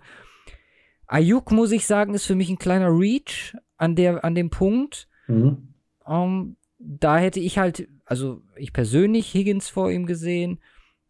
[1.06, 5.08] Ayuk, muss ich sagen, ist für mich ein kleiner Reach an, der, an dem Punkt.
[5.26, 5.74] Mhm.
[6.06, 10.60] Ähm, da hätte ich halt, also ich persönlich Higgins vor ihm gesehen,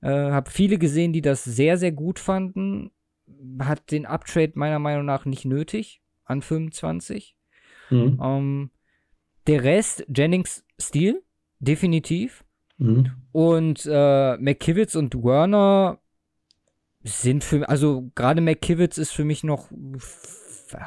[0.02, 2.90] äh, habe viele gesehen, die das sehr, sehr gut fanden.
[3.60, 7.36] Hat den Uptrade meiner Meinung nach nicht nötig an 25.
[7.90, 8.20] Mhm.
[8.22, 8.70] Ähm,
[9.46, 11.22] der Rest, Jennings Stil,
[11.58, 12.44] definitiv.
[12.78, 13.10] Mhm.
[13.32, 15.98] Und äh, McKivitz und Werner
[17.02, 19.70] sind für also gerade McKivitz ist für mich noch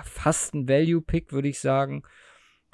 [0.04, 2.04] fast ein Value-Pick, würde ich sagen.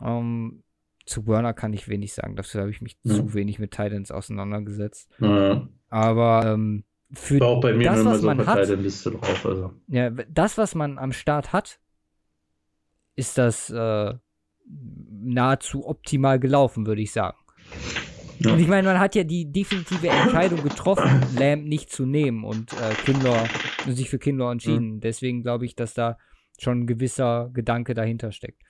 [0.01, 0.63] Ähm,
[1.05, 2.35] zu Werner kann ich wenig sagen.
[2.35, 3.15] Dafür habe ich mich Ja.
[3.15, 5.09] zu wenig mit Titans auseinandergesetzt.
[5.19, 5.67] Ja.
[5.89, 9.45] Aber ähm, für auch bei mir das, was so man hat, drauf.
[9.45, 9.73] Also.
[9.87, 11.79] ja, das, was man am Start hat,
[13.15, 14.13] ist das äh,
[14.65, 17.37] nahezu optimal gelaufen, würde ich sagen.
[18.39, 18.53] Ja.
[18.53, 22.71] Und ich meine, man hat ja die definitive Entscheidung getroffen, Lamb nicht zu nehmen und
[22.73, 23.45] äh, Kindler,
[23.87, 25.01] sich für Kindler entschieden.
[25.01, 26.17] Deswegen glaube ich, dass da
[26.61, 28.61] schon ein gewisser Gedanke dahinter steckt.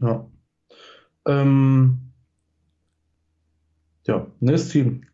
[0.00, 0.26] Ja.
[1.26, 2.12] Ähm,
[4.06, 5.06] ja, nächstes Team.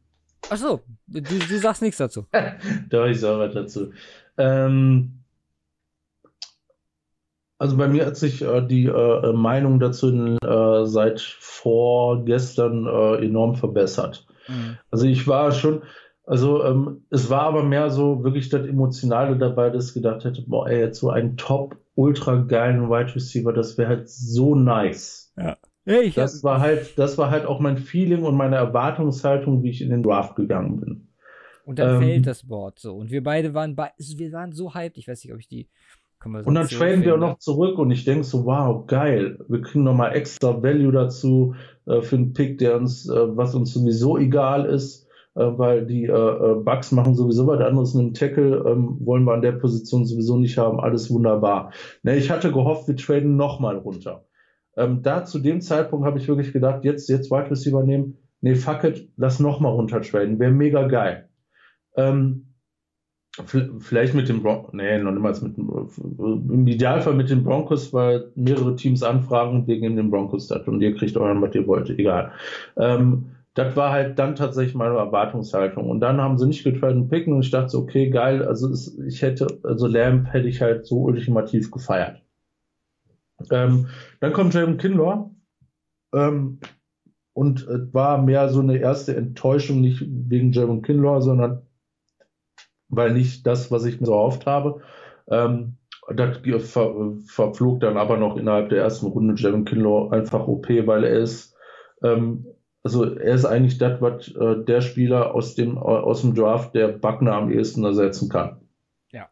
[0.49, 2.27] Achso, du, du sagst nichts dazu.
[2.89, 3.93] Da ich sage was dazu.
[4.37, 5.21] Ähm,
[7.59, 13.55] also bei mir hat sich äh, die äh, Meinung dazu äh, seit vorgestern äh, enorm
[13.55, 14.27] verbessert.
[14.49, 14.79] Mhm.
[14.91, 15.83] Also ich war schon,
[16.31, 20.45] also ähm, es war aber mehr so wirklich das Emotionale dabei, dass ich gedacht hätte,
[20.47, 25.33] boah, ey, jetzt so einen top, ultra geilen Wide Receiver, das wäre halt so nice.
[25.85, 29.71] Hey, ich Das war halt, das war halt auch mein Feeling und meine Erwartungshaltung, wie
[29.71, 31.09] ich in den Draft gegangen bin.
[31.65, 32.95] und dann ähm, fällt das Board so.
[32.95, 35.69] Und wir beide waren bei, wir waren so hyped, ich weiß nicht, ob ich die
[36.23, 39.45] Und dann traden wir auch noch zurück und ich denke so, wow, geil.
[39.49, 43.75] Wir kriegen nochmal extra Value dazu äh, für einen Pick, der uns, äh, was uns
[43.75, 47.95] sowieso egal ist, weil die äh, äh, Bugs machen sowieso was anderes.
[47.95, 50.81] Einen Tackle ähm, wollen wir an der Position sowieso nicht haben.
[50.81, 51.73] Alles wunderbar.
[52.03, 54.25] Ne, ich hatte gehofft, wir traden nochmal runter.
[54.77, 58.19] Ähm, da zu dem Zeitpunkt habe ich wirklich gedacht, jetzt, jetzt Wide Receiver nehmen.
[58.41, 60.39] Nee, fuck it, lass nochmal runter traden.
[60.39, 61.29] Wäre mega geil.
[61.97, 62.47] Ähm,
[63.47, 65.89] Vielleicht mit dem Broncos, nee, noch niemals mit dem,
[66.19, 70.97] im Idealfall mit den Broncos, weil mehrere Teams anfragen wegen dem Broncos das und ihr
[70.97, 72.33] kriegt euren, was ihr wollt, egal.
[72.77, 75.91] Ähm, das war halt dann tatsächlich meine Erwartungshaltung.
[75.91, 78.97] Und dann haben sie nicht getradet picken und ich dachte so, okay, geil, also es,
[78.99, 82.23] ich hätte, also Lamb hätte ich halt so ultimativ gefeiert.
[83.51, 83.89] Ähm,
[84.21, 85.31] dann kommt Jalen Kinlaw,
[86.13, 86.61] ähm,
[87.33, 91.63] und es war mehr so eine erste Enttäuschung, nicht wegen Javon Kinlaw, sondern
[92.89, 94.81] weil nicht das, was ich mir so erhofft habe.
[95.29, 95.77] Ähm,
[96.13, 96.39] das
[96.73, 101.21] ver verflog dann aber noch innerhalb der ersten Runde Javon Kinlaw einfach OP, weil er
[101.21, 101.55] ist,
[102.03, 102.47] ähm,
[102.83, 106.89] also er ist eigentlich das, was äh, der Spieler aus dem, aus dem Draft, der
[106.89, 108.57] Buckner am ehesten ersetzen kann.
[109.13, 109.29] Ja.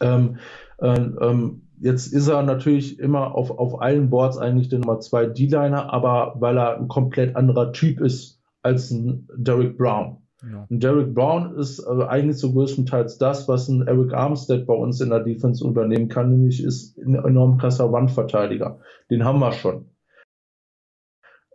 [0.00, 0.38] Ähm,
[0.78, 5.26] äh, ähm, jetzt ist er natürlich immer auf, auf allen Boards eigentlich der Nummer zwei
[5.26, 10.18] D-Liner, aber weil er ein komplett anderer Typ ist als ein Derek Brown.
[10.42, 10.66] Ja.
[10.68, 15.00] Und Derek Brown ist äh, eigentlich so größtenteils das, was ein Eric Armstead bei uns
[15.00, 18.78] in der Defense übernehmen kann, nämlich ist ein enorm krasser Wandverteidiger.
[19.10, 19.86] Den haben wir schon.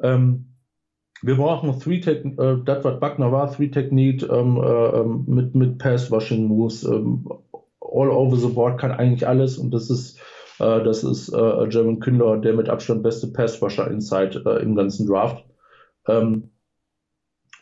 [0.02, 0.51] Ähm,
[1.22, 5.56] wir brauchen Three Tech, äh, das was Buckner war, Three Technique ähm, äh, ähm, mit,
[5.56, 6.84] mit Pass-Washing Moves.
[6.84, 7.28] Ähm,
[7.80, 10.18] all over the board kann eigentlich alles und das ist,
[10.60, 15.08] äh, das ist äh, Jeremy Kündler, der mit Abstand beste Pass-Washer Inside äh, im ganzen
[15.08, 15.44] Draft.
[16.08, 16.50] Ähm,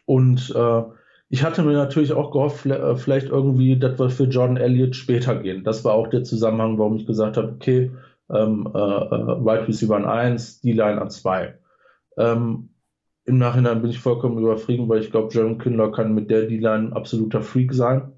[0.05, 0.83] und äh,
[1.29, 5.35] ich hatte mir natürlich auch gehofft, äh, vielleicht irgendwie, dass wir für Jordan Elliott später
[5.35, 5.63] gehen.
[5.63, 7.91] Das war auch der Zusammenhang, warum ich gesagt habe, okay,
[8.31, 11.55] ähm, äh, äh, Wide Receiver an 1, D-Line an 2.
[12.17, 12.69] Ähm,
[13.29, 16.87] Im Nachhinein bin ich vollkommen überfrieden, weil ich glaube, Jaron Kindler kann mit der D-Line
[16.87, 18.11] ein absoluter Freak sein.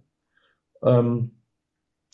[0.82, 1.32] Ähm,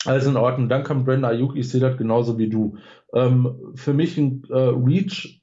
[0.04, 0.68] also in Ordnung.
[0.68, 2.76] Dann kam Brandon Ayuk, ich sehe das genauso wie du.
[3.14, 5.40] Ähm, für mich ein äh, Reach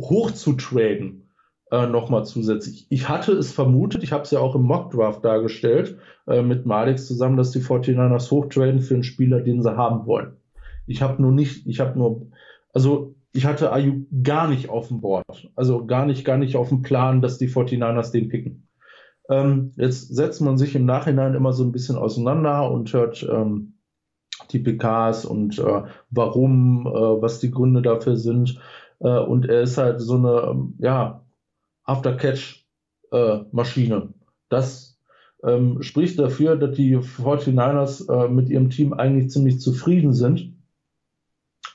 [0.00, 1.28] hoch zu traden,
[1.70, 2.86] äh, nochmal zusätzlich.
[2.88, 7.06] Ich hatte es vermutet, ich habe es ja auch im Mockdraft dargestellt, äh, mit Malix
[7.06, 10.38] zusammen, dass die 49ers hochtraden für einen Spieler, den sie haben wollen.
[10.86, 12.30] Ich habe nur nicht, ich habe nur,
[12.72, 15.50] also ich hatte Ayuk gar nicht auf dem Board.
[15.54, 18.68] Also gar nicht, gar nicht auf dem Plan, dass die 49ers den picken.
[19.28, 23.74] Ähm, jetzt setzt man sich im Nachhinein immer so ein bisschen auseinander und hört ähm,
[24.52, 28.60] die PKs und äh, warum, äh, was die Gründe dafür sind.
[29.00, 31.24] Äh, und er ist halt so eine, ähm, ja,
[31.84, 33.96] After-Catch-Maschine.
[33.96, 34.08] Äh,
[34.48, 35.00] das
[35.44, 40.52] ähm, spricht dafür, dass die 49ers äh, mit ihrem Team eigentlich ziemlich zufrieden sind.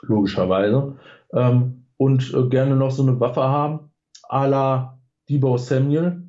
[0.01, 0.97] Logischerweise
[1.33, 3.91] ähm, und äh, gerne noch so eine Waffe haben,
[4.29, 4.99] à la
[5.29, 6.23] Debo Samuel,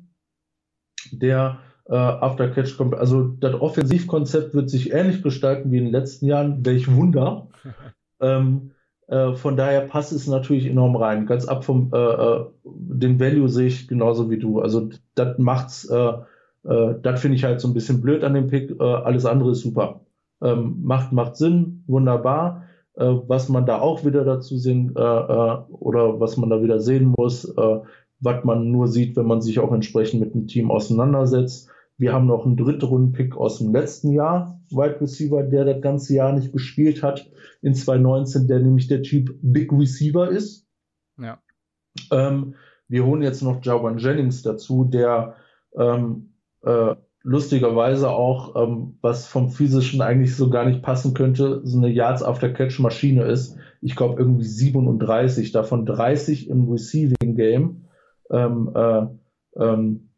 [1.11, 2.95] der äh, After Catch kommt.
[2.95, 6.65] Also das Offensivkonzept wird sich ähnlich gestalten wie in den letzten Jahren.
[6.65, 7.47] Welch Wunder.
[8.21, 8.71] ähm,
[9.07, 11.25] äh, von daher passt es natürlich enorm rein.
[11.25, 14.59] Ganz ab vom äh, äh den Value sehe ich genauso wie du.
[14.59, 16.13] Also das macht's, äh,
[16.63, 18.79] äh, das finde ich halt so ein bisschen blöd an dem Pick.
[18.79, 20.01] alles andere ist super.
[20.41, 22.63] Ähm, macht, macht Sinn, wunderbar.
[22.95, 26.79] Äh, was man da auch wieder dazu sehen äh, äh, oder was man da wieder
[26.79, 27.79] sehen muss, äh,
[28.19, 31.69] was man nur sieht, wenn man sich auch entsprechend mit dem Team auseinandersetzt.
[31.97, 36.33] Wir haben noch einen Drittrunden-Pick aus dem letzten Jahr, Wide Receiver, der das ganze Jahr
[36.33, 37.29] nicht gespielt hat,
[37.61, 40.67] in 2019, der nämlich der Typ Big Receiver ist.
[41.19, 41.39] Ja.
[42.11, 42.55] Ähm,
[42.87, 45.35] wir holen jetzt noch Jawan Jennings dazu, der
[45.75, 51.77] ähm, äh, lustigerweise auch, ähm, was vom physischen eigentlich so gar nicht passen könnte, so
[51.77, 53.57] eine Yards after Catch Maschine ist.
[53.81, 57.85] Ich glaube irgendwie 37, davon 30 im Receiving Game.
[58.29, 59.05] Ähm, äh,
[59.55, 60.09] ähm,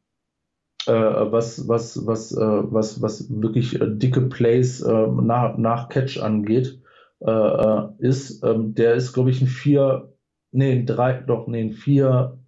[0.87, 6.19] äh, was, was, was, äh, was, was wirklich äh, dicke Plays äh, nach, nach Catch
[6.19, 6.81] angeht,
[7.19, 10.11] äh, ist, ähm, der ist, glaube ich, ein 4,
[10.51, 12.39] nee, ein 3, doch, nee, ein 4,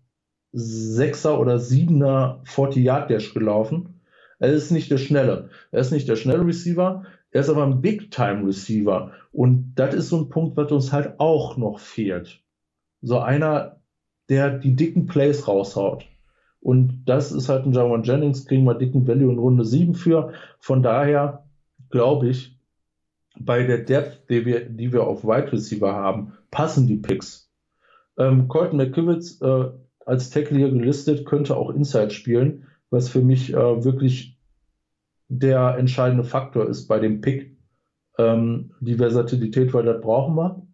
[0.56, 3.97] 6er oder 7er 40 Yard Dash gelaufen
[4.40, 5.50] er ist nicht der Schnelle.
[5.72, 9.12] Er ist nicht der schnelle Receiver, er ist aber ein Big-Time-Receiver.
[9.32, 12.42] Und das ist so ein Punkt, was uns halt auch noch fehlt.
[13.02, 13.80] So einer,
[14.30, 16.06] der die dicken Plays raushaut.
[16.60, 20.34] Und das ist halt ein Jawan Jennings, kriegen wir dicken Value in Runde 7 für.
[20.60, 21.46] Von daher
[21.90, 22.58] glaube ich,
[23.40, 27.52] bei der Depth, die wir, die wir auf Wide Receiver haben, passen die Picks.
[28.18, 29.66] Ähm, Colton McKivitz äh,
[30.06, 34.38] als Tackle hier gelistet, könnte auch Inside spielen was für mich äh, wirklich
[35.30, 37.58] der entscheidende Faktor ist bei dem Pick.
[38.18, 40.68] Ähm, die Versatilität, weil das brauchen wir.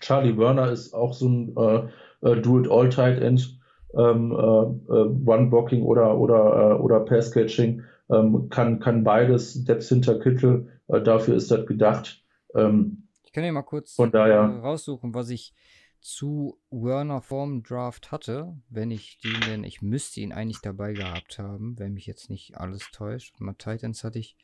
[0.00, 1.88] Charlie Werner ist auch so ein äh,
[2.28, 3.58] äh, Do-it-all-Tight-End,
[3.94, 10.18] ähm, äh, äh, One-Blocking oder, oder, äh, oder Pass-Catching, ähm, kann, kann beides, Depth hinter
[10.18, 12.22] Kittel, dafür ist das gedacht.
[12.54, 15.54] Ähm, ich kann ja mal kurz von daher, raussuchen, was ich
[16.02, 21.38] zu Werner vorm Draft hatte, wenn ich den denn, ich müsste ihn eigentlich dabei gehabt
[21.38, 23.40] haben, wenn mich jetzt nicht alles täuscht.
[23.40, 24.36] Mal Titans hatte ich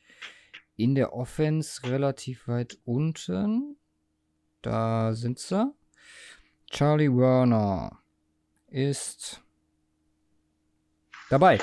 [0.77, 3.75] in der Offense relativ weit unten.
[4.61, 5.73] Da sind sie.
[6.71, 7.99] Charlie Werner
[8.67, 9.43] ist
[11.29, 11.59] dabei.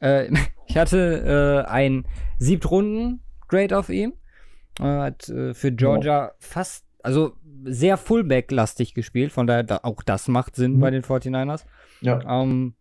[0.00, 0.30] Äh,
[0.66, 2.06] ich hatte äh, ein
[2.38, 4.14] Siebtrunden-Grade auf ihm.
[4.80, 7.32] Äh, hat äh, für Georgia fast, also
[7.64, 10.80] sehr Fullback-lastig gespielt, von daher da, auch das macht Sinn mhm.
[10.80, 11.64] bei den 49ers.
[12.00, 12.20] Ja.
[12.42, 12.74] Ähm,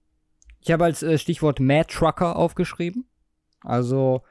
[0.62, 3.06] ich habe als äh, Stichwort Mad Trucker aufgeschrieben.
[3.62, 4.24] Also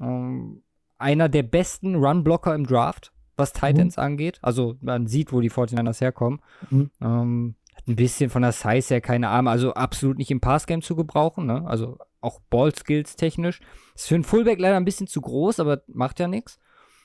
[0.00, 0.62] ähm,
[0.98, 4.02] einer der besten Run-Blocker im Draft, was Titans mhm.
[4.02, 4.38] angeht.
[4.42, 6.40] Also man sieht, wo die 49ers herkommen.
[6.70, 6.90] Mhm.
[7.00, 10.82] Ähm, hat ein bisschen von der Size her keine Arme, also absolut nicht im Passgame
[10.82, 11.46] zu gebrauchen.
[11.46, 11.64] Ne?
[11.66, 13.60] Also auch Ball-Skills technisch.
[13.94, 16.58] Ist für einen Fullback leider ein bisschen zu groß, aber macht ja nichts.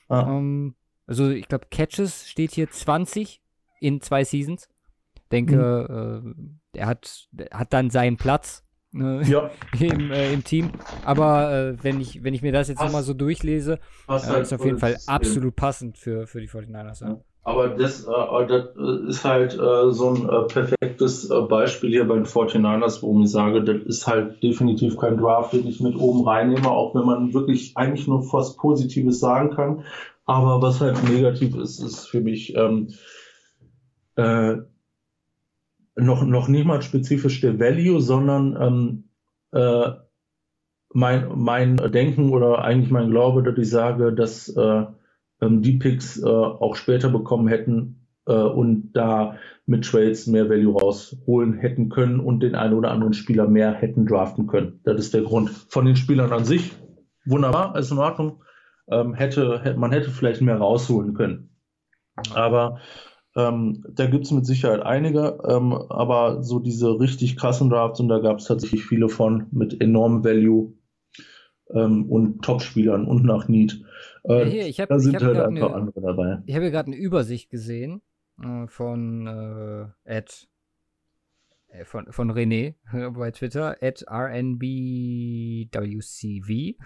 [0.08, 0.28] Ah.
[0.28, 0.74] Ähm,
[1.06, 3.40] also ich glaube, Catches steht hier 20
[3.80, 4.68] in zwei Seasons.
[5.32, 6.30] Denke, mhm.
[6.30, 9.50] äh, der hat, hat dann seinen Platz ne, Ja,
[9.80, 10.70] im, äh, im Team.
[11.04, 13.74] Aber äh, wenn, ich, wenn ich mir das jetzt nochmal so durchlese,
[14.08, 17.06] äh, halt ist auf jeden Fall absolut passend für, für die 49ers.
[17.06, 17.20] Ja.
[17.46, 22.08] Aber das, äh, das äh, ist halt äh, so ein äh, perfektes äh, Beispiel hier
[22.08, 25.94] bei den 49ers, worum ich sage, das ist halt definitiv kein Draft, den ich mit
[25.94, 29.84] oben reinnehme, auch wenn man wirklich eigentlich nur was Positives sagen kann.
[30.26, 32.88] Aber was halt negativ ist, ist für mich ähm,
[34.16, 34.56] äh,
[35.96, 39.04] noch, noch nicht mal spezifisch der Value, sondern ähm,
[39.52, 39.92] äh,
[40.92, 44.84] mein, mein Denken oder eigentlich mein Glaube, dass ich sage, dass äh,
[45.40, 49.36] ähm, die Picks äh, auch später bekommen hätten äh, und da
[49.66, 54.06] mit Trades mehr Value rausholen hätten können und den einen oder anderen Spieler mehr hätten
[54.06, 54.80] draften können.
[54.84, 55.50] Das ist der Grund.
[55.50, 56.72] Von den Spielern an sich,
[57.24, 58.42] wunderbar, ist in Ordnung.
[58.88, 61.50] Ähm, hätte, man hätte vielleicht mehr rausholen können.
[62.34, 62.80] Aber
[63.36, 68.08] ähm, da gibt es mit Sicherheit einige, ähm, aber so diese richtig krassen Drafts, und
[68.08, 70.74] da gab es tatsächlich viele von mit enormem Value
[71.70, 73.82] ähm, und Top-Spielern und nach Need.
[74.24, 76.42] Äh, Ja, hier, ich hab- da sind halt einfach eine- andere dabei.
[76.46, 78.02] Ich habe gerade eine Übersicht gesehen
[78.42, 80.46] äh, von äh, Ed,
[81.68, 84.04] äh, von, von René äh, bei Twitter, at
[85.66, 86.76] RNBWCV.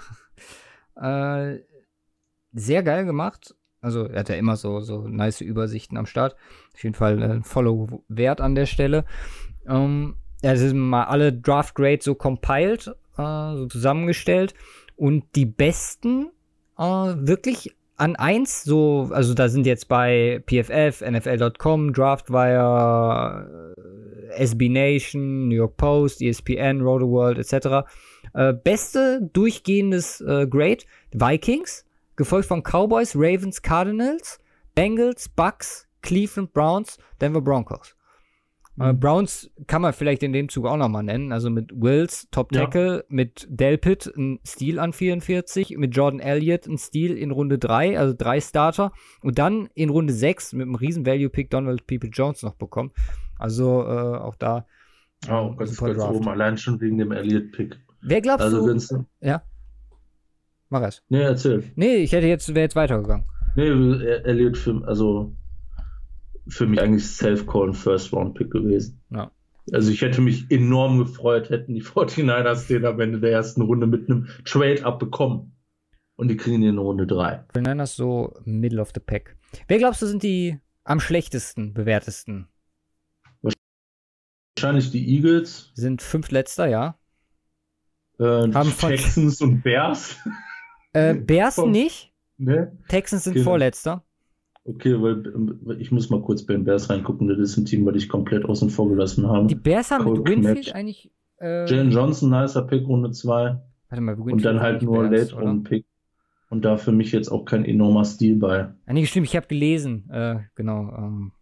[2.58, 3.54] sehr geil gemacht.
[3.80, 6.36] Also er hat ja immer so, so nice Übersichten am Start.
[6.74, 9.04] Auf jeden Fall äh, ein Follow wert an der Stelle.
[9.66, 14.54] Ähm, ja, es sind mal alle Draft Grades so compiled, äh, so zusammengestellt.
[14.96, 16.30] Und die besten
[16.76, 24.68] äh, wirklich an eins, so, also da sind jetzt bei PFF, NFL.com, Draftwire, äh, SB
[24.68, 27.88] Nation, New York Post, ESPN, Rotoworld etc.
[28.34, 31.84] Äh, beste durchgehendes äh, Grade Vikings,
[32.18, 34.38] gefolgt von Cowboys, Ravens, Cardinals,
[34.74, 37.94] Bengals, Bucks, Cleveland Browns, Denver Broncos.
[38.78, 39.00] Äh, Mhm.
[39.00, 41.32] Browns kann man vielleicht in dem Zug auch nochmal nennen.
[41.32, 42.60] Also mit Wills, Top Ja.
[42.62, 47.98] Tackle, mit Delpit, ein Stil an 44, mit Jordan Elliott, ein Stil in Runde 3,
[47.98, 48.92] also drei Starter.
[49.22, 52.92] Und dann in Runde 6 mit einem riesen Value-Pick Donald People Jones noch bekommen.
[53.38, 54.66] Also äh, auch da.
[55.26, 57.76] Ja, auch ähm, ganz, ganz oben, allein schon wegen dem Elliott-Pick.
[58.00, 59.04] Wer glaubst Also, du?
[59.20, 59.42] Ja.
[60.70, 61.02] Mach es.
[61.08, 61.64] nee, erzähl.
[61.76, 63.24] Nee, ich hätte jetzt, wäre jetzt weitergegangen.
[63.56, 65.34] Nee, Elliott für, also
[66.48, 69.00] für mich eigentlich Self-Call First-Round-Pick gewesen.
[69.10, 69.30] Ja.
[69.72, 73.86] Also ich hätte mich enorm gefreut, hätten die 49ers den am Ende der ersten Runde
[73.86, 75.52] mit einem Trade abbekommen.
[76.16, 77.44] Und die kriegen ihn in Runde 3.
[77.52, 79.36] Wir nennen das so Middle of the Pack.
[79.68, 82.48] Wer glaubst du sind die am schlechtesten bewertesten?
[84.56, 86.98] Wahrscheinlich die Eagles, Sind fünftletzter, ja.
[88.18, 90.16] äh, Haben Texans und Bears.
[90.92, 92.12] Äh, Bears Vom- nicht.
[92.38, 92.76] ne?
[92.88, 93.44] Texans sind Genau.
[93.44, 94.04] vorletzter.
[94.64, 95.22] Okay, weil
[95.64, 97.26] weil ich muss mal kurz bei den Bears reingucken.
[97.28, 99.46] Das ist ein Team, was ich komplett außen vor gelassen habe.
[99.46, 100.72] Die Bears haben Cold mit Winfield Match.
[100.74, 101.10] eigentlich.
[101.40, 103.60] Äh, Jalen Johnson, nicer Pick, Runde 2.
[103.88, 105.42] warte mal, Winfield Und dann halt nur Bears, Late?
[105.42, 105.86] Round Pick.
[106.50, 108.68] Und da für mich jetzt auch kein enormer Stil bei.
[108.86, 110.08] Ah, nee, stimmt, ich habe gelesen.
[110.10, 110.92] Äh, genau.
[110.96, 111.32] Ähm,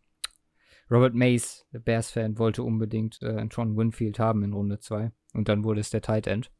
[0.91, 5.11] Robert Mays, der Bears-Fan, wollte unbedingt äh, Antoine Winfield haben in Runde 2.
[5.35, 6.51] Und dann wurde es der Tight End.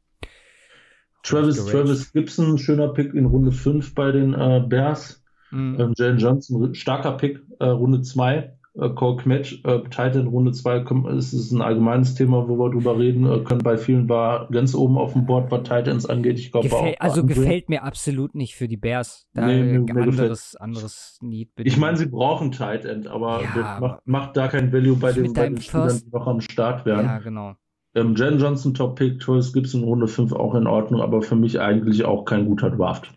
[1.27, 1.65] Travis.
[1.65, 5.23] Travis Gibson, schöner Pick in Runde 5 bei den äh, Bears.
[5.51, 5.77] Mhm.
[5.79, 8.53] Ähm, Jalen Johnson, starker Pick, äh, Runde 2.
[8.79, 10.85] Äh, Cole Kmetsch, äh, Titan Runde 2.
[11.17, 13.25] Es ist ein allgemeines Thema, wo wir drüber reden.
[13.25, 16.37] Äh, können bei vielen war ganz oben auf dem Board, was Titans angeht.
[16.37, 17.27] Ich glaube, auch also anderen.
[17.27, 19.25] gefällt mir absolut nicht für die Bears.
[19.33, 21.49] Da Nee, mir- mir anderes, anderes Need.
[21.57, 25.33] Ich meine, sie brauchen Tight End, aber Ja, macht, macht da kein Value bei den,
[25.33, 27.05] bei den Spielern, die noch am Start wären.
[27.05, 27.55] Ja, genau.
[27.97, 31.59] Ähm, Jen Johnson Top Pick, Travis Gibson Runde 5 auch in Ordnung, aber für mich
[31.59, 33.11] eigentlich auch kein guter Draft.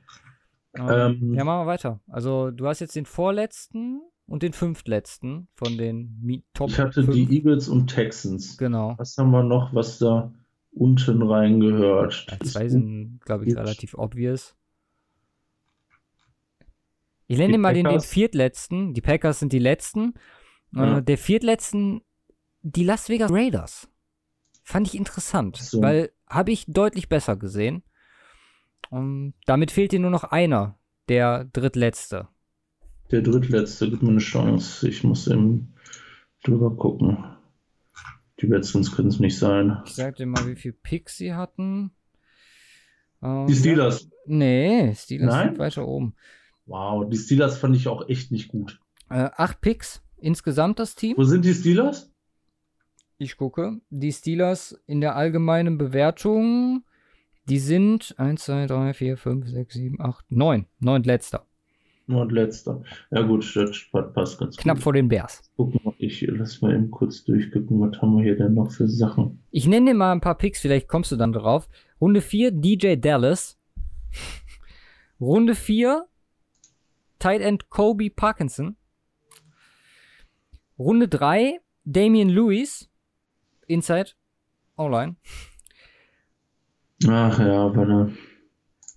[0.74, 2.00] Ähm, ja, machen wir weiter.
[2.08, 7.02] Also, du hast jetzt den vorletzten und den fünftletzten von den Mi Top ich hatte
[7.04, 7.14] 5.
[7.14, 8.56] die Eagles und Texans.
[8.56, 8.94] Genau.
[8.96, 10.32] Was haben wir noch, was da
[10.72, 12.26] unten reingehört?
[12.30, 14.56] Ja, zwei sind, glaube ich, relativ obvious.
[17.26, 18.94] Ich nenne mal den, den viertletzten.
[18.94, 20.14] Die Packers sind die letzten.
[20.72, 20.98] Ja.
[20.98, 22.00] Äh, der viertletzten,
[22.62, 23.88] die Las Vegas Raiders.
[24.70, 25.82] Fand ich interessant, so.
[25.82, 27.82] weil habe ich deutlich besser gesehen.
[28.88, 30.78] Und damit fehlt dir nur noch einer,
[31.08, 32.28] der drittletzte.
[33.10, 34.88] Der drittletzte gibt mir eine Chance.
[34.88, 35.74] Ich muss eben
[36.44, 37.18] drüber gucken.
[38.40, 39.82] Die Redskins können es nicht sein.
[39.86, 41.90] Ich sag dir mal, wie viel Picks sie hatten.
[43.24, 44.08] Ähm, Die Steelers.
[44.26, 45.48] Nee, Steelers Nein?
[45.48, 46.14] sind weiter oben.
[46.66, 48.80] Wow, die Steelers fand ich auch echt nicht gut.
[49.08, 51.16] Äh, acht Picks insgesamt das Team.
[51.16, 52.09] Wo sind die Steelers?
[53.22, 53.82] Ich gucke.
[53.90, 56.84] Die Steelers in der allgemeinen Bewertung,
[57.50, 60.66] die sind 1, 2, 3, 4, 5, 6, 7, 8, 9.
[60.78, 61.44] Neuntletzter.
[62.06, 62.82] Und letzter.
[63.10, 64.84] Ja gut, das passt ganz Knapp gut.
[64.84, 65.42] vor den Bears.
[65.58, 68.88] Guck mal, ich lass mal eben kurz durchgucken, was haben wir hier denn noch für
[68.88, 69.44] Sachen.
[69.50, 71.68] Ich nenne dir mal ein paar Picks, vielleicht kommst du dann drauf.
[72.00, 73.58] Runde 4, DJ Dallas.
[75.20, 76.06] Runde 4,
[77.18, 78.76] Tight End Kobe Parkinson.
[80.78, 82.89] Runde 3, Damian Lewis.
[83.70, 84.10] Inside.
[84.76, 85.16] Online.
[87.08, 88.12] Ach ja, warte.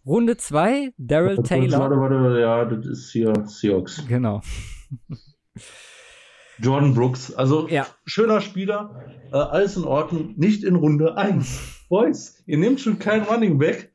[0.06, 1.80] Runde 2, Daryl Taylor.
[1.80, 4.06] Warte, warte, ja, das ist hier Seahawks.
[4.08, 4.42] Genau.
[6.60, 7.88] Jordan Brooks, also Ja.
[8.06, 11.86] schöner Spieler, äh, alles in Ordnung, nicht in Runde 1.
[11.90, 13.93] Boys, ihr nehmt schon keinen Running Back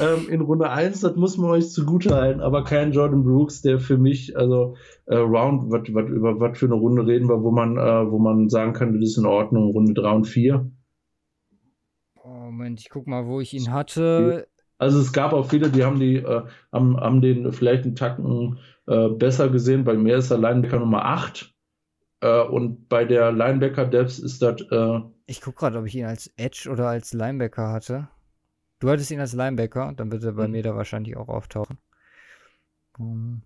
[0.00, 3.78] ähm, in Runde 1, das muss man euch zugute halten, aber kein Jordan Brooks, der
[3.78, 4.76] für mich, also
[5.06, 8.18] äh, Round, wat, wat, über was für eine Runde reden wir, wo man, äh, wo
[8.18, 10.70] man sagen kann, das ist in Ordnung, Runde 3 und 4.
[12.22, 14.48] Oh, Moment, ich guck mal, wo ich ihn hatte.
[14.78, 16.42] Also es gab auch viele, die haben die, äh,
[16.72, 19.84] haben, haben den vielleicht einen Tacken äh, besser gesehen.
[19.84, 21.54] Bei mir ist er Linebacker Nummer 8.
[22.20, 26.04] Äh, und bei der Linebacker Depth ist das, äh, Ich guck gerade, ob ich ihn
[26.04, 28.08] als Edge oder als Linebacker hatte.
[28.86, 30.52] Du hattest ihn als Linebacker, dann wird er bei Mhm.
[30.52, 31.76] mir da wahrscheinlich auch auftauchen.
[33.00, 33.42] Ähm,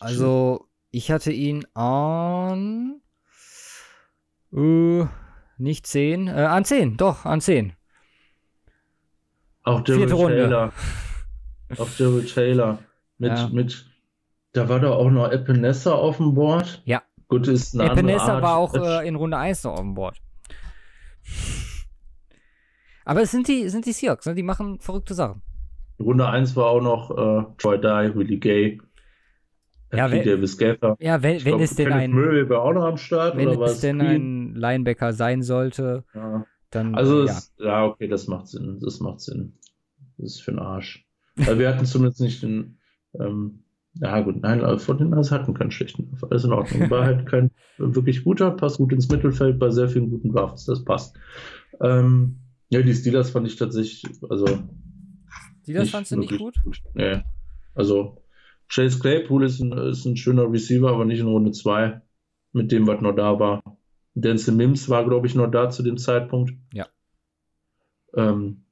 [0.00, 3.00] Also, ich hatte ihn an.
[4.54, 5.06] Äh,
[5.56, 6.28] nicht 10.
[6.28, 7.72] Äh, an 10, doch, an 10.
[9.62, 10.06] auch Daryl.
[10.06, 10.72] Taylor.
[11.78, 12.80] Auch Daryl Taylor.
[13.16, 13.48] Mit, Ja.
[13.48, 13.86] mit,
[14.52, 16.82] da war doch auch noch Epinesa auf dem Board.
[16.84, 17.02] Ja.
[17.28, 20.20] Gut, ist eine Epinesa war auch äh, in Runde 1 noch on board.
[23.10, 24.36] Aber es sind die, sind die Seahawks, ne?
[24.36, 25.42] die machen verrückte Sachen.
[25.98, 28.80] Runde 1 war auch noch äh, Troy Dye, Willie Gay,
[29.92, 30.96] Ja, Keith wenn- Davis Gaffer.
[31.00, 33.66] Ja, wenn, wenn glaub, es denn ein, Murray war auch noch am Start, wenn oder
[33.66, 36.46] es denn ein Linebacker sein sollte, Ja.
[36.70, 37.32] dann Also, äh, ja.
[37.32, 38.78] es, ja, okay, das macht Sinn.
[38.80, 39.54] Das macht Sinn.
[40.18, 41.04] Das ist für den Arsch.
[41.34, 42.78] Weil wir hatten zumindest nicht den,
[43.18, 43.64] ähm,
[43.94, 46.16] ja gut, nein, von den Nas hatten keinen schlechten.
[46.30, 46.88] Alles in Ordnung.
[46.90, 50.64] War halt kein wirklich guter, passt gut ins Mittelfeld bei sehr vielen guten Drafts.
[50.66, 51.16] Das passt.
[51.80, 52.36] Ähm,
[52.70, 54.46] ja, die Steelers fand ich tatsächlich, also
[55.66, 56.82] nicht fandst du nicht wirklich gut?
[56.94, 57.22] Nee.
[57.74, 58.22] Also,
[58.68, 62.00] Chase Claypool ist ein, ist ein schöner Receiver, aber nicht in Runde 2.
[62.52, 63.62] Mit dem, was noch da war.
[64.14, 66.52] Denzel Mims war, glaube ich, noch da zu dem Zeitpunkt.
[66.72, 66.88] Ja.
[68.14, 68.64] Ähm,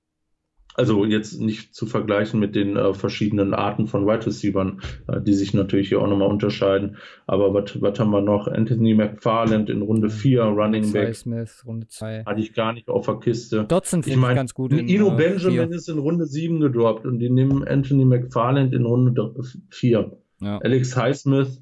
[0.79, 5.35] also jetzt nicht zu vergleichen mit den äh, verschiedenen Arten von Wide Receivern, äh, die
[5.35, 6.97] sich natürlich hier auch nochmal unterscheiden.
[7.27, 8.47] Aber was haben wir noch?
[8.47, 11.15] Anthony McFarland in Runde 4, Running Cy Back.
[11.17, 12.25] Smith, Runde 2.
[12.25, 13.65] Hatte ich gar nicht auf der Kiste.
[13.65, 14.73] Dotson Ich finde ich, meine, ganz gut.
[14.73, 15.77] in, Ino äh, Benjamin vier.
[15.77, 19.35] ist in Runde 7 gedroppt und die nehmen Anthony McFarland in Runde
[19.71, 20.17] 4.
[20.41, 20.59] Ja.
[20.59, 21.61] Alex Highsmith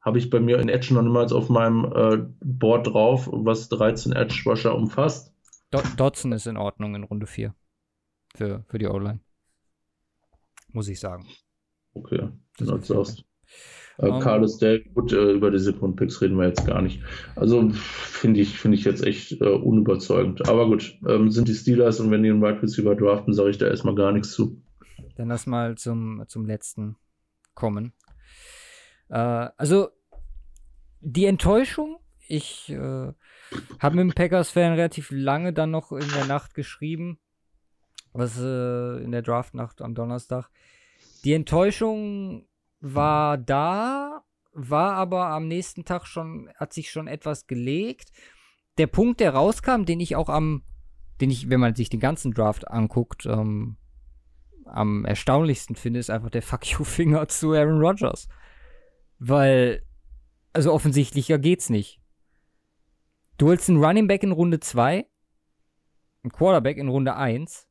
[0.00, 4.12] habe ich bei mir in Edge noch niemals auf meinem äh, Board drauf, was 13
[4.12, 5.32] Edge Rusher umfasst.
[5.70, 7.54] Do Dotson ist in Ordnung in Runde 4.
[8.38, 9.18] Für, für die O-Line.
[10.72, 11.26] Muss ich sagen.
[11.92, 13.24] Okay, Das das ist sagst.
[13.98, 17.02] Äh, Um, Carlos Dell, gut, äh, über die Sekundpicks reden wir jetzt gar nicht.
[17.34, 20.48] Also finde ich, finde ich jetzt echt äh, unüberzeugend.
[20.48, 23.58] Aber gut, ähm, sind die Steelers und wenn die einen Wide Receiver draften, sage ich
[23.58, 24.62] da erstmal gar nichts zu.
[25.16, 26.94] Dann lass mal zum, zum letzten
[27.54, 27.92] kommen.
[29.08, 29.88] Äh, also,
[31.00, 31.98] die Enttäuschung,
[32.28, 33.12] ich äh,
[33.80, 37.18] habe mit dem Packers-Fan relativ lange dann noch in der Nacht geschrieben,
[38.12, 40.50] was äh, in der Draftnacht am Donnerstag.
[41.24, 42.46] Die Enttäuschung
[42.80, 44.22] war da,
[44.52, 48.12] war aber am nächsten Tag schon, hat sich schon etwas gelegt.
[48.78, 50.62] Der Punkt, der rauskam, den ich auch am,
[51.20, 53.76] den ich, wenn man sich den ganzen Draft anguckt, ähm,
[54.64, 58.28] am erstaunlichsten finde, ist einfach der Fuck You-Finger zu Aaron Rodgers.
[59.18, 59.82] Weil,
[60.52, 62.00] also offensichtlicher geht's nicht.
[63.38, 65.06] Du holst einen Running Back in Runde 2,
[66.22, 67.67] einen Quarterback in Runde 1,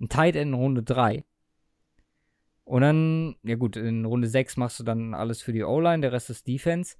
[0.00, 1.24] einen Tight End in Runde 3.
[2.64, 6.12] Und dann, ja gut, in Runde 6 machst du dann alles für die O-Line, der
[6.12, 6.96] Rest ist Defense.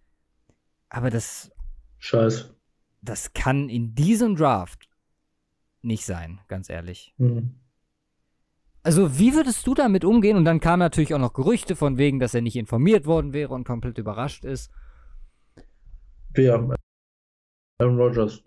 [0.88, 1.52] Aber das,
[1.98, 2.52] Scheiß.
[3.02, 4.88] das kann in diesem Draft
[5.82, 7.14] nicht sein, ganz ehrlich.
[7.18, 7.54] Mhm.
[8.82, 10.36] Also, wie würdest du damit umgehen?
[10.36, 13.52] Und dann kamen natürlich auch noch Gerüchte von wegen, dass er nicht informiert worden wäre
[13.52, 14.70] und komplett überrascht ist.
[16.30, 16.76] Wer?
[17.78, 18.40] Aaron Rodgers.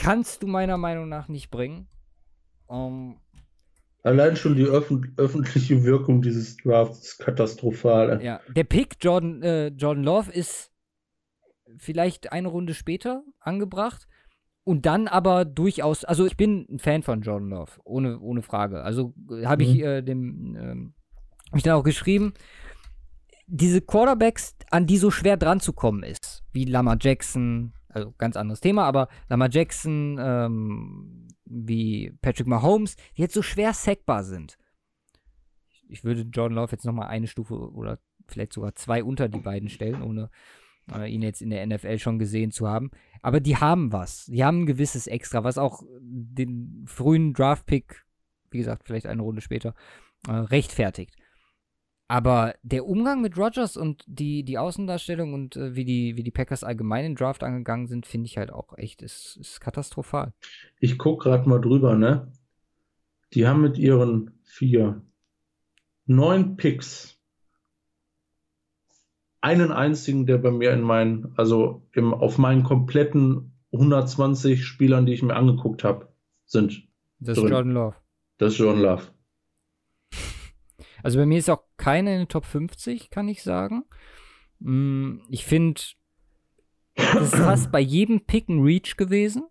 [0.00, 1.86] Kannst du meiner Meinung nach nicht bringen.
[2.70, 3.16] Ähm,
[4.02, 8.22] Allein schon die öffn öffentliche Wirkung dieses Drafts ist katastrophal.
[8.24, 10.72] ja, der Pick Jordan, äh, Jordan Love ist
[11.76, 14.06] vielleicht eine Runde später angebracht.
[14.64, 18.82] Und dann aber durchaus, also ich bin ein Fan von Jordan Love, ohne, ohne Frage.
[18.82, 19.82] Also äh, habe ich Mhm.
[19.84, 20.94] äh, dem, ähm,
[21.50, 22.32] hab ich dann auch geschrieben,
[23.46, 28.36] diese Quarterbacks, an die so schwer dran zu kommen ist, wie Lamar Jackson, also ganz
[28.36, 34.56] anderes Thema, aber Lamar Jackson, ähm, wie Patrick Mahomes, die jetzt so schwer sackbar sind,
[35.88, 37.98] ich würde Jordan Love jetzt nochmal eine Stufe oder
[38.28, 40.30] vielleicht sogar zwei unter die beiden stellen, ohne
[40.92, 42.90] äh, ihn jetzt in der NFL schon gesehen zu haben.
[43.22, 44.26] Aber die haben was.
[44.26, 48.04] Die haben ein gewisses Extra, was auch den frühen Draft-Pick,
[48.50, 49.74] wie gesagt, vielleicht eine Runde später,
[50.28, 51.16] äh, rechtfertigt.
[52.10, 56.32] Aber der Umgang mit Rogers und die, die Außendarstellung und äh, wie, die, wie die
[56.32, 60.32] Packers allgemein in Draft angegangen sind, finde ich halt auch echt, ist, ist katastrophal.
[60.80, 62.32] Ich gucke gerade mal drüber, ne?
[63.32, 65.02] Die haben mit ihren vier,
[66.06, 67.16] neun Picks
[69.40, 75.12] einen einzigen, der bei mir in meinen, also im, auf meinen kompletten 120 Spielern, die
[75.12, 76.08] ich mir angeguckt habe,
[76.44, 76.88] sind.
[77.20, 77.44] Das drin.
[77.44, 77.96] ist Jordan Love.
[78.38, 79.02] Das ist Jordan Love.
[81.02, 83.84] Also bei mir ist auch keine in den Top 50, kann ich sagen.
[84.58, 85.80] Mm, ich finde,
[86.94, 89.44] das ist fast bei jedem Pick ein Reach gewesen.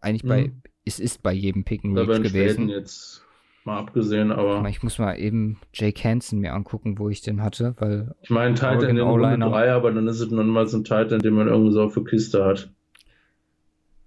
[0.00, 0.62] Eigentlich bei, mhm.
[0.84, 2.68] es ist bei jedem Pick ein Reach gewesen.
[2.68, 3.24] jetzt
[3.64, 4.66] Mal abgesehen, aber.
[4.70, 8.14] Ich muss mal eben Jake Hansen mir angucken, wo ich den hatte, weil.
[8.22, 11.18] Ich meine, Titan in Runde 3, aber dann ist es nun mal so ein Titan,
[11.18, 12.70] den man irgendwie so für Kiste hat.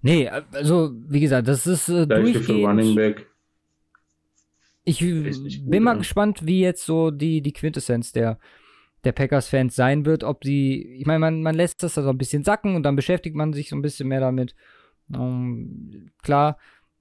[0.02, 2.45] Nee, also, wie gesagt, das ist äh, durchgehend.
[2.45, 3.28] Für Running Back.
[4.85, 5.97] Ich bin gut, mal ja.
[5.99, 8.38] gespannt, wie jetzt so die, die Quintessenz der,
[9.03, 12.18] der Packers-Fans sein wird, ob sie, ich meine, man, man lässt das da so ein
[12.18, 14.55] bisschen sacken und dann beschäftigt man sich so ein bisschen mehr damit.
[15.10, 16.57] Um, ähm, klar,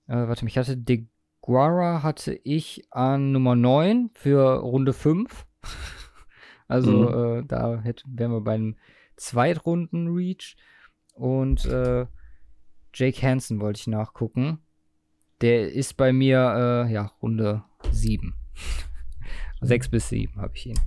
[0.06, 1.06] äh, warte, mich hatte De
[1.40, 5.44] Guara hatte ich an Nummer 9 für Runde 5.
[6.68, 7.40] also mhm.
[7.40, 8.76] äh, da hätte, wären wir beim
[9.16, 10.56] Zweitrunden-Reach.
[11.14, 12.06] Und äh,
[12.94, 14.59] Jake Hansen wollte ich nachgucken.
[15.40, 18.34] Der ist bei mir, äh, ja, Runde 7.
[19.60, 20.78] 6 bis 7 habe ich ihn.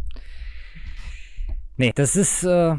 [1.77, 2.75] Nee, das ist, äh,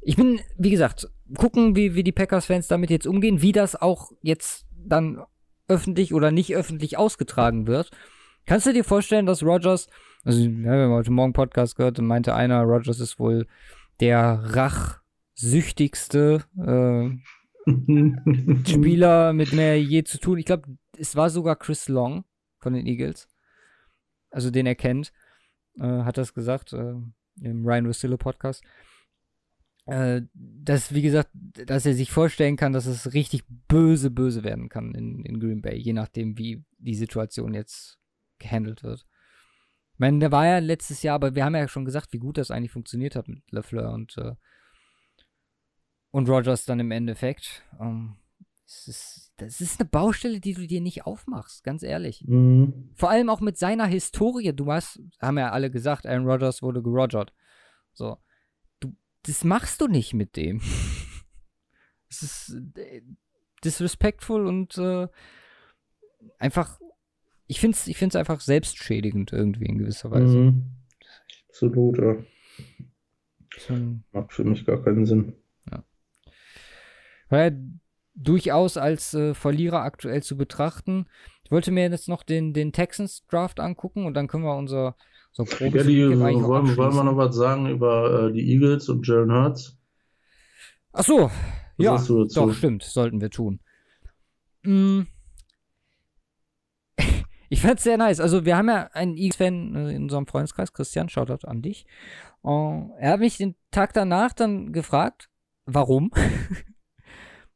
[0.00, 4.10] ich bin, wie gesagt, gucken, wie, wie die Packers-Fans damit jetzt umgehen, wie das auch
[4.22, 5.22] jetzt dann
[5.68, 7.90] öffentlich oder nicht öffentlich ausgetragen wird.
[8.46, 9.88] Kannst du dir vorstellen, dass Rogers,
[10.24, 13.46] also ja, wir haben heute Morgen Podcast gehört und meinte einer, Rogers ist wohl
[14.00, 14.42] der
[15.36, 17.10] rachsüchtigste äh,
[18.68, 20.38] Spieler, mit mehr je zu tun.
[20.38, 20.64] Ich glaube,
[20.98, 22.24] es war sogar Chris Long
[22.58, 23.28] von den Eagles,
[24.30, 25.12] also den er kennt,
[25.78, 26.94] äh, hat das gesagt äh,
[27.40, 28.62] im Ryan Russillo Podcast
[29.90, 34.68] äh, dass, wie gesagt, dass er sich vorstellen kann, dass es richtig böse, böse werden
[34.68, 37.98] kann in, in Green Bay, je nachdem, wie die Situation jetzt
[38.38, 39.04] gehandelt wird.
[39.94, 42.38] Ich meine, der war ja letztes Jahr, aber wir haben ja schon gesagt, wie gut
[42.38, 44.34] das eigentlich funktioniert hat mit LeFleur und, äh,
[46.10, 47.62] und Rogers dann im Endeffekt.
[47.80, 48.16] Ähm,
[48.70, 52.24] das, ist, das ist eine Baustelle, die du dir nicht aufmachst, ganz ehrlich.
[52.26, 52.90] Mhm.
[52.94, 54.52] Vor allem auch mit seiner Historie.
[54.52, 57.32] Du hast, haben ja alle gesagt, Aaron Rodgers wurde gerogert.
[57.92, 58.18] So
[59.22, 60.60] das machst du nicht mit dem.
[62.12, 63.02] Es ist äh,
[63.62, 65.06] disrespectful und äh,
[66.38, 66.80] einfach,
[67.46, 70.36] ich finde es ich find's einfach selbstschädigend irgendwie in gewisser Weise.
[70.36, 70.72] Mhm.
[71.48, 72.16] Absolut, ja.
[74.10, 75.34] Macht für mich gar keinen Sinn.
[75.70, 75.84] Ja.
[77.28, 77.62] Weil
[78.14, 81.06] durchaus als äh, Verlierer aktuell zu betrachten.
[81.44, 84.96] Ich wollte mir jetzt noch den, den Texans Draft angucken und dann können wir unser
[85.32, 89.06] so grob ja, die, wollen, wollen wir noch was sagen über äh, die Eagles und
[89.06, 89.76] Jalen Hurts?
[90.92, 91.30] Ach so,
[91.76, 91.96] ja,
[92.34, 93.60] doch, stimmt, sollten wir tun.
[94.62, 95.02] Mm.
[97.52, 98.20] Ich fand's sehr nice.
[98.20, 101.84] Also, wir haben ja einen Eagles-Fan äh, in unserem Freundeskreis, Christian, Shoutout an dich.
[102.44, 105.28] Uh, er hat mich den Tag danach dann gefragt,
[105.66, 106.12] warum.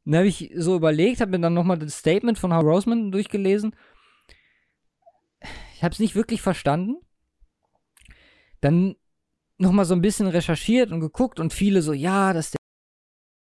[0.05, 3.75] dann habe ich so überlegt, habe mir dann nochmal das Statement von Howard Roseman durchgelesen.
[5.75, 6.97] Ich habe es nicht wirklich verstanden
[8.65, 8.95] dann
[9.57, 12.57] nochmal so ein bisschen recherchiert und geguckt und viele so, ja, dass der,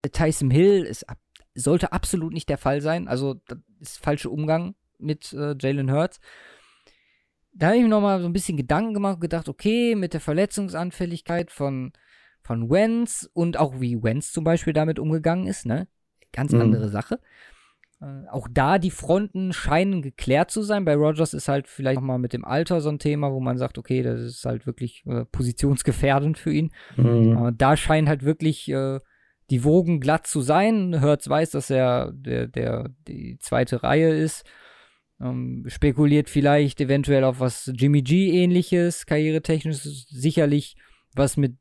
[0.06, 1.06] der Tyson Hill ist,
[1.54, 3.08] sollte absolut nicht der Fall sein.
[3.08, 6.20] Also, das ist falscher Umgang mit äh, Jalen Hurts.
[7.54, 10.22] Da habe ich mir nochmal so ein bisschen Gedanken gemacht und gedacht, okay, mit der
[10.22, 11.94] Verletzungsanfälligkeit von,
[12.42, 15.88] von Wenz und auch wie Wenz zum Beispiel damit umgegangen ist, ne?
[16.34, 16.61] Ganz mhm.
[16.61, 17.19] andere Sache.
[18.01, 20.84] Äh, auch da die Fronten scheinen geklärt zu sein.
[20.84, 23.77] Bei Rogers ist halt vielleicht nochmal mit dem Alter so ein Thema, wo man sagt,
[23.77, 26.72] okay, das ist halt wirklich äh, positionsgefährdend für ihn.
[26.97, 27.38] Mhm.
[27.38, 28.99] Äh, da scheinen halt wirklich äh,
[29.49, 30.99] die Wogen glatt zu sein.
[30.99, 34.43] Hertz weiß, dass er der, der, die zweite Reihe ist.
[35.22, 39.77] Ähm, spekuliert vielleicht eventuell auf was Jimmy G ähnliches, karrieretechnisch
[40.10, 40.76] sicherlich
[41.15, 41.55] was mit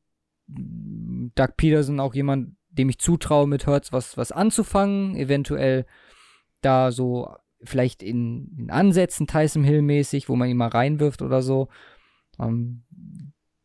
[0.47, 5.85] Doug Peterson auch jemand, dem ich zutraue, mit Hertz was, was anzufangen, eventuell
[6.61, 11.41] da so vielleicht in, in Ansätzen Tyson Hill mäßig, wo man ihn mal reinwirft oder
[11.41, 11.69] so.
[12.39, 12.83] Ähm,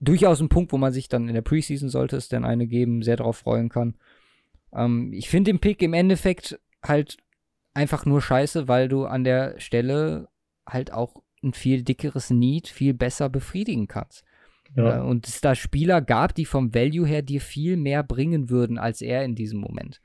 [0.00, 3.02] durchaus ein Punkt, wo man sich dann in der Preseason sollte es denn eine geben,
[3.02, 3.96] sehr darauf freuen kann.
[4.72, 7.16] Ähm, ich finde den Pick im Endeffekt halt
[7.74, 10.28] einfach nur scheiße, weil du an der Stelle
[10.66, 14.24] halt auch ein viel dickeres Need viel besser befriedigen kannst.
[14.76, 14.98] Ja.
[14.98, 18.78] Äh, Und es da Spieler gab, die vom Value her dir viel mehr bringen würden
[18.78, 20.00] als er in diesem Moment.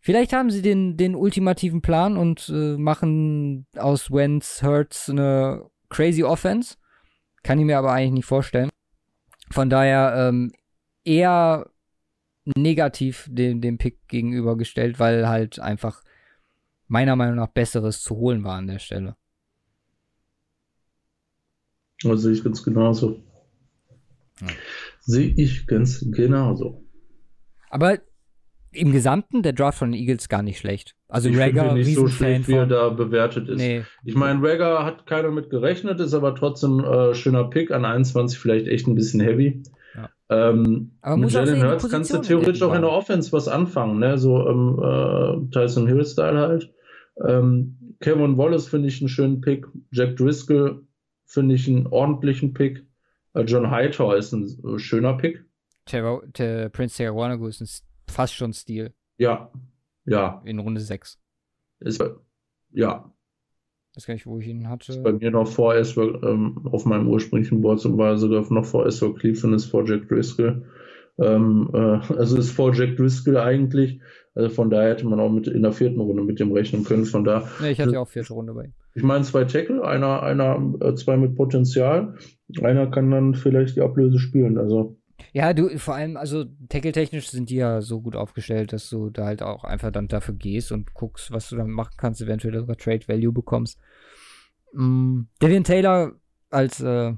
[0.00, 6.22] Vielleicht haben sie den, den ultimativen Plan und äh, machen aus Wentz Hurts eine crazy
[6.22, 6.76] Offense.
[7.42, 8.68] Kann ich mir aber eigentlich nicht vorstellen.
[9.50, 10.52] Von daher ähm,
[11.04, 11.70] eher
[12.56, 16.02] negativ dem, dem Pick gegenübergestellt, weil halt einfach
[16.86, 19.16] meiner Meinung nach Besseres zu holen war an der Stelle.
[22.10, 23.22] Das sehe ich ganz genauso.
[24.40, 24.48] Ja.
[25.00, 26.84] Sehe ich ganz genauso.
[27.70, 27.98] Aber
[28.72, 30.94] im Gesamten der Draft von den Eagles gar nicht schlecht.
[31.08, 33.58] Also ich finde Rager, nicht so schlecht, wie er da bewertet ist.
[33.58, 37.84] Nee, Ich meine, Rager hat keiner mit gerechnet, ist aber trotzdem äh, schöner Pick an
[37.84, 39.62] 21, vielleicht echt ein bisschen heavy.
[39.94, 40.10] Ja.
[40.28, 42.90] Ähm, Aber mit Jalen Hurts kannst du theoretisch auch in der.
[42.90, 44.18] Offense was anfangen, ne?
[44.18, 46.72] So ähm, äh, Tyson Hill-Style halt.
[47.24, 49.66] Ähm, Kevin Wallace finde ich einen schönen Pick.
[49.92, 50.82] Jack Driscoll
[51.24, 52.86] finde ich einen ordentlichen Pick.
[53.34, 55.44] Äh, John Hightower ist ein äh, schöner Pick.
[55.86, 57.68] Terra, Ter, Prince Terrawanagu ist ein,
[58.10, 59.52] fast schon Stil Ja,
[60.06, 61.18] ja, in Runde 6.
[61.80, 62.02] ist
[62.70, 63.12] ja,
[63.94, 65.00] Das kann ich, wo ich ihn hatte.
[65.02, 68.86] bei mir noch vor Eswell, ähm, auf meinem ursprünglichen Board zum war sogar noch vor
[68.86, 70.66] Eswell Cleveland, ist vor Jack Driscoll.
[71.18, 71.78] Ähm, äh,
[72.14, 74.00] also ist vor Jack Driscoll eigentlich.
[74.34, 77.04] Also von daher hätte man auch mit in der vierten Runde mit dem rechnen können.
[77.04, 78.72] Von da, Ja, ich hatte ja auch vierte Runde bei ihm.
[78.94, 82.16] ich meine, zwei Tackle, einer, einer, äh, zwei mit Potenzial.
[82.60, 84.58] Einer kann dann vielleicht die Ablöse spielen.
[84.58, 84.96] Also,
[85.32, 89.26] Ja, du, vor allem, also tackle-technisch sind die ja so gut aufgestellt, dass du da
[89.26, 92.76] halt auch einfach dann dafür gehst und guckst, was du dann machen kannst, eventuell sogar
[92.76, 93.78] Trade Value bekommst.
[94.72, 96.12] Mm, Devian Taylor
[96.50, 97.12] als äh,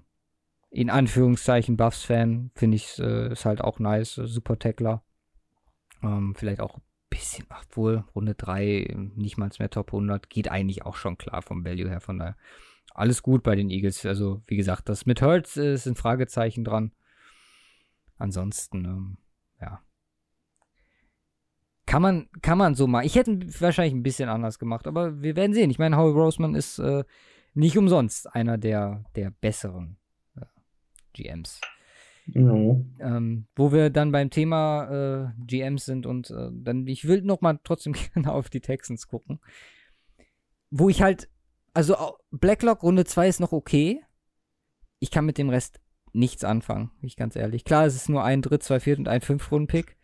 [0.77, 5.03] in Anführungszeichen Buffs-Fan finde ich äh, ist halt auch nice, äh, super Tackler.
[6.03, 10.51] Ähm, vielleicht auch ein bisschen, ach wohl, Runde 3, nicht mal mehr Top 100, geht
[10.51, 12.37] eigentlich auch schon klar vom Value her, von daher
[12.95, 14.05] alles gut bei den Eagles.
[14.05, 16.93] Also, wie gesagt, das mit Hurts äh, ist ein Fragezeichen dran.
[18.19, 19.17] Ansonsten, ähm,
[19.63, 19.81] ja.
[21.87, 23.07] Kann man, kann man so machen.
[23.07, 25.71] Ich hätte wahrscheinlich ein bisschen anders gemacht, aber wir werden sehen.
[25.71, 27.05] Ich meine, Howie Roseman ist äh,
[27.55, 29.97] nicht umsonst einer der, der besseren
[31.17, 31.61] GMs.
[32.27, 32.77] ja.
[33.01, 37.41] Ähm, wo wir dann beim Thema äh, GMs sind und äh, dann, ich will noch
[37.41, 39.41] mal trotzdem gerne auf die Texans gucken.
[40.71, 41.29] Wo ich halt,
[41.75, 41.97] also
[42.31, 44.03] Blacklock Runde 2 ist noch okay.
[44.99, 45.81] Ich kann mit dem Rest
[46.13, 47.65] nichts anfangen, bin ich ganz ehrlich.
[47.65, 49.97] Klar, es ist nur ein Dritt, zwei Viert und ein Fünf-Runden-Pick.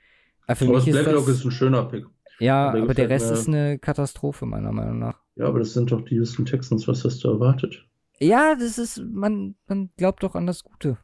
[0.47, 2.07] Aber für Aber mich ist Blacklock das, ist ein schöner Pick.
[2.39, 3.33] ja, aber der gefällt Rest mir.
[3.33, 5.21] ist eine Katastrophe, meiner Meinung nach.
[5.37, 6.87] Ja, aber das sind doch die Houston Texans.
[6.89, 7.87] Was hast du erwartet?
[8.23, 10.97] Ja, das ist, man, man glaubt doch an das Gute.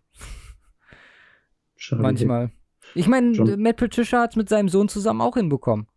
[1.75, 2.01] Schade.
[2.01, 2.53] Manchmal.
[2.95, 3.61] Ich meine, Schon.
[3.61, 5.89] Matt Patricia hat es mit seinem Sohn zusammen auch hinbekommen.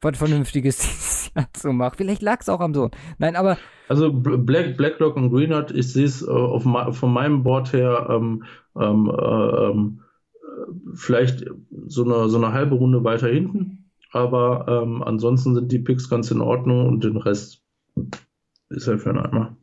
[0.00, 1.94] Was Vernünftiges dieses Jahr zu machen.
[1.96, 2.92] Vielleicht lag es auch am Sohn.
[3.18, 3.58] Nein, aber
[3.88, 8.44] Also Black, Blacklock und Greenard, ich sehe es äh, von meinem Board her ähm,
[8.76, 10.02] ähm, äh, ähm,
[10.34, 11.44] äh, vielleicht
[11.86, 13.90] so eine, so eine halbe Runde weiter hinten.
[14.12, 17.62] Aber ähm, ansonsten sind die Picks ganz in Ordnung und den Rest
[18.72, 19.56] ist ja für einen Eimer.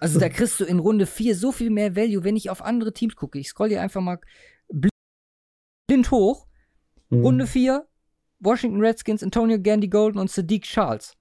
[0.00, 2.92] also da kriegst du in Runde 4 so viel mehr Value, wenn ich auf andere
[2.92, 3.38] Teams gucke.
[3.38, 4.18] Ich scroll hier einfach mal
[4.72, 4.88] bl-
[5.86, 6.46] blind hoch.
[7.10, 7.22] Mhm.
[7.22, 7.86] Runde 4,
[8.40, 11.14] Washington Redskins, Antonio Gandy Golden und Sadiq Charles.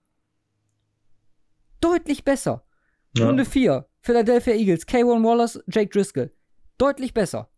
[1.79, 2.65] Deutlich besser.
[3.15, 3.27] ja.
[3.27, 6.33] Runde 4, Philadelphia Eagles, K1 Wallace, Jake Driscoll.
[6.77, 7.49] Deutlich besser.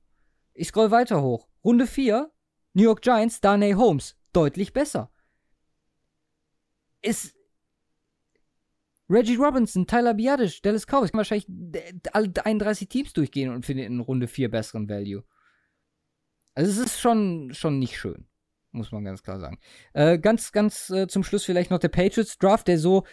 [0.53, 1.47] Ich scroll weiter hoch.
[1.63, 2.31] Runde 4,
[2.73, 4.17] New York Giants, Darnay Holmes.
[4.33, 5.09] Deutlich besser.
[7.01, 7.33] Ist
[9.09, 11.05] Reggie Robinson, Tyler Biadisch, Dallas Cowboys.
[11.07, 11.81] Ich kann wahrscheinlich d-
[12.13, 15.23] alle 31 Teams durchgehen und finde in Runde 4 besseren Value.
[16.53, 18.25] Also es ist schon, schon nicht schön.
[18.71, 19.57] Muss man ganz klar sagen.
[19.93, 23.03] Äh, ganz, ganz äh, zum Schluss vielleicht noch der Patriots Draft, der so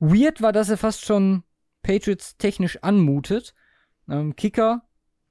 [0.00, 1.44] weird war, dass er fast schon
[1.82, 3.54] Patriots technisch anmutet.
[4.08, 4.82] Ähm, Kicker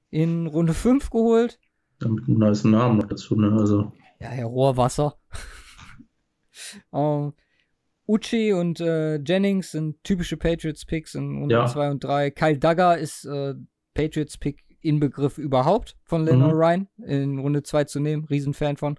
[0.08, 1.58] in Runde 5 geholt.
[2.00, 3.52] Ja, mit einem nice Namen dazu, ne?
[3.52, 5.18] Also, Ja, Herr Rohrwasser.
[6.92, 7.34] ähm,
[8.10, 11.66] Uchi und äh, Jennings sind typische Patriots-Picks in Runde Ja.
[11.66, 12.30] 2 und 3.
[12.32, 13.54] Kyle Duggar ist äh,
[13.94, 16.58] Patriots-Pick Inbegriff überhaupt von Lenore Mhm.
[16.60, 18.24] Ryan in Runde 2 zu nehmen.
[18.24, 18.98] Riesenfan von.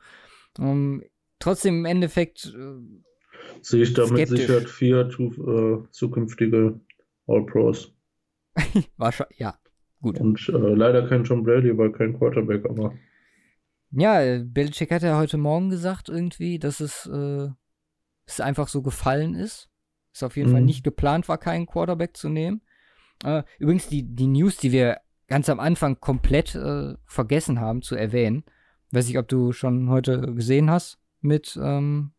[0.60, 1.04] Ähm,
[1.40, 4.40] trotzdem im Endeffekt äh, sehe ich da mit Skeptisch.
[4.48, 6.80] Sicherheit vier tu- äh, zukünftige
[7.28, 7.94] All-Pros.
[8.98, 9.56] wahrscheinlich, ja,
[10.02, 10.20] gut.
[10.20, 12.94] Und äh, leider kein John Brady, weil kein Quarterback, aber
[13.92, 17.08] Ja, äh, Belichick hat ja heute Morgen gesagt irgendwie, dass es,
[18.34, 19.70] es einfach so gefallen ist.
[20.14, 20.54] Es auf jeden Mhm.
[20.54, 22.62] Fall nicht geplant war, keinen Quarterback zu nehmen.
[23.24, 27.96] Äh, übrigens, die, die News, die wir ganz am Anfang komplett äh, vergessen haben zu
[27.96, 28.44] erwähnen.
[28.92, 32.12] Weiß nicht, ob du schon heute gesehen hast mit ähm,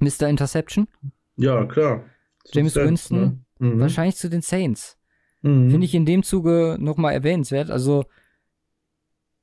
[0.00, 0.28] Mr.
[0.28, 0.88] Interception.
[1.36, 2.04] ja, klar.
[2.52, 3.68] James Saints, Winston ne?
[3.74, 3.80] Mhm.
[3.80, 4.98] wahrscheinlich zu den Saints.
[5.42, 5.70] Mhm.
[5.70, 7.70] Finde ich in dem Zuge nochmal erwähnenswert.
[7.70, 8.06] Also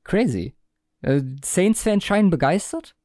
[0.03, 0.56] crazy.
[1.02, 2.95] Äh, Saints-Fans scheinen begeistert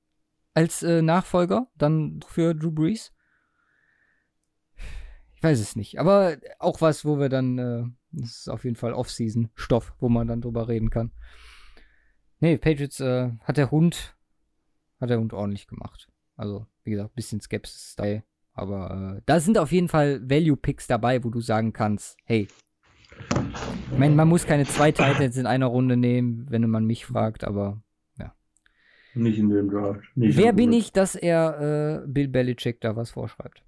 [0.54, 3.12] als äh, Nachfolger dann für Drew Brees.
[5.34, 5.98] Ich weiß es nicht.
[5.98, 10.28] Aber auch was, wo wir dann, äh, das ist auf jeden Fall Off-Season-Stoff, wo man
[10.28, 11.10] dann drüber reden kann.
[12.40, 14.16] Nee, Patriots äh, hat der Hund,
[15.00, 16.10] hat der Hund ordentlich gemacht.
[16.36, 18.24] Also, wie gesagt, bisschen Skepsis dabei.
[18.54, 22.48] Aber äh, da sind auf jeden Fall Value-Picks dabei, wo du sagen kannst, hey,
[23.92, 27.82] ich man muss keine zwei Titans in einer Runde nehmen, wenn man mich fragt, aber
[29.14, 30.00] Nicht in dem Draft.
[30.14, 33.62] Nicht wer in bin ich, dass er äh, Bill Belichick da was vorschreibt?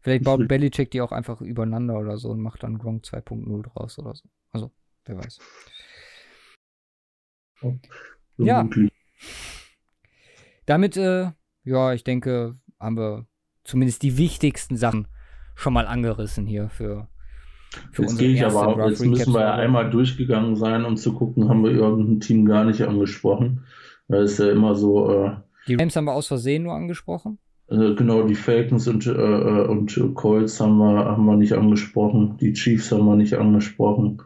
[0.00, 3.62] Vielleicht baut Ich- Belichick die auch einfach übereinander oder so und macht dann Gronk 2.0
[3.64, 4.28] draus oder so.
[4.52, 4.70] Also,
[5.04, 5.38] wer weiß.
[8.38, 8.56] Ja.
[8.58, 8.92] Vermutlich.
[10.66, 11.30] Damit, äh,
[11.64, 13.26] ja, ich denke, haben wir
[13.64, 15.08] zumindest die wichtigsten Sachen
[15.54, 17.08] schon mal angerissen hier für,
[17.92, 21.12] für Jetzt gehe ich aber auch, jetzt müssen wir ja einmal durchgegangen sein, um zu
[21.14, 23.64] gucken, haben wir irgendein Team gar nicht angesprochen.
[24.08, 25.32] Da ist ja immer so, äh,
[25.68, 27.38] Die Rams haben wir aus Versehen nur angesprochen.
[27.68, 32.36] äh, genau, die Falcons und, äh, äh, und Colts haben wir, haben wir nicht angesprochen.
[32.40, 34.22] Die Chiefs haben wir nicht angesprochen.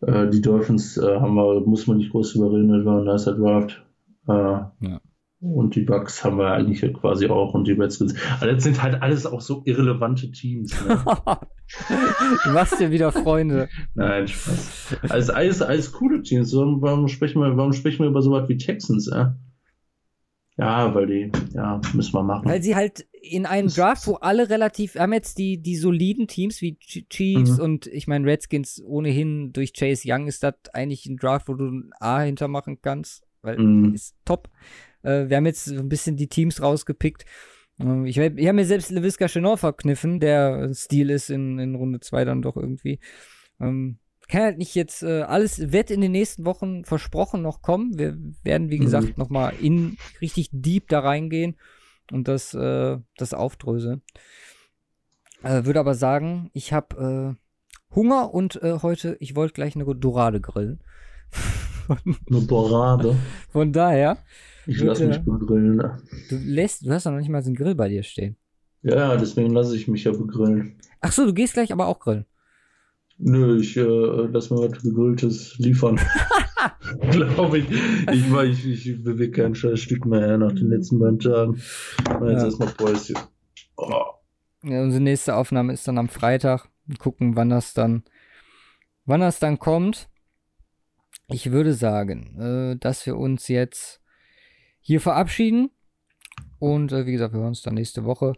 [0.00, 3.34] Äh, die Dolphins äh, haben wir, muss man nicht groß überreden, das war ein nicer
[3.34, 3.84] Draft.
[4.28, 4.72] Ja.
[5.44, 8.14] Und die Bucks haben wir eigentlich quasi auch und die Redskins.
[8.40, 10.72] Aber das sind halt alles auch so irrelevante Teams.
[10.86, 11.02] Ne?
[12.44, 13.68] du machst dir wieder Freunde.
[13.96, 14.98] Nein, Spaß.
[15.08, 16.54] Also alles, alles coole Teams.
[16.54, 19.10] Warum sprechen wir, warum sprechen wir über sowas wie Texans?
[19.12, 19.36] Ja,
[20.58, 22.44] ja weil die, ja, müssen wir machen.
[22.48, 26.28] Weil sie halt in einem Draft, wo alle relativ, wir haben jetzt die, die soliden
[26.28, 27.64] Teams wie Ch- Chiefs Mhm.
[27.64, 31.64] und ich meine Redskins ohnehin durch Chase Young ist das eigentlich ein Draft, wo du
[31.66, 33.94] ein A hintermachen kannst, weil Mhm.
[33.94, 34.48] ist top.
[35.02, 37.24] Äh, wir haben jetzt so ein bisschen die Teams rausgepickt.
[37.80, 42.00] Ähm, ich ich habe mir selbst LeVisca Chenor verkniffen, der Stil ist in, in Runde
[42.00, 43.00] 2 dann doch irgendwie.
[43.60, 43.98] Ähm,
[44.28, 47.98] kann halt nicht jetzt äh, alles, wird in den nächsten Wochen versprochen noch kommen.
[47.98, 48.84] Wir werden, wie Mhm.
[48.84, 51.56] gesagt, noch mal in richtig deep da reingehen
[52.10, 54.02] und das, äh, das aufdröseln.
[55.42, 59.84] Äh, würde aber sagen, ich habe äh, Hunger und äh, heute, ich wollte gleich eine
[59.96, 60.80] Dorade grillen.
[62.28, 63.16] Eine Dorade.
[63.50, 64.16] Von daher,
[64.66, 64.84] Ich Bitte.
[64.86, 65.76] lasse mich begrillen.
[65.76, 66.00] ne?
[66.28, 68.36] du lässt, du hast doch noch nicht mal so einen Grill bei dir stehen.
[68.82, 70.78] Ja, deswegen lasse ich mich ja begrillen.
[71.00, 72.26] Ach so, du gehst gleich aber auch grillen.
[73.18, 76.00] Nö, ich äh, lass mir was Gegrilltes liefern.
[77.10, 77.70] Glaube ich.
[78.12, 78.32] Ich,
[78.66, 81.54] ich, ich bewege kein scheiß Stück mehr nach den letzten beiden Tagen.
[81.56, 82.44] Jetzt Ja.
[82.44, 83.16] erstmal Päuschen.
[83.76, 84.04] Oh.
[84.64, 86.68] Ja, unsere nächste Aufnahme ist dann am Freitag.
[86.86, 88.04] Wir gucken, wann das dann,
[89.06, 90.08] wann das dann kommt.
[91.28, 94.00] Ich würde sagen, äh, dass wir uns jetzt
[94.82, 95.70] hier verabschieden.
[96.58, 98.34] Und äh, wie gesagt, wir hören uns dann nächste Woche.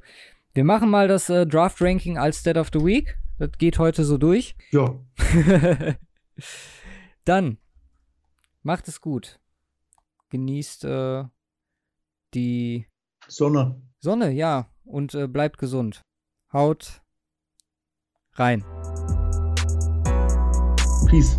[0.53, 3.19] Wir machen mal das äh, Draft Ranking als Stat of the Week.
[3.39, 4.55] Das geht heute so durch.
[4.71, 5.01] Ja,
[7.25, 7.59] dann
[8.63, 9.41] macht es gut.
[10.31, 11.25] Genießt äh,
[12.35, 12.87] die
[13.27, 13.83] Sonne.
[13.99, 14.71] Sonne, ja.
[14.85, 16.03] Und äh, bleibt gesund.
[16.53, 17.03] Haut
[18.35, 18.65] rein.
[21.09, 21.39] Peace.